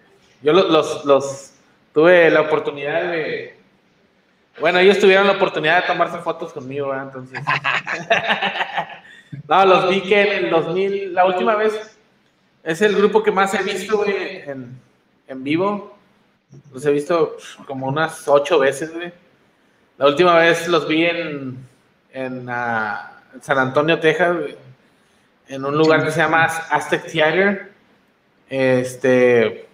[0.42, 1.52] Yo los, los, los
[1.92, 3.56] tuve la oportunidad de.
[4.60, 7.06] Bueno, ellos tuvieron la oportunidad de tomarse fotos conmigo, ¿verdad?
[7.06, 7.40] Entonces.
[9.48, 11.98] no, los vi que en el 2000, la última vez,
[12.64, 14.78] es el grupo que más he visto, güey, en,
[15.28, 15.96] en vivo.
[16.72, 19.12] Los he visto como unas ocho veces, güey.
[19.98, 21.66] La última vez los vi en,
[22.12, 24.56] en ah, San Antonio, Texas, güey,
[25.48, 27.72] en un lugar que se llama Aztec Theater.
[28.48, 29.66] Este.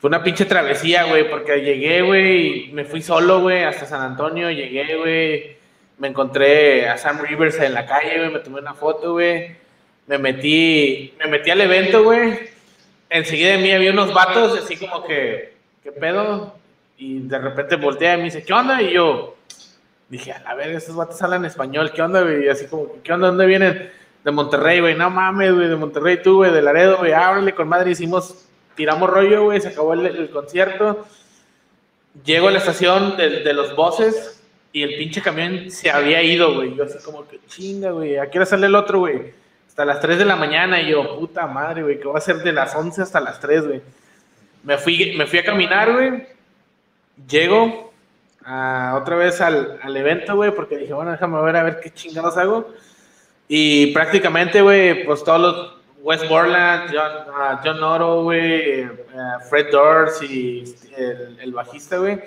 [0.00, 4.00] Fue una pinche travesía, güey, porque llegué, güey, y me fui solo, güey, hasta San
[4.00, 4.50] Antonio.
[4.50, 5.56] Llegué, güey,
[5.98, 9.54] me encontré a Sam Rivers en la calle, güey, me tomé una foto, güey.
[10.08, 12.36] Me metí, me metí al evento, güey.
[13.08, 16.56] Enseguida de mí había unos vatos, así como que, ¿qué pedo?
[16.96, 18.82] Y de repente voltea y me dice, ¿qué onda?
[18.82, 19.36] Y yo
[20.08, 22.24] dije, a ver, estos vatos hablan español, ¿qué onda?
[22.42, 23.28] Y así como, ¿qué onda?
[23.28, 23.92] ¿Dónde vienen?
[24.24, 27.68] De Monterrey, güey, no mames, güey, de Monterrey tú, güey, de Laredo, güey, ábrele con
[27.68, 28.46] madre, hicimos
[28.76, 31.06] tiramos rollo, güey, se acabó el, el concierto.
[32.24, 34.42] Llego a la estación de, de los bosses
[34.72, 36.74] y el pinche camión se había ido, güey.
[36.76, 38.16] Yo así como que chinga, güey.
[38.18, 39.32] ¿A qué hora sale el otro, güey?
[39.68, 40.80] Hasta las 3 de la mañana.
[40.80, 43.66] Y yo, puta madre, güey, ¿qué va a ser de las 11 hasta las 3,
[43.66, 43.82] güey?
[44.62, 46.26] Me fui, me fui a caminar, güey.
[47.28, 47.92] Llego
[48.44, 51.90] a- otra vez al, al evento, güey, porque dije, bueno, déjame ver a ver qué
[51.90, 52.68] chingados hago.
[53.54, 58.90] Y prácticamente, güey, pues todos los West Borland, John, ah, John Noro, güey, eh,
[59.50, 62.18] Fred Durst y el, el bajista, güey.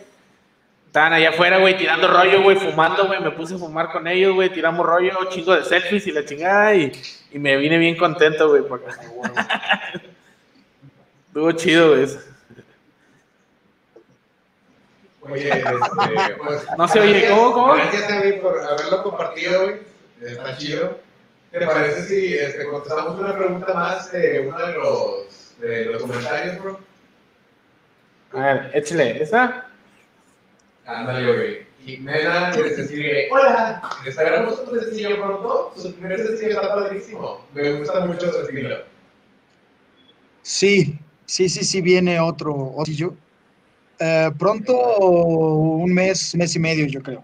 [0.85, 3.19] Estaban allá afuera, güey, tirando rollo, güey, fumando, güey.
[3.21, 6.75] Me puse a fumar con ellos, güey, tiramos rollo, chingo de selfies y la chingada.
[6.75, 6.91] Y,
[7.31, 8.61] y me vine bien contento, güey.
[8.61, 8.91] porque-
[11.29, 12.07] Estuvo chido, güey.
[15.21, 17.73] Oye, este, pues, No se oye, ¿cómo, cómo?
[17.73, 19.77] Gracias, Evi, por haberlo compartido, güey.
[20.21, 21.03] Está chido.
[21.57, 26.59] ¿Te parece si este, contestamos una pregunta más de uno de los, de los comentarios,
[26.61, 26.79] bro?
[28.33, 29.65] A ver, échale, ¿esa?
[30.85, 31.65] Ándale, güey.
[31.85, 35.73] Jimena les escribe, hola, esperamos un sencillo pronto.
[35.77, 37.45] Su primer sencillo está padrísimo.
[37.53, 38.79] Me gusta mucho su estilo.
[40.41, 42.73] Sí, sí, sí, sí viene otro.
[43.99, 47.23] Eh, pronto, un mes, mes y medio, yo creo.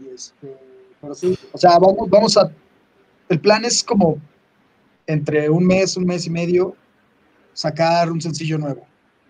[0.00, 0.56] Y este,
[1.02, 2.50] pero sí, o sea, vamos, vamos a.
[3.28, 4.18] El plan es como
[5.06, 6.76] entre un mes, un mes y medio,
[7.52, 8.86] sacar un sencillo nuevo.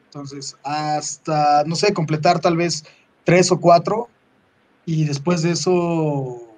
[0.07, 2.85] Entonces, hasta, no sé, completar tal vez
[3.25, 4.09] tres o cuatro
[4.85, 6.57] y después de eso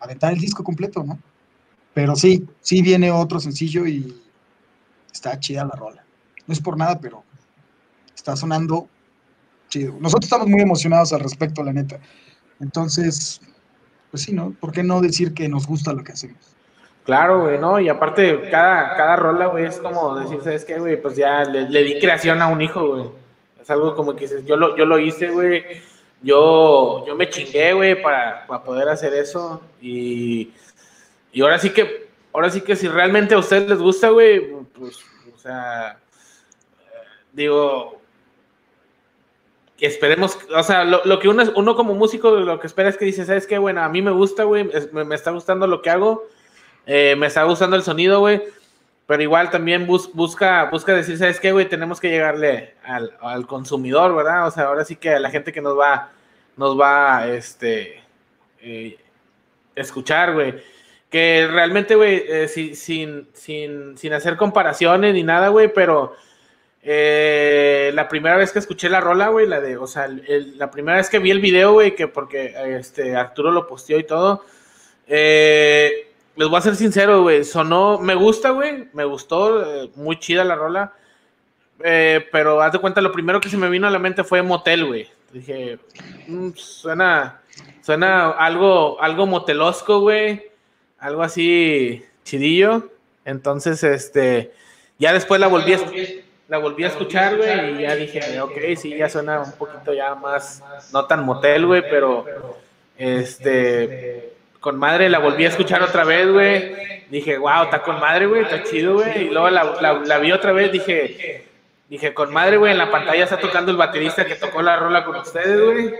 [0.00, 1.18] aventar el disco completo, ¿no?
[1.94, 4.20] Pero sí, sí viene otro sencillo y
[5.12, 6.04] está chida la rola.
[6.46, 7.24] No es por nada, pero
[8.14, 8.88] está sonando
[9.68, 9.96] chido.
[10.00, 12.00] Nosotros estamos muy emocionados al respecto, la neta.
[12.60, 13.40] Entonces,
[14.10, 14.50] pues sí, ¿no?
[14.52, 16.53] ¿Por qué no decir que nos gusta lo que hacemos?
[17.04, 17.78] Claro, güey, ¿no?
[17.78, 21.00] Y aparte, cada, cada rola, güey, es como decir, ¿sabes qué, güey?
[21.00, 23.04] Pues ya le, di creación a un hijo, güey.
[23.60, 25.64] Es algo como que dices, yo lo, yo lo hice, güey.
[26.22, 29.60] Yo, yo me chingué, güey, para, para poder hacer eso.
[29.82, 30.50] Y,
[31.32, 34.98] y ahora sí que, ahora sí que si realmente a ustedes les gusta, güey, pues,
[35.34, 35.98] o sea,
[37.34, 38.00] digo,
[39.76, 42.96] que esperemos, o sea, lo, lo que uno, uno como músico, lo que espera es
[42.96, 43.58] que dice, ¿sabes qué?
[43.58, 46.24] Bueno, a mí me gusta, güey, es- me, me está gustando lo que hago,
[46.86, 48.42] eh, me está gustando el sonido, güey,
[49.06, 51.68] pero igual también bus- busca, busca decir, ¿sabes qué, güey?
[51.68, 54.46] Tenemos que llegarle al, al consumidor, ¿verdad?
[54.46, 56.10] O sea, ahora sí que a la gente que nos va,
[56.56, 58.02] nos va, este,
[58.60, 58.98] eh,
[59.74, 60.54] escuchar, güey.
[61.10, 66.14] Que realmente, güey, eh, si- sin, sin, sin hacer comparaciones ni nada, güey, pero
[66.86, 71.08] la primera vez que escuché la rola, güey, la de, o sea, la primera vez
[71.08, 74.44] que vi el video, güey, que porque este, Arturo lo posteó y todo,
[75.06, 80.18] eh, les voy a ser sincero, güey, sonó, me gusta, güey, me gustó, eh, muy
[80.18, 80.92] chida la rola,
[81.82, 84.42] eh, pero haz de cuenta, lo primero que se me vino a la mente fue
[84.42, 85.08] motel, güey.
[85.32, 85.78] Dije,
[86.28, 87.40] "Mm, suena,
[87.82, 90.50] suena algo, algo motelosco, güey,
[90.98, 92.90] algo así chidillo.
[93.24, 94.52] Entonces, este,
[94.98, 95.78] ya después la volví a,
[96.48, 100.14] la volví a escuchar, güey, y ya dije, ok, sí, ya suena un poquito ya
[100.14, 100.62] más,
[100.92, 102.26] no tan motel, güey, pero,
[102.96, 104.33] este,
[104.64, 106.74] con madre la volví a escuchar otra vez, güey.
[107.10, 109.26] Dije, wow, está con madre, güey, está chido, güey.
[109.26, 109.76] Y luego la,
[110.06, 111.44] la- vi otra vez, dije,
[111.90, 115.04] dije, con madre, güey, en la pantalla está tocando el baterista que tocó la rola
[115.04, 115.94] con ustedes, güey.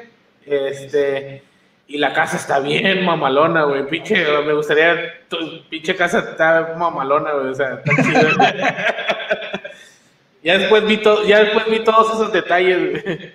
[0.47, 1.43] Este,
[1.89, 3.87] y la casa está bien mamalona, güey.
[3.87, 5.37] Pinche, me gustaría, tu
[5.69, 8.29] pinche casa está mamalona, güey, o sea, está chido.
[10.43, 13.33] ya después vi todo, ya después vi todos esos detalles, güey.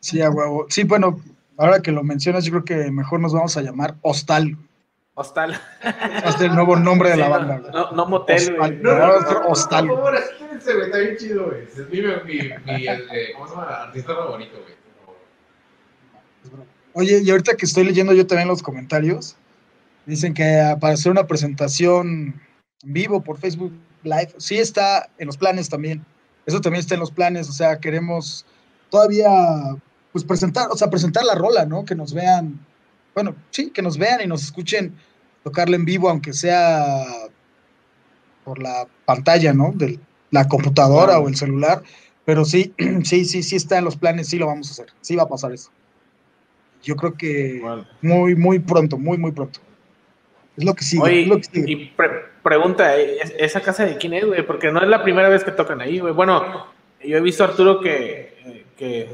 [0.00, 0.28] Sí, a.
[0.68, 1.18] Sí, bueno,
[1.56, 4.56] ahora que lo mencionas, yo creo que mejor nos vamos a llamar Hostal.
[5.14, 5.60] Hostal.
[6.26, 7.58] Es el nuevo nombre de la banda.
[7.58, 8.56] no, no, no motel, Hostal.
[8.56, 8.76] güey.
[8.78, 9.86] No, no, no, Hostal.
[9.86, 11.62] Por favor, espérense, güey, está bien chido, güey.
[11.62, 13.82] Es mi, mi, mi, este, ¿cómo se llama?
[13.84, 14.74] Artista favorito, güey.
[16.94, 19.36] Oye, y ahorita que estoy leyendo yo también los comentarios,
[20.06, 22.40] dicen que ah, para hacer una presentación
[22.82, 23.72] en vivo por Facebook
[24.04, 26.04] Live, sí está en los planes también.
[26.46, 28.44] Eso también está en los planes, o sea, queremos
[28.90, 29.28] todavía,
[30.14, 31.84] pues presentar, o sea, presentar la rola, ¿no?
[31.84, 32.58] Que nos vean,
[33.14, 34.94] bueno, sí, que nos vean y nos escuchen
[35.42, 37.04] tocarla en vivo, aunque sea
[38.44, 39.72] por la pantalla, ¿no?
[39.74, 39.98] De
[40.30, 41.82] la computadora o el celular,
[42.24, 42.72] pero sí,
[43.02, 45.28] sí, sí, sí está en los planes, sí lo vamos a hacer, sí va a
[45.28, 45.70] pasar eso.
[46.84, 47.84] Yo creo que Bueno.
[48.02, 49.58] muy, muy pronto, muy, muy pronto.
[50.56, 51.02] Es lo que sigue.
[51.02, 51.72] Oye, es lo que sigue.
[51.72, 54.46] y pre- pregunta, ¿es- ¿esa casa de quién es, güey?
[54.46, 56.12] Porque no es la primera vez que tocan ahí, güey.
[56.14, 56.66] Bueno,
[57.02, 59.08] yo he visto a Arturo que, que,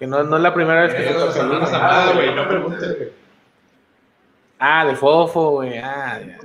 [0.00, 1.42] que no, no es la primera vez que se toca
[1.76, 3.12] amadas, güey, no preguntes, güey.
[4.58, 5.78] Ah, de Fofo, güey.
[5.78, 6.38] Ah, ya.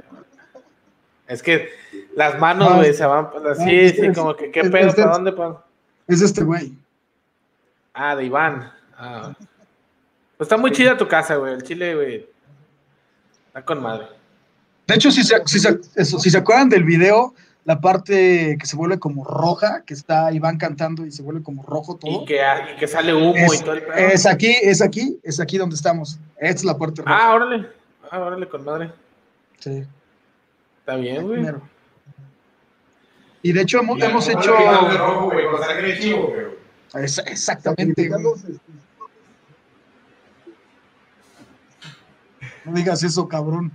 [1.28, 1.70] Es que
[2.16, 3.30] las manos, No, güey, se van.
[3.58, 4.88] Sí, es- sí, como que, ¿qué es- pedo?
[4.90, 5.32] es- ¿Para dónde?
[5.32, 5.64] pa?
[6.08, 6.74] Es este güey.
[7.94, 8.72] Ah, de Iván.
[8.98, 9.34] Ah.
[10.38, 11.54] Pues está muy chida tu casa, güey.
[11.54, 12.30] El chile, güey.
[13.48, 14.08] Está con madre.
[14.86, 17.34] De hecho, si se, si, se, eso, si se acuerdan del video,
[17.66, 21.64] la parte que se vuelve como roja, que está Iván cantando y se vuelve como
[21.64, 22.22] rojo todo.
[22.22, 22.40] Y que,
[22.74, 23.96] y que sale humo Es, y todo el pedo.
[23.96, 26.20] es aquí, es aquí, es aquí donde estamos.
[26.38, 27.18] Esta es la parte roja.
[27.20, 27.68] Ah, órale.
[28.12, 28.92] Ah, órale, con madre.
[29.60, 29.84] Sí.
[30.80, 31.38] Está bien, güey.
[31.40, 31.62] Primero.
[33.42, 34.56] Y de hecho hemos, hemos hecho...
[34.98, 37.04] rojo, güey, con sangre chivo, güey.
[37.04, 38.08] Es- exactamente.
[38.10, 38.24] güey.
[42.64, 43.72] No digas eso, cabrón.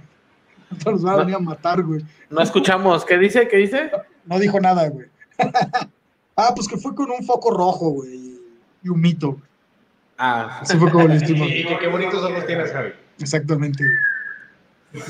[0.87, 2.05] Nos van a venir a matar, güey.
[2.29, 3.05] No escuchamos.
[3.05, 3.49] ¿Qué dice?
[3.49, 3.91] ¿Qué dice?
[4.25, 5.07] No dijo nada, güey.
[6.37, 8.39] ah, pues que fue con un foco rojo, güey.
[8.83, 9.37] Y un mito.
[10.17, 11.49] Ah, Así fue como lo hicimos.
[11.51, 12.93] Y, qué bonitos ojos tienes, Javi.
[13.19, 13.85] Exactamente,
[14.93, 15.03] güey.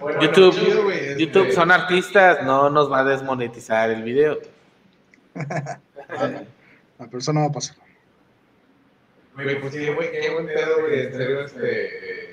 [0.00, 4.02] Bueno, YouTube, bueno, chido, güey, este, YouTube son artistas, no nos va a desmonetizar el
[4.02, 4.38] video.
[6.98, 7.76] La persona va a pasar.
[9.34, 11.06] Güey, pues sí, güey, qué buen pedo, güey.
[11.06, 12.23] En serio, este.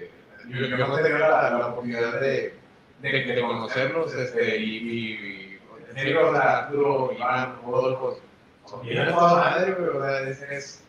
[0.52, 2.54] Eh, Yo, yo no la, la oportunidad de,
[3.02, 5.60] de, de conocerlos, este, y, y,
[5.90, 8.20] en serio, o sea, Arturo, Iván, Rodolfo,
[8.66, 10.42] son bien toda madre, güey, o sea, es.
[10.42, 10.84] es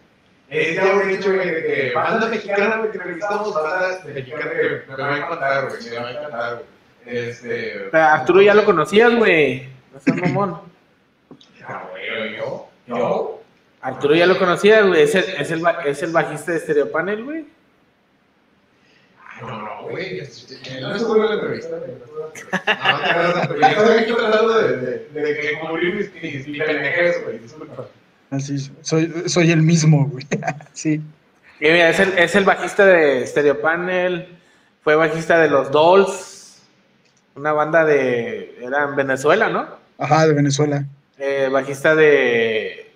[0.52, 4.82] es ya un hecho, güey, de que banda mexicana, güey, que entrevistamos banda mexicana que
[4.86, 6.66] me va a encantar, güey, me va a encantar, güey.
[7.06, 7.88] Este.
[7.90, 9.68] Pero Arturo ya lo conocías, güey.
[9.92, 10.60] No seas mamón.
[11.66, 13.42] Ah, güey, yo, yo.
[13.80, 15.02] Arturo ya lo conocías, güey.
[15.02, 17.46] Es el, es el, es el bajista de Stereo Panel, güey.
[19.92, 20.80] No, no, güey.
[20.80, 21.76] No se vuelve la entrevista.
[21.76, 23.60] No.
[23.60, 26.08] Yo estoy aquí tratando de, de, de que cubrir mis,
[26.58, 27.40] pendejes, güey.
[28.30, 30.26] Así, soy, soy el mismo, güey.
[30.72, 31.00] sí.
[31.60, 34.26] Y mira, es el, es el bajista de Stereo Panel.
[34.82, 36.62] Fue bajista de los Dolls.
[37.36, 38.58] Una banda de.
[38.60, 39.66] Era en Venezuela, ¿no?
[39.98, 40.84] Ajá, de Venezuela.
[41.18, 42.90] Eh, bajista de.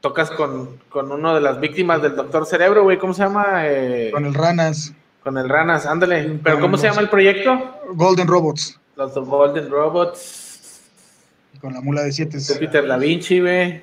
[0.00, 2.98] Tocas con, con uno de las víctimas del Doctor Cerebro, güey.
[2.98, 3.66] ¿Cómo se llama?
[3.66, 4.92] Eh, Con el Ranas.
[5.24, 6.38] Con el Ranas, ándale.
[6.44, 7.80] ¿Pero cómo se llama el proyecto?
[7.94, 8.78] Golden Robots.
[8.94, 10.82] Los Golden Robots.
[11.60, 12.36] Con la mula de siete.
[12.38, 13.82] De Peter Da Vinci, güey.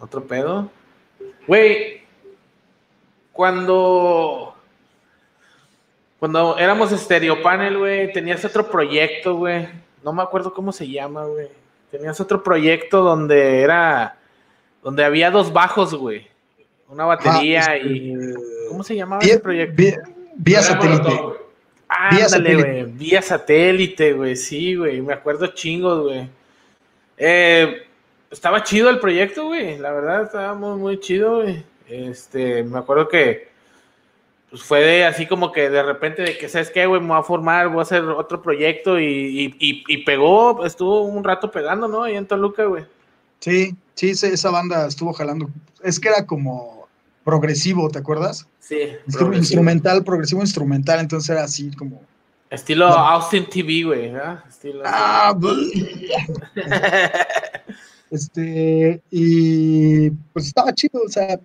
[0.00, 0.70] Otro pedo.
[1.46, 2.02] Güey,
[3.32, 4.56] cuando.
[6.18, 9.68] Cuando éramos Stereo Panel, güey, tenías otro proyecto, güey.
[10.02, 11.48] No me acuerdo cómo se llama, güey.
[11.90, 14.16] Tenías otro proyecto donde era.
[14.82, 16.26] Donde había dos bajos, güey.
[16.88, 18.14] Una batería Ah, y.
[18.70, 19.74] ¿Cómo se llamaba Vía, ese proyecto?
[19.76, 20.02] vía-
[20.36, 21.10] vía satélite.
[21.88, 22.82] Ándale, satélite.
[22.84, 22.84] güey.
[22.92, 24.36] Vía satélite, güey.
[24.36, 25.00] Sí, güey.
[25.02, 26.28] Me acuerdo chingos, güey.
[27.18, 27.82] Eh,
[28.30, 29.76] estaba chido el proyecto, güey.
[29.78, 31.64] La verdad, estaba muy, muy chido, güey.
[31.88, 33.50] Este, me acuerdo que
[34.50, 37.00] pues fue de así como que de repente de que, ¿sabes qué, güey?
[37.00, 41.02] Me voy a formar, voy a hacer otro proyecto y, y, y- y pegó, estuvo
[41.02, 42.02] un rato pegando, ¿no?
[42.04, 42.84] Ahí en Toluca, güey.
[43.40, 45.48] Sí, sí, sí, esa banda estuvo jalando.
[45.84, 46.79] Es que era como
[47.24, 48.46] progresivo, ¿te acuerdas?
[48.58, 48.76] Sí.
[49.12, 49.34] Progresivo.
[49.34, 52.02] instrumental, progresivo instrumental, entonces era así como.
[52.50, 54.12] Estilo Austin TV, güey.
[54.48, 54.82] Estilo...
[54.84, 55.32] Ah,
[58.10, 61.38] este, y pues estaba chido, o sea,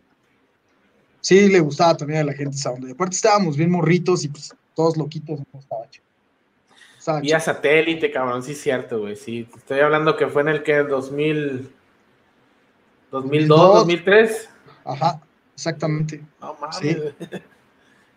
[1.22, 2.88] sí le gustaba también a la gente esa onda.
[2.90, 6.06] Y aparte estábamos bien morritos y pues todos loquitos, no estaba chido.
[6.98, 7.54] Estaba Vía chido.
[7.54, 9.16] satélite, cabrón, sí es cierto, güey.
[9.16, 11.70] Sí, te estoy hablando que fue en el que 2000,
[13.12, 14.50] 2002, 2003.
[14.86, 15.22] Ajá,
[15.56, 16.22] exactamente.
[16.40, 16.78] No mames.
[16.78, 16.96] Sí.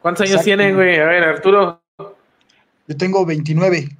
[0.02, 0.98] ¿Cuántos años tienen, güey?
[0.98, 1.80] A ver, Arturo.
[2.86, 3.96] Yo tengo 29.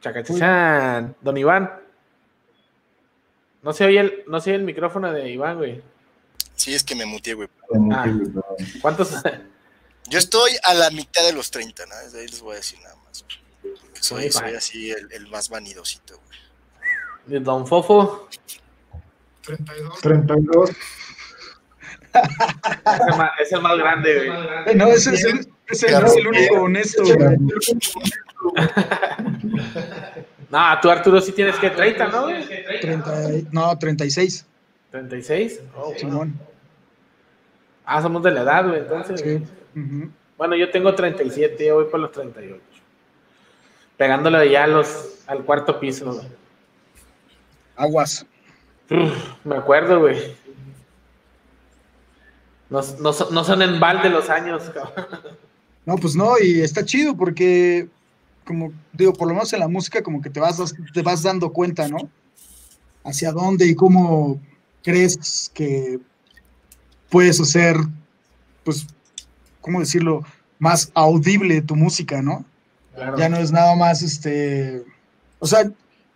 [0.00, 1.16] Chacachachan.
[1.20, 1.70] Don Iván.
[3.62, 5.82] No se oye el, no se oye el micrófono de Iván, güey.
[6.54, 7.48] Sí, es que me muteé, güey.
[7.92, 8.06] Ah.
[8.80, 9.12] ¿Cuántos?
[10.08, 11.94] Yo estoy a la mitad de los 30, ¿no?
[11.96, 13.24] Desde ahí les voy a decir nada más.
[14.00, 16.18] Soy, así el, el más vanidosito,
[17.26, 17.42] güey.
[17.42, 18.28] Don Fofo.
[20.02, 20.70] 32.
[22.14, 24.26] Es el más, es el más grande,
[24.64, 24.76] güey.
[24.76, 27.02] No, ese es el, ese es el único honesto.
[27.04, 27.36] güey.
[30.50, 32.22] No, tú, Arturo, sí tienes que 30, ¿no?
[32.22, 32.46] güey?
[32.80, 34.46] 30 y- no, 36.
[34.90, 35.60] 36.
[35.76, 35.92] Oh.
[35.94, 36.38] Simón.
[37.84, 39.20] Ah, somos de la edad, güey, entonces.
[39.20, 39.42] Sí.
[40.38, 42.58] Bueno, yo tengo 37, ya voy por los 38.
[43.98, 46.26] Pegándole ya a los, al cuarto piso, güey.
[47.76, 48.24] Aguas.
[48.90, 49.12] Uf,
[49.44, 50.34] me acuerdo, güey.
[52.70, 55.06] No, no son- no son en balde los años, cabrón.
[55.86, 57.88] No, pues no, y está chido porque,
[58.44, 61.50] como digo, por lo menos en la música, como que te vas, te vas dando
[61.52, 61.96] cuenta, ¿no?
[63.04, 64.38] Hacia dónde y cómo
[64.82, 65.98] crees que
[67.08, 67.76] puedes hacer,
[68.64, 68.86] pues,
[69.62, 70.24] ¿cómo decirlo?
[70.58, 72.44] Más audible tu música, ¿no?
[73.16, 74.84] Ya no es nada más este.
[75.38, 75.70] O sea,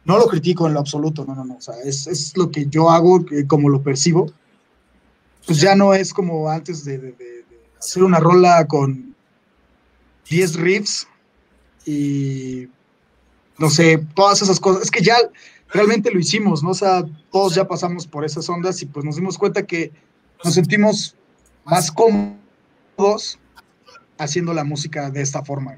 [0.04, 1.54] no lo critico en lo absoluto, no, no, no.
[1.54, 4.30] O sea, es, es lo que yo hago, que como lo percibo.
[5.46, 7.14] Pues ya no es como antes de,
[7.78, 9.14] hacer una rola con
[10.28, 11.08] 10 riffs
[11.84, 12.68] y
[13.58, 14.82] no sé, todas esas cosas.
[14.84, 15.16] Es que ya
[15.68, 16.70] realmente lo hicimos, ¿no?
[16.70, 19.90] O sea, todos ya pasamos por esas ondas y pues nos dimos cuenta que
[20.44, 21.16] nos sentimos
[21.64, 23.38] más cómodos
[24.18, 25.76] haciendo la música de esta forma.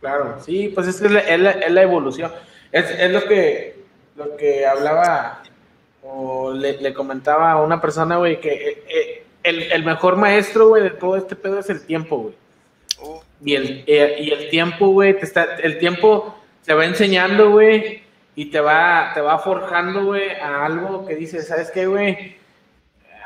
[0.00, 2.32] Claro, sí, pues es la- es la evolución.
[2.72, 3.76] Es, es lo que
[4.16, 5.42] lo que hablaba
[6.08, 10.68] o le, le comentaba a una persona, güey, que eh, eh, el, el mejor maestro,
[10.68, 12.34] güey, de todo este pedo es el tiempo, güey.
[13.00, 17.50] Oh, Y el, eh, y el tiempo, güey, te está, el tiempo te va enseñando,
[17.50, 18.02] güey,
[18.34, 22.36] y te va, te va forjando, güey, a algo que dices, ¿sabes qué, güey?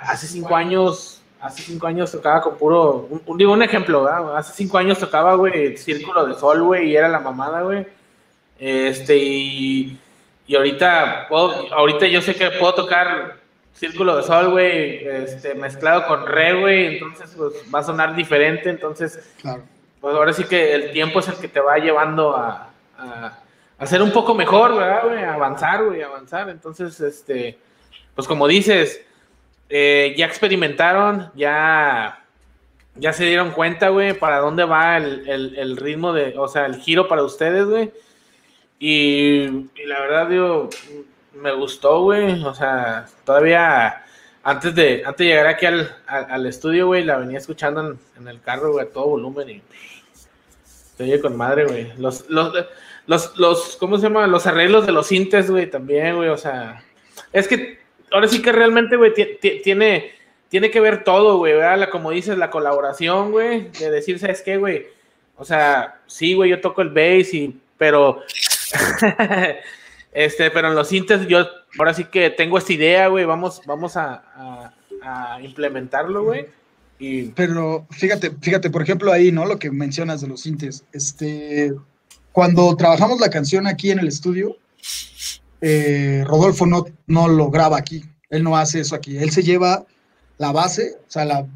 [0.00, 4.36] Hace cinco años, hace cinco años tocaba con puro, un, un- digo un ejemplo, ¿verdad?
[4.36, 7.86] Hace cinco años tocaba, güey, Círculo de Sol, güey, y era la mamada, güey.
[8.58, 9.98] Este, y,
[10.50, 13.36] y ahorita, puedo, ahorita yo sé que puedo tocar
[13.72, 18.68] Círculo de Sol, güey, este, mezclado con re, güey, entonces pues, va a sonar diferente,
[18.68, 19.62] entonces Claro.
[20.00, 22.68] pues ahora sí que el tiempo es el que te va llevando a,
[22.98, 23.38] a,
[23.78, 25.22] a ser un poco mejor, ¿verdad, güey?
[25.22, 26.48] A avanzar, güey, avanzar.
[26.50, 27.56] Entonces, este,
[28.16, 29.02] pues como dices,
[29.68, 32.24] eh, ya experimentaron, ya,
[32.96, 36.66] ya se dieron cuenta, güey, para dónde va el, el- el ritmo de, o sea,
[36.66, 37.92] el giro para ustedes, güey.
[38.82, 39.46] Y,
[39.86, 40.70] la verdad, digo,
[41.34, 42.42] me gustó, güey.
[42.42, 44.02] O sea, todavía
[44.42, 48.40] antes de, antes de llegar aquí al, al, estudio, güey, la venía escuchando en, el
[48.40, 49.62] carro, güey, a todo volumen y
[50.96, 51.92] se oye con madre, güey.
[51.98, 52.54] Los, los,
[53.06, 54.26] los, los, ¿cómo se llama?
[54.26, 56.82] Los arreglos de los sintes, güey, también, güey, o sea,
[57.32, 57.78] es que
[58.10, 60.12] ahora sí que realmente, güey, ti- ti- tiene,
[60.48, 61.90] tiene que ver todo, güey, ¿verdad?
[61.90, 64.86] Como dices, la colaboración, güey, de decir, ¿sabes qué, güey?
[65.36, 68.22] O sea, sí, güey, yo toco el bass y, pero,
[70.12, 71.46] este, pero en los sintes yo
[71.78, 74.72] ahora sí que tengo esta idea, güey, vamos, vamos a,
[75.42, 76.46] implementarlo, güey.
[77.34, 79.46] Pero fíjate, fíjate, por ejemplo, ahí, ¿no?
[79.46, 80.84] Lo que mencionas de los sintes.
[80.92, 81.72] Este,
[82.32, 84.58] cuando trabajamos la canción aquí en el estudio,
[85.62, 88.04] eh, Rodolfo no, no lo graba aquí.
[88.28, 89.16] Él no hace eso aquí.
[89.16, 89.86] Él se lleva
[90.36, 91.46] la base, o sea, la,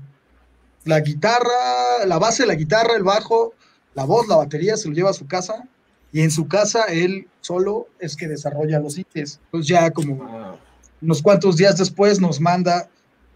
[0.84, 3.54] la guitarra, la base, la guitarra, el bajo,
[3.94, 5.68] la voz, la batería, se lo lleva a su casa.
[6.14, 9.40] Y en su casa, él solo es que desarrolla los sintes.
[9.46, 10.56] Entonces ya como
[11.02, 12.88] unos cuantos días después nos manda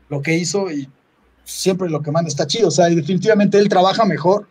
[0.08, 0.88] lo que hizo y
[1.44, 2.68] siempre lo que manda está chido.
[2.68, 4.46] O sea, definitivamente él trabaja mejor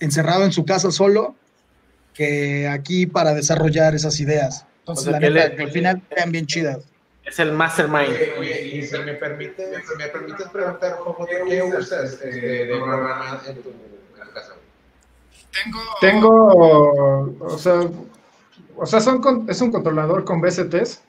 [0.00, 1.36] encerrado en su casa solo
[2.14, 4.64] que aquí para desarrollar esas ideas.
[4.80, 6.78] Entonces, O sea, la que neta, le- que al final quedan bien chidas.
[7.24, 8.08] es el mastermind.
[8.08, 9.68] Oye, oye, y si me permites,
[9.98, 10.96] me permites preguntar,
[11.46, 12.26] ¿qué usas este,
[12.66, 13.70] de programa en tu?
[16.00, 17.80] Tengo, o sea,
[18.76, 21.02] o sea, son con- es un controlador con VSTs,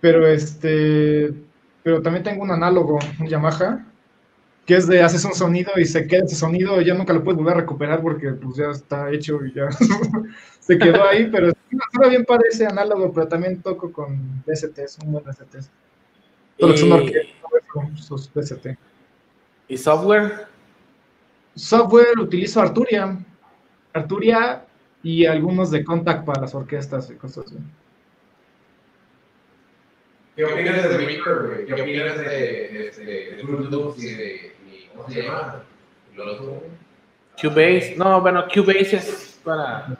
[0.00, 1.32] pero este,
[1.82, 3.84] pero también tengo un análogo, un Yamaha,
[4.64, 7.24] que es de haces un sonido y se queda ese sonido y ya nunca lo
[7.24, 9.68] puedes volver a recuperar porque pues ya está hecho y ya
[10.60, 11.52] se quedó ahí, pero
[11.92, 15.70] suena bien para ese análogo, pero también toco con VSTs, un buen VSTs.
[16.58, 18.76] Todo lo que son Y- orquestas, sus VST.
[19.68, 20.46] ¿Y software?
[21.54, 23.18] Software utilizo Arturia.
[23.92, 24.64] Arturia
[25.02, 27.56] y algunos de Contact para las orquestas y cosas así.
[30.36, 31.66] ¿Qué opinas de Reaper, güey?
[31.66, 34.34] ¿Qué opinas de, de, de, de Fruit Loops y de,
[34.70, 35.62] y, ¿cómo se llama?
[37.40, 37.94] Cubase.
[37.96, 39.96] No, bueno, Cubase es para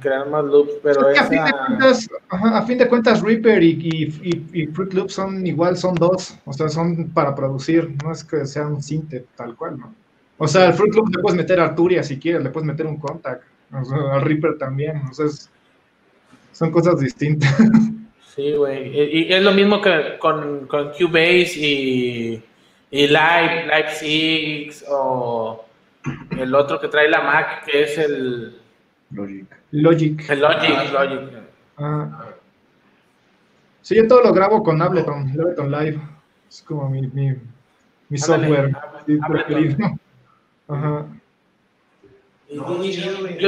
[0.00, 1.66] crear más loops, pero Es que a, fin de esa...
[1.66, 5.76] cuentas, ajá, a fin de cuentas, Reaper y, y, y- y Fruit Loops son igual,
[5.76, 6.36] son dos.
[6.46, 9.94] O sea, son para producir, no es que sea un sinte tal cual, ¿no?
[10.38, 12.98] O sea, al Fruit Loops le puedes meter Arturia si quieres, le puedes meter un
[12.98, 13.42] Contact.
[13.72, 15.02] O sea, al Reaper también.
[15.10, 15.50] O sea, es-
[16.52, 17.54] son cosas distintas.
[18.34, 18.96] Sí, güey.
[18.96, 22.40] Y, y es lo mismo que con, con Cubase y,
[22.88, 25.64] y Live, Live 6 o
[26.38, 28.56] el otro que trae la Mac, que es el,
[29.10, 29.44] Logic.
[29.72, 30.30] Logic.
[30.30, 30.92] el Logic.
[30.92, 31.20] Logic.
[31.78, 32.26] Ah.
[33.82, 36.00] Sí, yo todo lo grabo con Ableton, Ableton Live.
[36.48, 37.34] Es como mi, mi,
[38.08, 39.28] mi software Ableton.
[39.32, 39.76] preferido.
[40.68, 41.06] Ajá.
[42.48, 42.78] Yo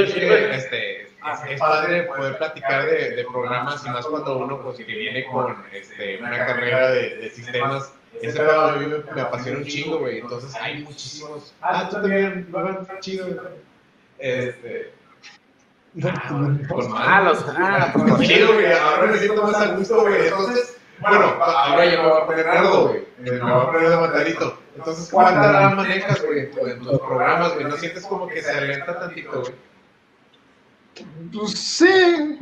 [0.05, 1.09] yo- creo que este, es,
[1.49, 5.55] es padre poder platicar de, de programas y más cuando uno pues, que viene con
[5.71, 7.93] este, una carrera de, de sistemas.
[8.21, 10.19] Ese pedo a mí me, me apasiona un chingo, güey.
[10.19, 11.53] Entonces hay muchísimos.
[11.61, 13.37] Ah, tú también, va chido, güey.
[14.19, 14.93] Este.
[16.01, 17.45] Con Ah, los...
[17.57, 18.71] Ah, Pues chido, güey.
[18.71, 20.27] Ahora me siento más a gusto, güey.
[20.27, 23.03] Entonces, bueno, ahora ya me voy a poner nardo, güey.
[23.19, 24.60] Me voy a poner de matarito.
[24.75, 27.65] Entonces, ¿cuánta RAM manejas, güey, en tu- en tus programas, güey?
[27.65, 29.53] ¿No sientes como que se alenta tantito, güey?
[31.33, 32.37] Pues sí.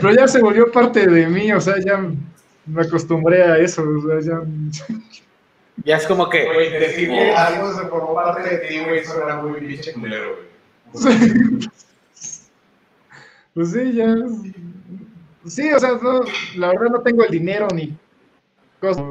[0.00, 2.04] Pero ya se volvió parte de mí, o sea, ya
[2.66, 4.42] me acostumbré a eso, o sea, ya...
[5.84, 6.44] Ya es como que.
[6.44, 10.36] Güey, decir que algo se formó parte de ti, güey, suena muy pinche culero,
[10.92, 11.68] güey.
[13.54, 14.14] Pues sí, ya.
[15.46, 16.22] Sí, o sea, no,
[16.56, 17.96] la verdad no tengo el dinero ni
[18.84, 19.04] cosas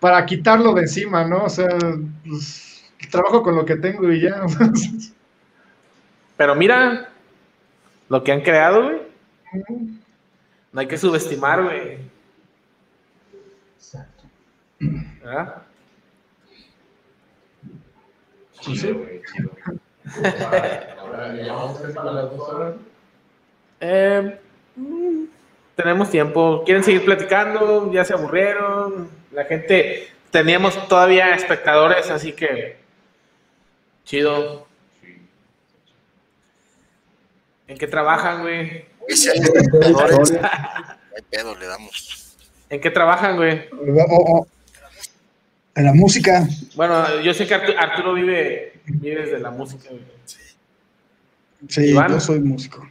[0.00, 1.44] para quitarlo de encima, ¿no?
[1.44, 1.68] O sea,
[2.26, 4.44] pues, trabajo con lo que tengo y ya.
[6.36, 7.10] Pero mira
[8.08, 9.00] lo que han creado, güey.
[10.72, 11.98] No hay que subestimar, güey.
[14.80, 15.62] ¿Verdad?
[18.60, 19.50] Chido, güey, chido.
[21.00, 22.74] Ahora ya vamos a para las dos horas.
[23.80, 24.40] Eh,
[24.76, 25.24] mm,
[25.78, 26.64] tenemos tiempo.
[26.64, 27.92] ¿Quieren seguir platicando?
[27.92, 29.08] ¿Ya se aburrieron?
[29.30, 32.76] La gente, teníamos todavía espectadores, así que
[34.04, 34.66] chido.
[37.68, 38.86] ¿En qué trabajan, güey?
[41.30, 42.36] Pedo, le damos.
[42.70, 43.68] ¿En qué trabajan, güey?
[45.76, 46.44] En la música.
[46.74, 50.02] Bueno, yo sé que Artu- Arturo vive, vive de la música, güey.
[51.68, 52.10] Sí, Iván.
[52.10, 52.84] yo soy músico.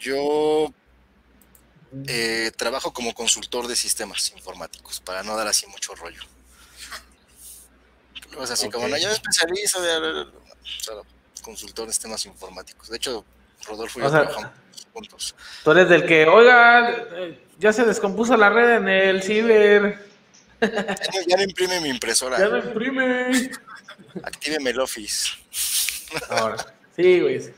[0.00, 0.72] Yo
[2.06, 6.22] eh, trabajo como consultor de sistemas informáticos, para no dar así mucho rollo.
[8.28, 10.30] Luego es así como, no, yo me especializo de o
[10.80, 10.94] sea,
[11.42, 12.88] consultor de sistemas informáticos.
[12.88, 13.24] De hecho,
[13.66, 14.52] Rodolfo y O yo sea- trabajamos
[14.92, 15.34] juntos.
[15.62, 20.08] Tú eres del que, oiga, eh, ya se descompuso la red en el ciber.
[20.60, 23.50] Ya no, ya no imprime mi impresora, Ya no imprime.
[24.22, 25.30] actíveme el Office.
[26.30, 26.74] Ahora.
[26.96, 27.52] Sí, güey.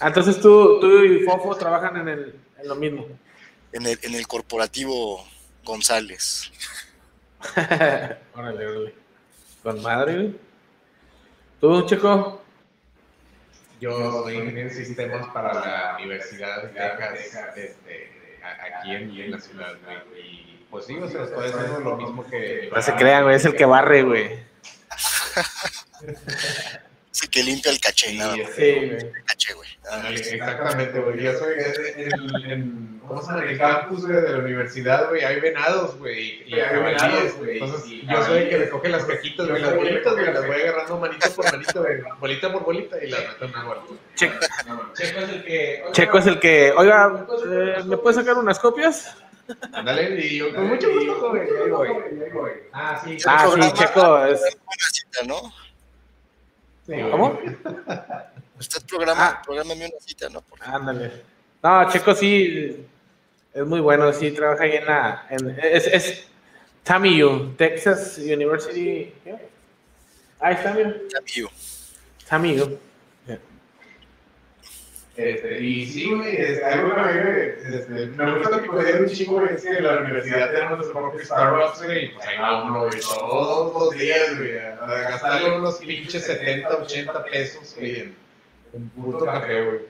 [0.00, 3.06] Entonces tú, tú y Fofo trabajan en, el, en lo mismo.
[3.72, 5.26] En el, en el corporativo
[5.64, 6.50] González.
[8.34, 8.94] órale, órale.
[9.62, 10.40] Con madre, güey.
[11.60, 12.42] ¿Tú, chico?
[13.80, 18.10] Yo soy ingeniero de sistemas para la Universidad de Texas, este,
[18.42, 20.20] aquí en, en la ciudad, güey.
[20.20, 22.70] Y pues sí, o sea, estoy haciendo lo mismo que.
[22.74, 23.36] No se crean, güey.
[23.36, 24.38] Es el que barre, güey.
[27.22, 28.46] El que limpia el caché, nada más.
[28.54, 28.90] Sí, güey.
[28.90, 29.68] El caché, güey.
[29.84, 29.96] nada.
[29.96, 31.22] Ándale, Exactamente, güey.
[31.22, 32.02] Yo soy en,
[32.44, 33.42] en- en- ¿cómo se llama?
[33.42, 35.24] En el campus güey, de la universidad, güey.
[35.24, 36.42] Hay venados, güey.
[36.48, 37.38] Y Hay venados, güey.
[37.38, 38.60] güey, Entonces, y yo soy el que jabalíes.
[38.60, 39.60] recoge las cajitas, güey.
[39.62, 40.32] Las bolitas, güey.
[40.32, 41.96] Las voy agarrando manito por manito, güey.
[42.20, 43.94] Bolita por bolita y las meto en una bolita.
[44.14, 44.32] Che-
[44.94, 45.84] Checo es el que.
[45.92, 49.16] Checo es el que, oiga, eh, ¿me puedes sacar unas copias?
[49.72, 51.42] Ándale, y yo con mucho gusto, joven.
[51.64, 51.70] Ahí
[52.32, 52.50] voy.
[52.72, 53.16] Ah, sí.
[53.26, 54.40] Ah, sí, Checo es.
[54.40, 55.52] Buena cita, ¿no?
[57.10, 57.38] ¿Cómo?
[58.58, 59.42] Usted programa, Ah.
[59.86, 60.40] una cita, ¿no?
[60.42, 60.62] Por.
[60.62, 61.12] Ándale.
[61.62, 62.86] No, Checo sí
[63.52, 65.26] es muy bueno, sí trabaja ahí en la.
[65.30, 66.28] en- es, es
[66.82, 69.12] TAMIU, Texas University.
[69.24, 69.36] ¿qué?
[70.40, 70.94] Ahí está, mira.
[71.18, 71.50] Amigo.
[72.28, 72.78] TAMIU.
[75.20, 79.40] Este, y sí, güey, este, algo que me, este, me gusta que puede un chingo,
[79.40, 82.64] güey, es que en la universidad tenemos nuestro propio Starbucks, güey, y pues ahí va
[82.64, 88.00] uno, güey, todos los días, güey, a a gastarle unos pinches 70, 80 pesos, güey,
[88.00, 88.16] en
[88.72, 89.80] un puto café, güey.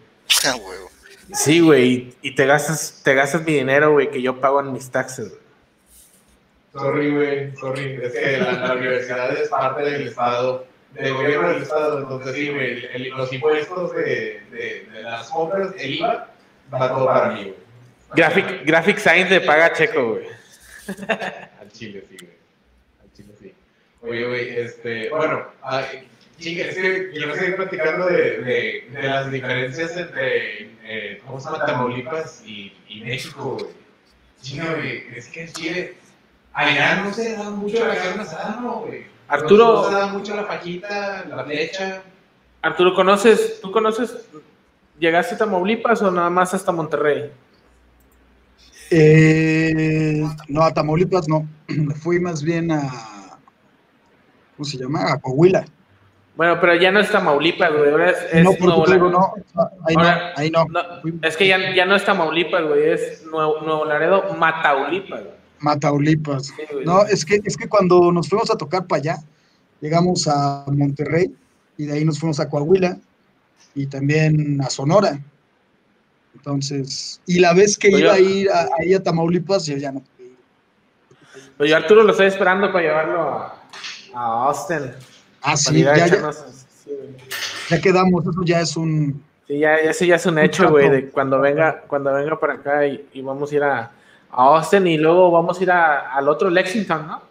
[0.46, 0.90] Ah, huevo.
[1.32, 4.72] Sí, güey, y, y te gastas, te gastas mi dinero, güey, que yo pago en
[4.72, 5.28] mis taxes.
[5.28, 5.40] güey.
[6.72, 11.62] Sorry, güey, sorry, es que la, la universidad es parte del Estado, del gobierno del
[11.62, 16.28] Estado, entonces sí, güey, el- los impuestos de, de, de las compras, el IVA,
[16.72, 17.54] va todo para mí, güey.
[18.14, 20.26] Graphic, Graphic Science le paga Checo, güey.
[21.60, 22.32] Al chile, sí, güey.
[23.02, 23.54] Al chile, sí.
[24.02, 25.84] Oye, güey, este, bueno, ah,
[26.38, 31.50] chinga, es que quiero seguir platicando de, de, de las diferencias entre, eh, ¿cómo se
[31.50, 31.66] llama?
[31.66, 33.66] Tamaulipas y, y México, güey.
[34.42, 35.94] Chinga, güey, es que en Chile,
[36.52, 39.04] allá no se da mucho la carne asada, ¿no, güey?
[39.30, 42.02] Arturo- mucho la fajita, la flecha.
[42.62, 44.28] Arturo, ¿conoces, tú conoces,
[44.98, 47.30] llegaste a Tamaulipas o nada más hasta Monterrey?
[48.90, 51.46] Eh, no, a Tamaulipas no.
[52.02, 52.90] Fui más bien a.
[54.56, 55.12] ¿Cómo se llama?
[55.12, 55.64] A Coahuila.
[56.36, 59.10] Bueno, pero ya no es Tamaulipas, güey, ahora es, es no, Nuevo Laredo.
[59.10, 59.34] no.
[59.86, 60.64] Ahí Ahora, no, ahí no.
[60.66, 60.80] No,
[61.22, 65.20] es que ya, ya no es Tamaulipas, güey, es Nuevo, Nuevo Laredo, Mataulipas.
[65.20, 65.34] güey.
[65.60, 66.46] Mataulipas.
[66.46, 66.54] Sí.
[66.84, 69.16] No, es que, es que cuando nos fuimos a tocar para allá,
[69.80, 71.34] llegamos a Monterrey
[71.76, 72.98] y de ahí nos fuimos a Coahuila
[73.74, 75.18] y también a Sonora.
[76.34, 79.92] Entonces, y la vez que Oye, iba a ir a, ahí a Tamaulipas, yo ya
[79.92, 80.36] no ir.
[81.56, 83.62] Pero yo Arturo lo estoy esperando para llevarlo a,
[84.14, 84.92] a Austin.
[85.42, 86.90] Ah, sí, ir ya, ya, sí,
[87.68, 89.22] ya quedamos, eso ya es un...
[89.46, 92.86] Sí, ya, ese ya es un hecho, güey, de cuando venga, cuando venga para acá
[92.86, 93.90] y, y vamos a ir a,
[94.32, 97.22] a Austin y luego vamos a ir a- al otro Lexington, ¿no?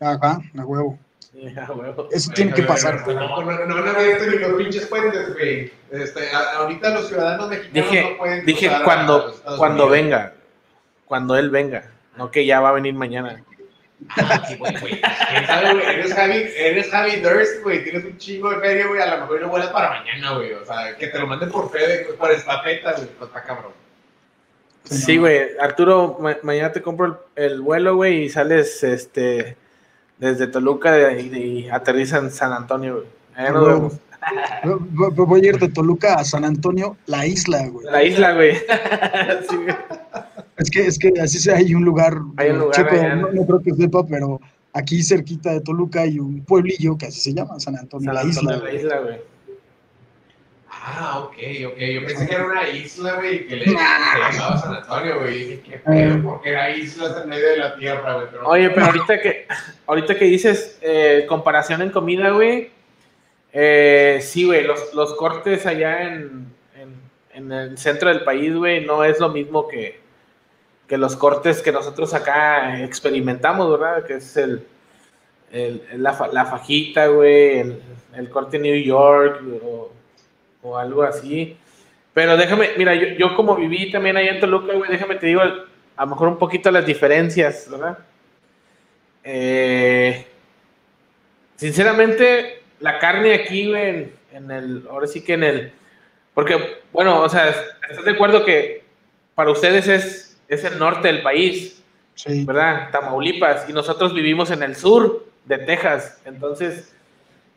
[0.00, 0.98] Ajá, a huevo.
[1.38, 2.08] Ya, huevo.
[2.10, 3.06] Eso tiene que pasar.
[3.06, 5.70] No, no, no, no, abierto ni los pinches puentes, güey.
[5.92, 6.20] Este,
[6.56, 9.90] ahorita los ciudadanos mexicanos Dije, no pueden dije a cuando, cuando Unidos.
[9.90, 10.32] venga.
[11.04, 11.84] Cuando él venga.
[12.16, 13.44] No que ya va a venir mañana.
[14.10, 15.00] Ah, sí, güey, güey.
[15.00, 15.86] ¿Quién sabe, güey?
[15.86, 17.84] Eres Javi, eres Javi Durst, güey.
[17.84, 19.00] Tienes un chingo de feria, güey.
[19.00, 20.52] A lo mejor lo vuelas para mañana, güey.
[20.54, 23.06] O sea, que te lo manden por FedEx, güey, por estafeta, güey.
[23.16, 23.72] Pues está cabrón.
[24.90, 25.40] Sí, güey.
[25.60, 27.06] Arturo, ma- mañana te compro
[27.36, 29.56] el, el vuelo, güey, y sales este
[30.18, 33.52] desde Toluca y, y aterriza en San Antonio, güey.
[33.52, 33.92] Nos vemos.
[35.14, 37.86] Voy- a ir de Toluca a San Antonio, la isla, güey.
[37.86, 38.52] La isla, güey.
[39.48, 39.76] Sí, güey.
[40.56, 43.14] Es que, es que así sea, hay un lugar, Hay un lugar Checo, allá.
[43.14, 44.40] no, no creo que sepa, pero
[44.72, 48.20] aquí cerquita de Toluca hay un pueblillo que así se llama, San Antonio, San la
[48.22, 48.64] Antonio, isla.
[48.64, 49.16] la isla, güey.
[50.90, 51.34] Ah, ok,
[51.66, 51.76] ok.
[51.78, 55.34] Yo pensé que era una isla, güey, que le se llamaba San Antonio, güey.
[55.34, 58.26] Y dije, qué pedo, porque era islas en medio de la tierra, güey.
[58.30, 59.46] Pero Oye, pero ahorita que,
[59.86, 62.70] ahorita que dices eh, comparación en comida, güey.
[63.52, 66.94] eh, sí, güey, los, los cortes allá en, en,
[67.34, 70.00] en el centro del país, güey, no es lo mismo que,
[70.86, 74.04] que los cortes que nosotros acá experimentamos, ¿verdad?
[74.06, 74.66] Que es el,
[75.52, 77.82] el- la, la fajita, güey, el,
[78.16, 79.92] el corte New York o,
[80.62, 81.56] o algo así.
[82.14, 85.40] Pero déjame, mira, yo, yo como viví también allá en Toluca, güey, déjame te digo
[85.40, 87.98] a lo mejor un poquito las diferencias, ¿verdad?
[89.24, 90.26] Eh,
[91.56, 95.72] sinceramente, la carne aquí, güey, en, en el, ahora sí que en el,
[96.34, 97.48] porque, bueno, o sea,
[97.90, 98.84] ¿estás de acuerdo que
[99.34, 101.74] para ustedes es, es el norte del país,
[102.14, 102.44] Sí.
[102.44, 102.90] ¿verdad?
[102.90, 106.92] Tamaulipas, y nosotros vivimos en el sur de Texas, entonces,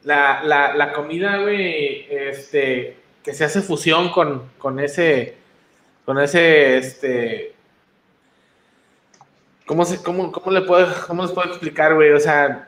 [0.03, 5.35] la, la, la comida, güey, este, que se hace fusión con, con ese,
[6.05, 7.53] con ese, este,
[9.65, 12.11] ¿cómo, se, cómo, cómo le puedo, cómo les puedo explicar, güey?
[12.11, 12.67] O sea,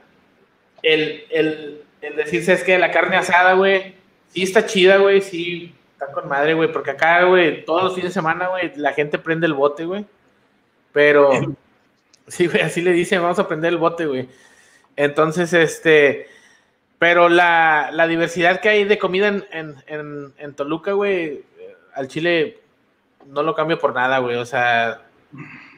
[0.84, 3.95] el, el, el decirse es que la carne asada, güey,
[4.30, 8.11] sí está chida, güey, sí está con madre, güey, porque acá, güey, todos los fines
[8.11, 10.05] de semana, güey, la gente prende el bote, güey,
[10.91, 11.31] pero,
[12.27, 14.30] sí, güey, así le dicen, vamos a prender el bote, güey.
[14.95, 16.27] Entonces, este,
[17.04, 21.76] pero la, la diversidad que hay de comida en, en, en, en Toluca, güey, eh,
[21.96, 22.60] al chile
[23.28, 24.38] no lo cambio por nada, güey.
[24.38, 25.02] O sea,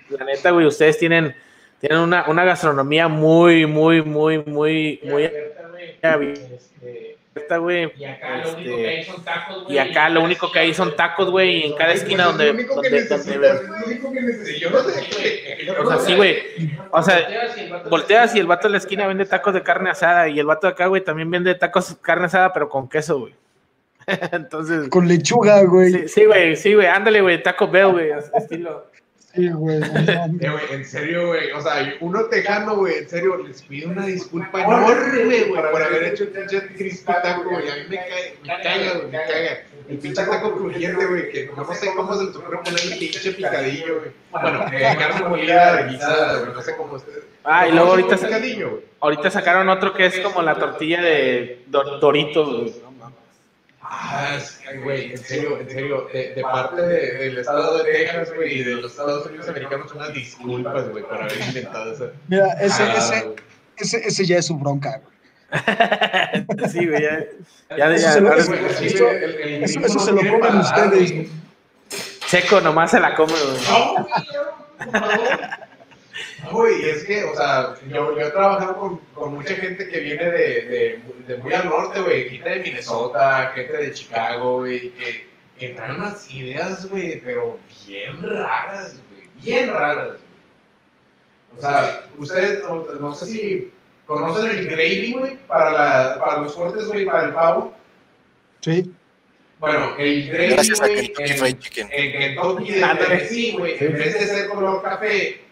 [0.10, 1.36] la neta, güey, ustedes tienen,
[1.80, 7.15] tienen una, una gastronomía muy, muy, muy, muy, muy abierta, güey.
[7.98, 9.76] Y acá lo único que hay Este, son tacos, güey.
[9.76, 12.56] y acá lo único que hay son tacos, güey, y en cada esquina donde, Es
[12.56, 14.60] lo único que.
[14.60, 15.76] Yo no sé.
[15.78, 16.38] o sea, sí, güey.
[16.91, 17.28] O sea,
[17.90, 20.68] Volteas y el vato- de la esquina vende tacos de carne asada y el vato
[20.68, 23.34] de acá, güey, también vende tacos de carne asada, pero con queso, güey.
[24.32, 25.91] Entonces, Con lechuga, güey.
[25.91, 28.86] sí, sí, güey, sí, güey, ándale, güey, Taco Bell, güey, estilo.
[29.36, 29.80] Sí, güey.
[29.80, 30.41] no mames.
[30.41, 31.52] Eh, güey, en serio, güey.
[31.52, 36.03] O sea, uno tejano, güey, en serio, les pido una disculpa enorme, güey, por haber
[36.06, 37.70] hecho el pinche crispy taco, güey.
[37.70, 39.64] A mí me cae, me caga, güey, me caga.
[39.88, 43.99] El pinche taco crujiente, güey, que no sé cómo se le ocurre ponerle pinche picadillo,
[43.99, 44.12] güey.
[44.32, 47.24] Bueno, eh, carne molida, guisada, güey, no sé cómo ustedes.
[47.44, 48.18] Ah, y luego ahorita,
[49.02, 52.74] ahorita sacaron otro que es como la tortilla de Dor- Doritos, güey.
[53.88, 54.38] Ah,
[54.84, 58.64] güey, en serio, en serio, de, de parte de- del estado de Texas, güey, y
[58.64, 62.10] de los Estados Unidos americanos, unas disculpas, güey, por haber inventado eso.
[62.28, 63.36] Mira, ese, Ah, ese,
[63.78, 65.16] ese, ese ya es su bronca, güey.
[66.72, 67.20] Sí, güey, ya.
[67.78, 71.28] Ya, Eso ya, se lo- eso- se lo comen ustedes.
[72.28, 73.57] Checo nomás se la come, güey.
[73.70, 74.06] No, güey,
[74.80, 75.65] por favor.
[76.44, 80.00] No, güey, es que, o sea, yo, yo he trabajado con, con mucha gente que
[80.00, 84.92] viene de, de, de muy al norte, güey, gente de Minnesota, gente de Chicago, güey,
[84.92, 85.28] que,
[85.60, 90.20] que traen unas ideas, güey, pero bien raras, güey, bien raras, güey.
[91.58, 93.72] O sea, ustedes, no, no sé si
[94.06, 97.74] conocen el gravy, güey, para, la, para los cortes, güey, para el pavo.
[98.62, 98.92] Sí.
[99.60, 101.90] Bueno, el gravy, Gracias a güey, Kentucky en- Fried Chicken.
[101.92, 105.45] en Kentucky de güey, en vez de ser color café,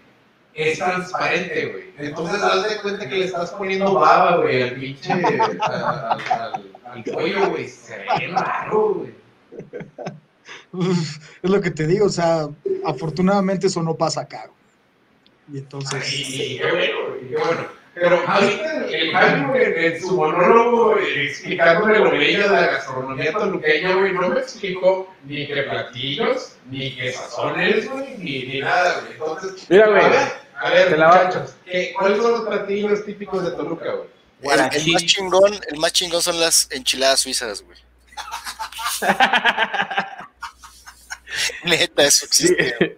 [0.53, 1.83] es transparente, güey.
[1.97, 6.71] Entonces, haz de cuenta que le estás poniendo baba, güey, al pinche, al, al, al-
[6.85, 7.67] al pollo, güey.
[7.67, 9.13] Se ve raro, güey.
[11.43, 12.47] Es lo que te digo, o sea,
[12.85, 14.47] afortunadamente eso no pasa acá.
[14.47, 15.55] güey.
[15.55, 17.82] Y entonces, Y, y qué bueno, güey, qué bueno.
[17.95, 23.31] Pero ahorita el Jaime, güey, en su monólogo, güey, explicándole lo bello de la gastronomía
[23.33, 28.99] toluqueña, güey, no me explicó ni qué platillos, ni qué sazones, güey, ni, ni nada,
[29.01, 29.13] güey.
[29.13, 32.41] Entonces, Mira, güey, a ver, a ver, te la va- muchachos, ¿qué- ¿cuáles son los
[32.47, 34.09] platillos típicos de Toluca, güey?
[34.41, 37.77] El, el más chingón, el más chingón son las enchiladas suizas, güey.
[41.63, 42.75] Neta, eso existe.
[42.79, 42.97] güey.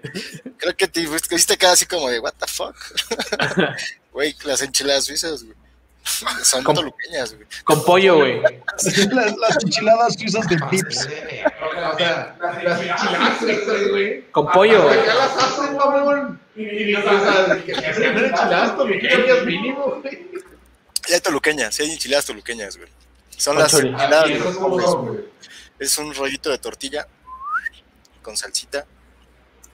[0.57, 2.75] Creo que te, pues, que sí te queda así como de, what the fuck.
[4.15, 5.57] Güey, las enchiladas suizas, güey.
[6.41, 7.45] Son toluqueñas, güey.
[7.65, 8.41] Con pollo, güey.
[8.41, 11.05] Las, las enchiladas usas de pips.
[11.05, 14.31] O sea, las enchiladas esas, güey.
[14.31, 14.89] Con pollo.
[14.89, 16.39] Acá las hacen, mamón.
[16.55, 20.31] Y, y, o sea, que que sean enchiladas toluqueñas mínimo, güey.
[21.09, 22.89] Y hay toluqueñas, sí hay enchiladas toluqueñas, güey.
[23.35, 25.25] Son las enchiladas de los pobres, güey.
[25.77, 27.05] Es un rollito de tortilla
[28.21, 28.85] con salsita,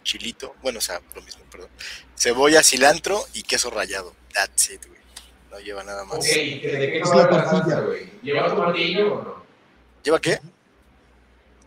[0.02, 1.70] chilito, bueno, o sea, lo mismo, perdón.
[2.18, 4.20] Cebolla, cilantro y queso rallado.
[4.34, 5.00] That's it, güey.
[5.52, 6.18] No lleva nada más.
[6.18, 7.50] Ok, ¿de qué Es la tortilla.
[7.50, 8.10] salsa, güey?
[8.24, 9.46] ¿Lleva tomatillo o no?
[10.04, 10.40] ¿Lleva qué?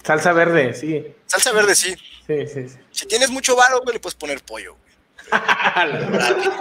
[0.03, 1.15] Salsa verde, sí.
[1.27, 1.95] Salsa verde, sí.
[2.27, 2.79] Sí, sí, sí.
[2.91, 4.85] Si tienes mucho varo, güey, le puedes poner pollo, güey.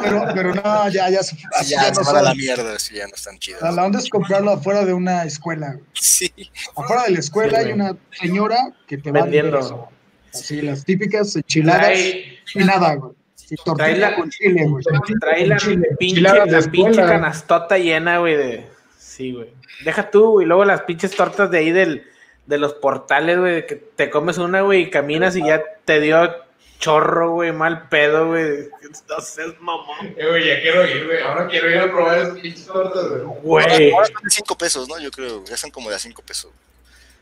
[0.01, 2.75] Pero, pero no, ya, ya, se- así ya, ya se no van a la mierda,
[2.75, 3.61] así ya no están chidas.
[3.61, 5.73] La, la onda es comprarlo afuera de una escuela.
[5.73, 5.83] güey.
[5.93, 6.31] Sí.
[6.75, 7.73] Afuera de la escuela Sí, hay güey.
[7.75, 8.57] una señora
[8.87, 9.65] que te va a vender Vendiendo.
[9.67, 9.89] eso.
[10.33, 13.13] Así, las típicas enchiladas y nada, güey.
[13.47, 14.83] Trae tortilla la- con chile, güey.
[15.19, 16.85] trae la Chile, pinche, enchiladas de la escuela.
[16.85, 18.67] pinche canastota llena, güey, de...
[18.97, 19.49] Sí, güey.
[19.83, 20.47] Deja tú, güey.
[20.47, 22.07] Luego las pinches tortas de ahí del,
[22.45, 26.31] de los portales, güey, que te comes una, güey, y caminas y ya te dio
[26.79, 28.67] chorro, güey, mal pedo, güey.
[29.07, 30.07] No seas mamón.
[30.17, 31.21] Eh, güey, ya quiero ir, güey.
[31.21, 33.39] Ahora quiero ir a probar esas pinches tortas, güey.
[33.41, 33.91] Güey.
[33.91, 34.99] Ahora son de 5 pesos, ¿no?
[34.99, 36.51] Yo creo, ya son como de a 5 pesos.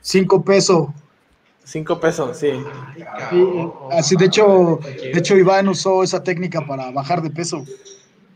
[0.02, 0.88] Cinco pesos.
[1.64, 2.52] Cinco pesos, sí.
[3.92, 7.64] Así, de hecho, de hecho, Iván usó esa técnica para bajar de peso.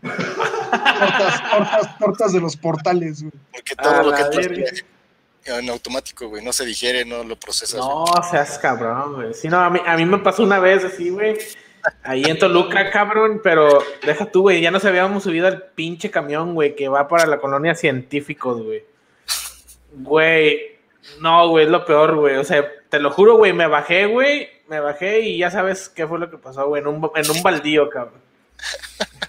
[0.02, 3.34] tortas, tortas, tortas de los portales, güey.
[3.52, 4.84] Porque todo A lo que
[5.46, 7.80] en automático, güey, no se digiere, no lo procesas.
[7.80, 9.34] No, seas cabrón, güey.
[9.34, 11.38] Sí, no, a mí, a mí me pasó una vez así, güey.
[12.04, 14.62] Ahí en Toluca, cabrón, pero deja tú, güey.
[14.62, 18.84] Ya nos habíamos subido al pinche camión, güey, que va para la colonia científicos, güey.
[19.94, 20.75] Güey,
[21.20, 22.36] no, güey, es lo peor, güey.
[22.38, 24.50] O sea, te lo juro, güey, me bajé, güey.
[24.68, 26.82] Me bajé y ya sabes qué fue lo que pasó, güey.
[26.82, 28.22] En un, en un baldío, cabrón.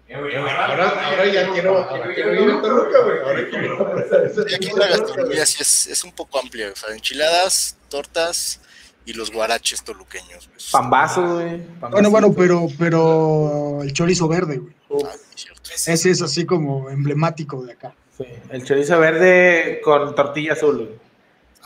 [0.07, 3.19] Eh, ahora, ahora, ahora ya quiero, ahora quiero ir a Toluca, güey.
[3.19, 8.61] Ahora quiero aquí la gastronomía sí es, es un poco amplia, o sea, enchiladas, tortas
[9.03, 10.47] y los guaraches toluqueños.
[10.47, 10.59] güey.
[10.71, 11.61] Pambazos, güey.
[11.91, 15.03] Bueno, bueno, pero, pero el chorizo verde, güey.
[15.03, 15.71] Ah, cierto.
[15.73, 17.95] Ese es así como emblemático de acá.
[18.17, 18.25] Sí.
[18.49, 20.97] El chorizo verde con tortilla azul.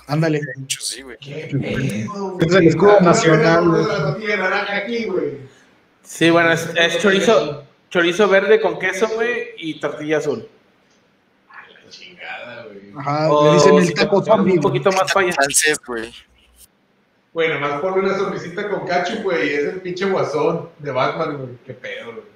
[0.07, 0.41] Ándale.
[0.57, 1.17] Mucho, sí, güey.
[1.21, 1.53] Es
[2.55, 5.37] el escudo Ah, nacional, güey.
[6.01, 10.47] Sí, bueno, es, es chorizo, chorizo verde con queso, güey, y tortilla azul.
[11.83, 12.91] La chingada, güey.
[12.97, 14.53] Ajá, O le dicen si el te taco pones zombie.
[14.53, 15.31] Un poquito más falla.
[15.85, 16.11] Güey.
[17.31, 19.53] Güey, nomás ponle una sonrisita con cacho, güey.
[19.53, 21.49] Es el pinche guasón de Batman, güey.
[21.65, 22.28] Qué pedo, güey.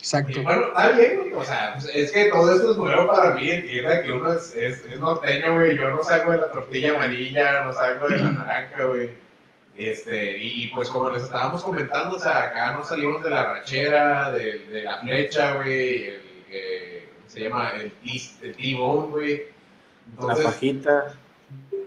[0.00, 0.40] Exacto.
[0.40, 1.32] Y bueno, está bien, güey.
[1.34, 3.50] O sea, pues, es que todo esto es nuevo para mí.
[3.50, 5.76] Entienda que uno es, es, es norteño, güey.
[5.76, 9.10] Yo no salgo de la tortilla amarilla, no salgo de la naranja, güey.
[9.76, 14.30] Este, y, pues como les estábamos comentando, o sea, acá no salimos de la rachera,
[14.32, 19.36] de, de la flecha, güey, el, eh, se llama el T- el T-Bone, güey.
[19.36, 19.44] La
[20.12, 21.14] Entonces, fajita.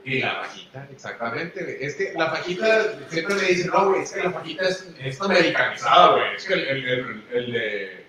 [0.05, 1.85] y la fajita, exactamente.
[1.85, 5.21] Es que la fajita, siempre me dicen, no, güey, es que la fajita es, es
[5.21, 6.35] americanizada, güey.
[6.35, 8.02] Es que el, el, el, el de.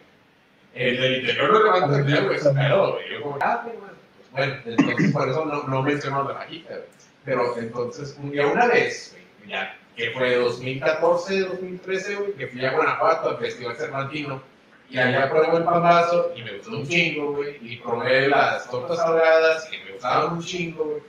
[0.74, 3.10] El del interior no le va a entender, güey, güey.
[3.10, 4.56] Yo como, ah, güey, bueno.
[4.64, 6.88] Entonces por eso no, no menciono la fajita, güey.
[7.24, 12.64] Pero entonces, un día una vez, güey, ya, que fue 2014, 2013, güey, que fui
[12.64, 14.42] a Guanajuato al Festival Cervantino.
[14.90, 17.56] Y allá probé el pambazo y me gustó un chingo, güey.
[17.62, 21.02] Y probé las tortas ahogadas y me gustaban un chingo, güey.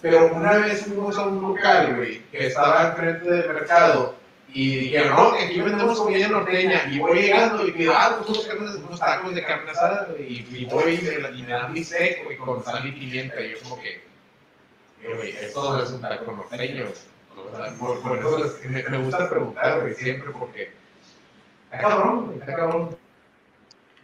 [0.00, 4.14] Pero una vez fuimos a un local, güey, que estaba enfrente del mercado
[4.52, 6.88] y dijeron, no, que aquí vendemos comida norteña.
[6.90, 10.08] Y voy llegando y pido, ah, pues unos, carnes- unos tacos de carne asada.
[10.18, 13.40] Y, y voy y me, y dan bistec, güey, con sal y pimienta.
[13.40, 14.00] Y yo como que,
[15.16, 16.86] güey, esto no es un taco norteño.
[17.78, 20.72] Por, por eso me, me gusta preguntar, güey, siempre, porque...
[21.70, 22.96] Está cabrón, está cabrón.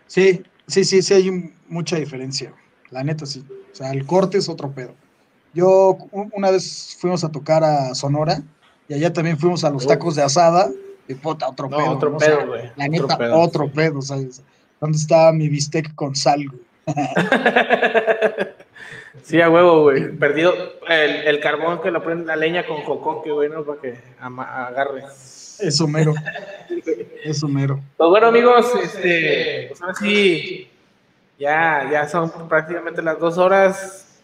[0.07, 2.53] Sí, sí, sí, sí hay un- mucha diferencia.
[2.91, 3.45] La neta, sí.
[3.73, 4.95] O sea, el corte es otro pedo.
[5.55, 8.43] Yo una vez fuimos a tocar a Sonora
[8.89, 10.69] y allá también fuimos a los tacos de asada
[11.09, 11.91] y puta, otro No, pedo.
[11.91, 12.17] otro ¿no?
[12.17, 12.63] O sea, pedo, güey.
[12.77, 13.39] la Otro neta, pedo.
[13.41, 14.43] otro pedo, ¿sabes?
[14.81, 16.61] ¿Dónde está mi bistec con sal, güey?
[19.23, 20.11] Sí, a huevo, güey.
[20.19, 20.53] Perdido
[20.87, 23.65] el, el carbón que lo prende la leña con jocoque, güey, ¿no?
[23.65, 25.05] Para que agarre.
[25.61, 26.13] Eso mero.
[27.25, 27.81] Eso mero.
[27.97, 30.69] Pues bueno, amigos, este, pues ahora sí,
[31.39, 34.21] ya, ya son prácticamente las dos horas.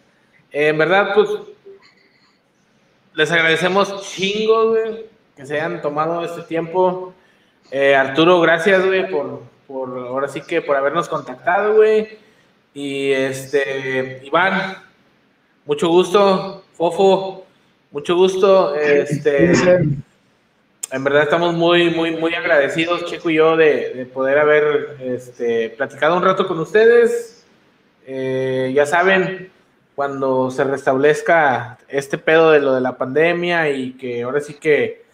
[0.52, 1.28] Eh, en verdad, pues,
[3.14, 5.06] les agradecemos chingo, güey,
[5.36, 7.14] que se hayan tomado este tiempo.
[7.70, 12.18] Eh, Arturo, gracias, güey, por, por, ahora sí que por habernos contactado, güey.
[12.74, 14.76] Y este, Iván,
[15.66, 16.64] mucho gusto.
[16.72, 17.46] Fofo,
[17.90, 18.74] mucho gusto.
[18.74, 19.52] Este,
[20.92, 25.70] en verdad estamos muy, muy, muy agradecidos, Checo y yo, de, de poder haber este,
[25.70, 27.44] platicado un rato con ustedes.
[28.06, 29.50] Eh, ya saben,
[30.00, 35.04] cuando se restablezca este pedo de lo de la pandemia y que ahora sí que,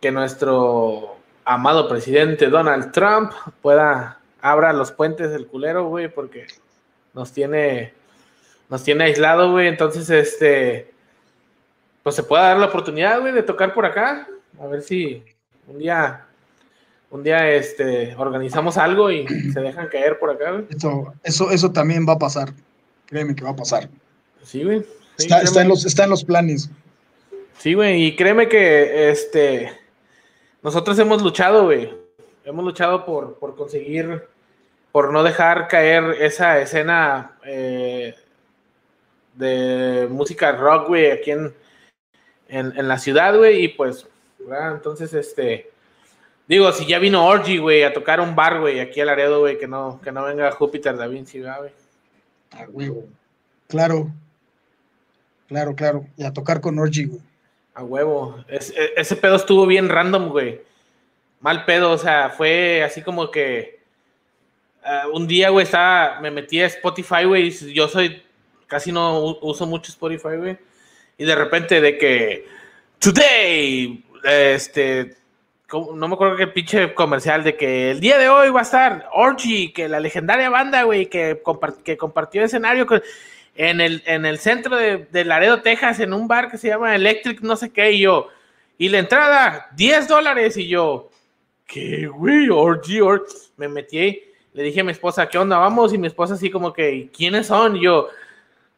[0.00, 6.46] que nuestro amado presidente Donald Trump pueda abra los puentes del culero, güey, porque
[7.12, 7.92] nos tiene
[8.70, 9.68] nos tiene aislado, güey.
[9.68, 10.90] Entonces, este,
[12.02, 14.26] pues se pueda dar la oportunidad, güey, de tocar por acá.
[14.58, 15.22] A ver si
[15.66, 16.24] un día,
[17.10, 20.64] un día, este, organizamos algo y se dejan caer por acá, güey.
[20.70, 22.54] Eso, eso, eso también va a pasar.
[23.08, 23.88] Créeme que va a pasar.
[24.42, 24.82] Sí, güey.
[25.16, 26.70] Sí, está, está, en los, está en los planes.
[27.58, 29.72] Sí, güey, y créeme que, este,
[30.62, 31.92] nosotros hemos luchado, güey.
[32.44, 34.24] Hemos luchado por, por conseguir,
[34.92, 38.14] por no dejar caer esa escena eh,
[39.34, 41.54] de música rock, güey, aquí en,
[42.48, 44.06] en, en la ciudad, güey, y pues,
[44.38, 44.72] ¿verdad?
[44.72, 45.70] entonces, este,
[46.46, 49.58] digo, si ya vino Orgy, güey, a tocar un bar, güey, aquí a Laredo, güey,
[49.58, 51.72] que no, que no venga Júpiter Da Vinci, ¿verdad, güey.
[52.52, 53.06] A huevo.
[53.68, 54.12] Claro.
[55.48, 56.06] Claro, claro.
[56.16, 57.10] Y a tocar con Orgy.
[57.74, 58.44] A huevo.
[58.48, 60.60] E- ese pedo estuvo bien random, güey.
[61.40, 63.78] Mal pedo, o sea, fue así como que
[64.82, 68.22] ah, un día, güey, estaba, me metí a Spotify, güey, y yo soy,
[68.66, 70.58] casi no uso mucho Spotify, güey.
[71.16, 72.46] Y de repente de que,
[72.98, 75.17] today, este.
[75.72, 79.08] No me acuerdo qué pinche comercial, de que el día de hoy va a estar
[79.12, 82.86] Orgy, que la legendaria banda, güey, que, compar- que compartió escenario
[83.54, 87.40] en el, en el centro de, Laredo, Texas, en un bar que se llama Electric,
[87.42, 88.28] no sé qué, y yo,
[88.78, 91.10] y la entrada, 10 dólares, y yo,
[91.66, 92.48] ¿qué, güey?
[92.48, 93.34] Orgy, orgy.
[93.56, 94.22] Me metí,
[94.54, 95.58] le dije a mi esposa, ¿qué onda?
[95.58, 97.76] Vamos, y mi esposa así como que, ¿quiénes son?
[97.76, 98.08] Y yo,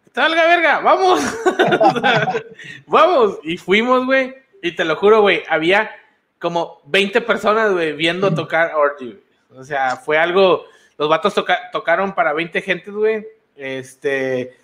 [0.04, 1.20] "Que te valga verga, vamos,
[2.86, 5.90] vamos, y fuimos, güey, y te lo juro, güey, había
[6.40, 9.20] como 20 personas, güey, viendo tocar Orgy,
[9.54, 10.64] o sea, fue algo,
[10.98, 13.26] los vatos toca- tocaron para 20 gentes, güey,
[13.56, 14.56] este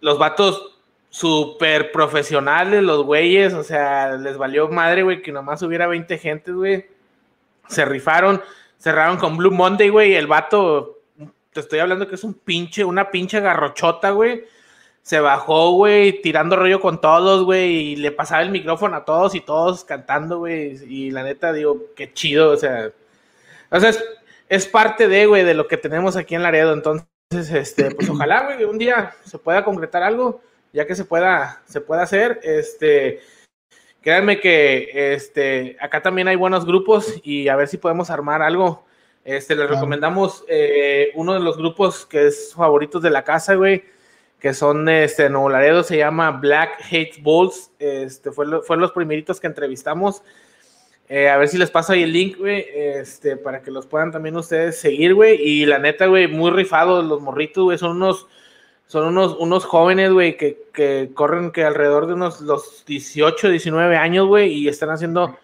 [0.00, 0.78] los vatos
[1.10, 6.54] súper profesionales, los güeyes, o sea, les valió madre, güey, que nomás hubiera 20 gentes,
[6.54, 6.86] güey.
[7.66, 8.40] Se rifaron,
[8.78, 11.00] cerraron con Blue Monday, güey, el vato,
[11.52, 14.44] te estoy hablando que es un pinche, una pinche garrochota, güey.
[15.08, 19.34] Se bajó, güey, tirando rollo con todos, güey, y le pasaba el micrófono a todos
[19.34, 20.76] y todos cantando, güey.
[20.86, 22.92] Y la neta, digo, qué chido, o sea.
[23.70, 24.04] O sea, es,
[24.50, 26.74] es parte de, güey, de lo que tenemos aquí en Laredo.
[26.74, 30.42] Entonces, este, pues ojalá, güey, un día se pueda concretar algo,
[30.74, 32.40] ya que se pueda, se pueda hacer.
[32.42, 33.20] Este,
[34.02, 38.84] créanme que este, acá también hay buenos grupos y a ver si podemos armar algo.
[39.24, 43.84] Este, les recomendamos eh, uno de los grupos que es favoritos de la casa, güey,
[44.40, 47.72] que son este, en Nuevo Laredo, se llama Black Hate Bulls.
[47.78, 50.22] Este, fue fueron los primeritos que entrevistamos.
[51.08, 54.12] Eh, a ver si les paso ahí el link, güey, este, para que los puedan
[54.12, 55.40] también ustedes seguir, güey.
[55.40, 57.78] Y la neta, güey, muy rifados los morritos, güey.
[57.78, 58.26] Son unos,
[58.86, 63.96] son unos, unos jóvenes, güey, que, que corren que alrededor de unos los 18, 19
[63.96, 65.38] años, güey, y están haciendo,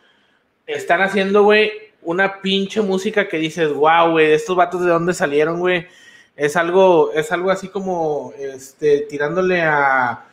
[0.67, 1.73] están haciendo, güey,
[2.03, 5.87] una pinche música que dices, wow, güey, estos vatos de dónde salieron, güey.
[6.37, 10.25] Es algo, es algo así como, este, tirándole a,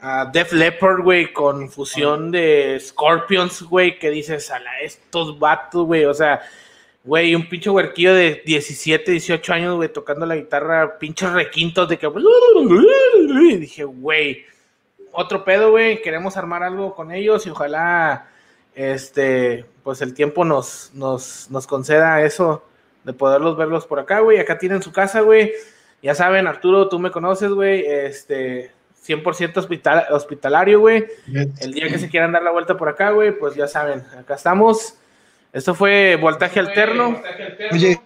[0.00, 6.04] a Def Leppard, güey, con fusión de Scorpions, güey, que dices, a estos vatos, güey,
[6.04, 6.42] o sea,
[7.04, 11.98] güey, un pinche huerquillo de 17, 18 años, güey, tocando la guitarra, pinches requintos de
[11.98, 12.08] que...
[12.08, 14.44] Y dije, güey,
[15.12, 18.28] otro pedo, güey, queremos armar algo con ellos y ojalá,
[18.74, 22.64] este, pues el tiempo nos, nos, nos conceda eso
[23.06, 25.52] de poderlos verlos por acá, güey, acá tienen su casa, güey,
[26.02, 28.72] ya saben, Arturo, tú me conoces, güey, este,
[29.06, 31.06] 100% hospital, hospitalario, güey.
[31.60, 34.34] El día que se quieran dar la vuelta por acá, güey, pues ya saben, acá
[34.34, 34.94] estamos.
[35.52, 37.22] Esto fue Voltaje Alterno.
[37.72, 38.00] Oye,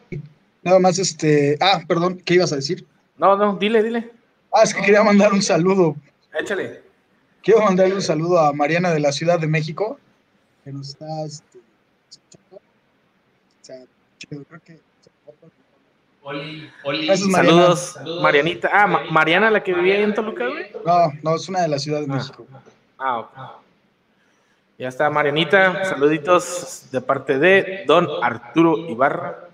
[0.62, 1.56] nada más este.
[1.60, 2.86] Ah, perdón, ¿qué ibas a decir?
[3.16, 4.10] No, no, dile, dile.
[4.52, 5.97] Ah, es que quería mandar un saludo.
[6.39, 6.82] Échale.
[7.43, 9.98] Quiero mandarle un saludo a Mariana de la Ciudad de México,
[10.62, 11.59] que nos está este,
[12.09, 12.56] escuchando.
[12.56, 12.60] O
[13.62, 13.85] sea,
[14.28, 14.89] creo que.
[16.22, 17.06] Oli, Oli.
[17.06, 17.76] Gracias, Mariana.
[17.76, 18.70] Saludos, Marianita.
[18.72, 20.66] Ah, Ma- Mariana, la que vivía ahí en Toluca, güey.
[20.84, 22.14] No, no, es una de la Ciudad de Ah.
[22.14, 22.47] México.
[22.98, 23.30] Ah, ok.
[24.78, 25.84] Ya está, Marianita.
[25.84, 29.47] Saluditos de parte de Don Arturo Ibarra.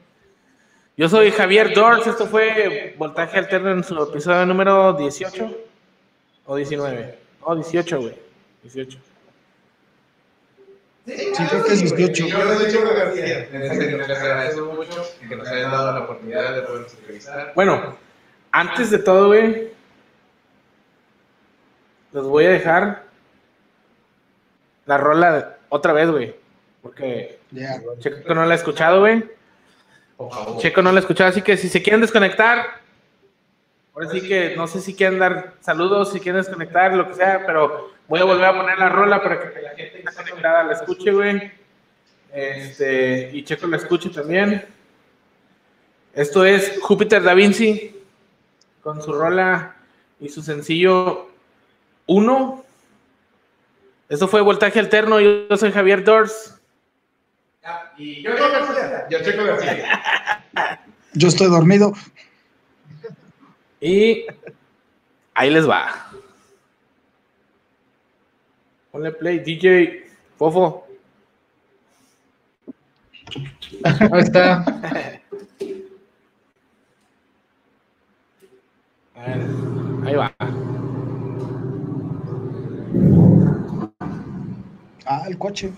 [0.96, 2.06] Yo soy Javier Dors.
[2.06, 5.50] Esto fue Voltaje Alterno en su episodio número 18
[6.46, 7.18] o 19.
[7.42, 8.14] Oh, 18, güey.
[8.62, 8.98] 18.
[11.06, 12.26] Sí, creo que es 18.
[12.26, 13.48] Yo soy Churro García.
[13.52, 17.52] En serio, les agradezco mucho que nos hayan dado la oportunidad de podernos entrevistar.
[17.54, 17.96] Bueno,
[18.50, 19.68] antes de todo, güey,
[22.12, 23.04] los voy a dejar
[24.86, 26.34] la rola otra vez, güey.
[26.82, 27.80] Porque Ya.
[28.00, 29.24] Checo no la ha escuchado, güey.
[30.58, 32.80] Checo no la ha escuchado, así que si se quieren desconectar,
[33.96, 37.44] ahora sí que no sé si quieren dar saludos, si quieren desconectar, lo que sea,
[37.46, 40.64] pero voy a volver a poner la rola para que la gente que está conectada
[40.64, 41.50] la escuche, güey.
[42.30, 44.66] Este, y Checo la escuche también.
[46.12, 47.96] Esto es Júpiter Da Vinci
[48.82, 49.76] con su rola
[50.20, 51.30] y su sencillo
[52.06, 52.64] 1.
[54.10, 55.20] Esto fue Voltaje Alterno.
[55.20, 56.60] Yo soy Javier Dors.
[57.96, 59.06] Y yo checo García.
[59.10, 60.84] Yo checo García.
[61.14, 61.94] Yo estoy dormido.
[63.80, 64.26] Y
[65.34, 66.10] ahí les va.
[68.90, 70.06] Ponle play, DJ
[70.38, 70.86] Fofo.
[73.84, 74.64] Ahí está.
[79.14, 79.46] A ver,
[80.06, 80.34] ahí va.
[85.04, 85.72] Ah, el coche.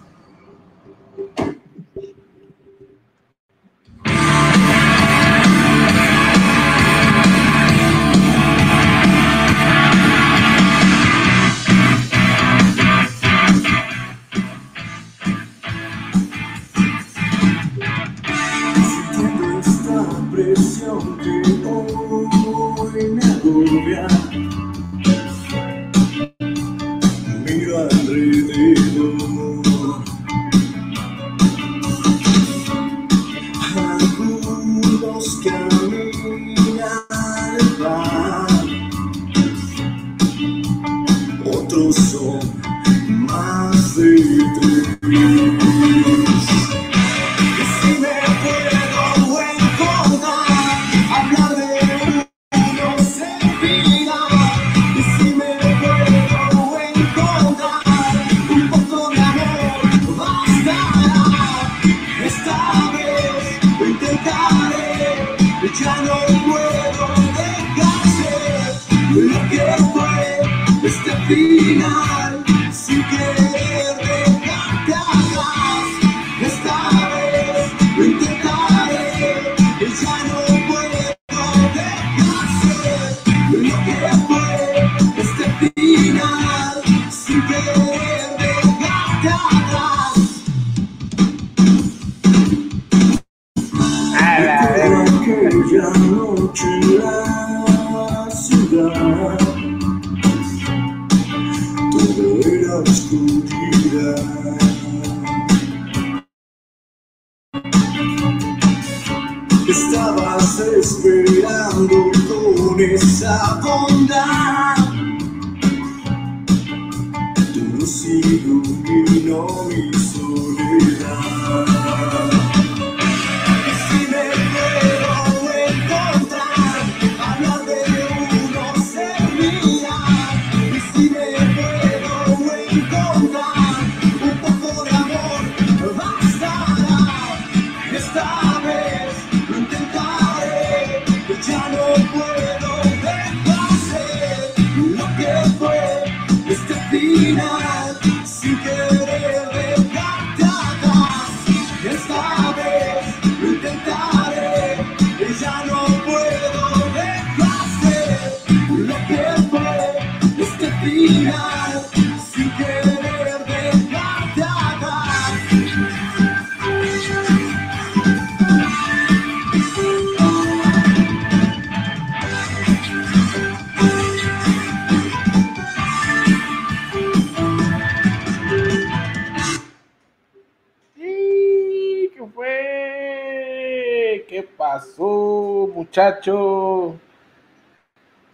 [185.99, 186.97] Muchacho?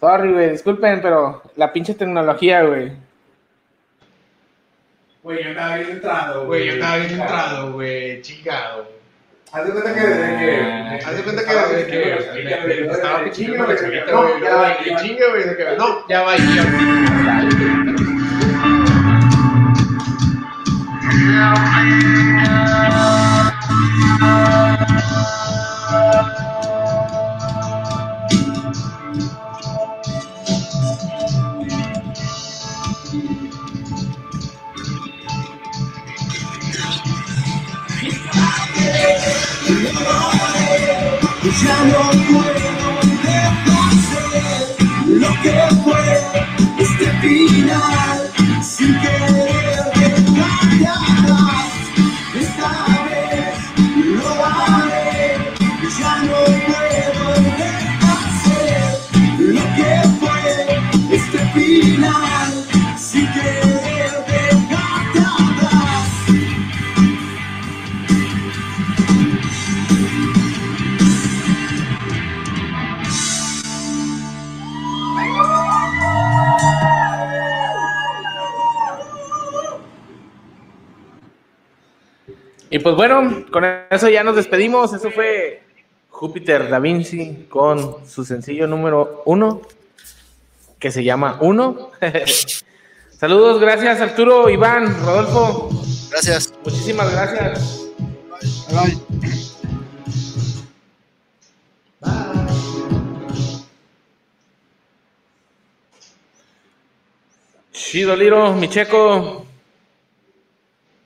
[0.01, 2.93] Sorry, güey, disculpen, pero la pinche tecnología, güey.
[5.23, 6.45] Güey, yo estaba bien entrado.
[6.47, 8.21] Güey, yo estaba bien entrado, güey.
[8.21, 8.87] Chingado.
[9.53, 11.05] Haz de cuenta que desde que.
[11.07, 14.41] Haz de cuenta que desde estaba chavita, güey.
[14.41, 15.01] No, ya va, Y ya va.
[15.01, 15.45] chinga, güey.
[15.79, 16.65] No, ya va, ya
[41.63, 42.75] Ya no puedo
[45.07, 46.07] lo que fue
[46.79, 48.31] este final
[48.63, 51.64] sin querer dejarte
[82.85, 84.93] pues bueno, con eso ya nos despedimos.
[84.93, 85.63] Eso fue
[86.11, 89.63] Júpiter Da Vinci con su sencillo número uno,
[90.79, 91.93] que se llama Uno.
[93.19, 95.71] Saludos, gracias Arturo, Iván, Rodolfo.
[96.11, 96.53] Gracias.
[96.63, 97.91] Muchísimas gracias.
[98.71, 99.01] Bye.
[107.73, 109.47] Chido Liro, mi checo.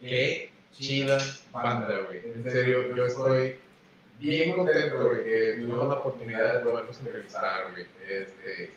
[0.01, 1.19] Qué chida
[1.63, 2.21] banda, güey.
[2.25, 3.57] En serio, yo estoy
[4.19, 7.87] bien contento, güey, que tuvimos la oportunidad de poderlos entrevistar, güey.
[8.09, 8.71] Este,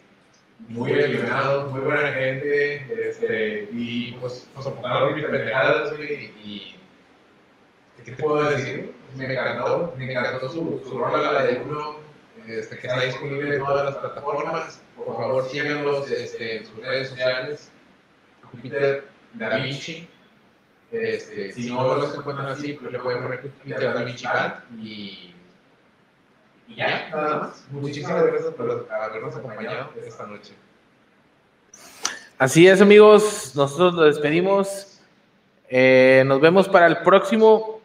[0.67, 6.75] muy aliviados, muy buena gente, este, y pues nos apuntaron mis pendejadas, güey, y
[7.97, 8.93] ¿qué te puedo decir?
[9.15, 11.97] Me encantó, me encantó su, su la de uno,
[12.47, 14.81] este, que está disponible en todas las plataformas.
[14.95, 17.71] Por favor, síganlos este, en sus redes sociales.
[18.51, 19.57] Júpiter Da.
[20.91, 23.41] Este, si no los encuentran así, pues le pueden poner
[24.05, 25.33] Vinci Band y,
[26.67, 27.65] y ya, nada más.
[27.71, 30.53] Muchísimas gracias por habernos acompañado esta noche.
[32.37, 33.53] Así es, amigos.
[33.55, 34.99] Nosotros nos despedimos.
[35.69, 37.79] Eh, nos vemos para el próximo.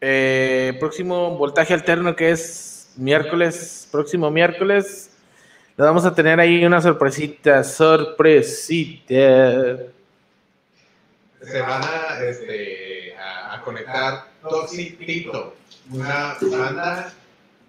[0.00, 3.88] eh, próximo voltaje alterno que es miércoles.
[3.90, 5.10] Próximo miércoles.
[5.76, 7.62] Le vamos a tener ahí una sorpresita.
[7.64, 9.14] Sorpresita.
[11.46, 15.54] Se van a, este, a, conectar Toxic Tito,
[15.90, 17.12] una banda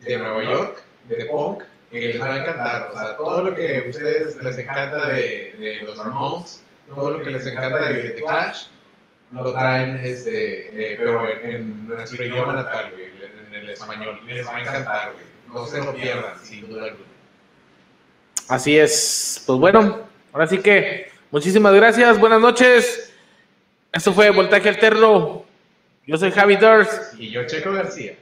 [0.02, 2.92] de Nueva York, de punk, que les va a encantar.
[2.94, 7.24] O sea, todo lo que a ustedes les encanta de, de los Ramones, todo lo
[7.24, 8.68] que les encanta de The Clash,
[9.32, 14.20] lo traen, este, eh, pero en, en nuestro idioma natal, güey, en, el español.
[14.28, 15.26] Les va a encantar, güey.
[15.54, 17.06] No se lo pierdan, sin duda alguna.
[18.50, 19.44] Así es.
[19.46, 22.20] Pues bueno, ahora sí que muchísimas gracias.
[22.20, 23.15] Buenas noches.
[23.96, 25.46] Esto fue Voltaje Alterno.
[26.06, 27.14] Yo soy Javi Durs.
[27.18, 28.18] Y yo, Checo García.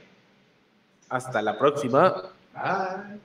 [1.08, 2.30] Hasta la próxima.
[2.54, 3.18] Bye.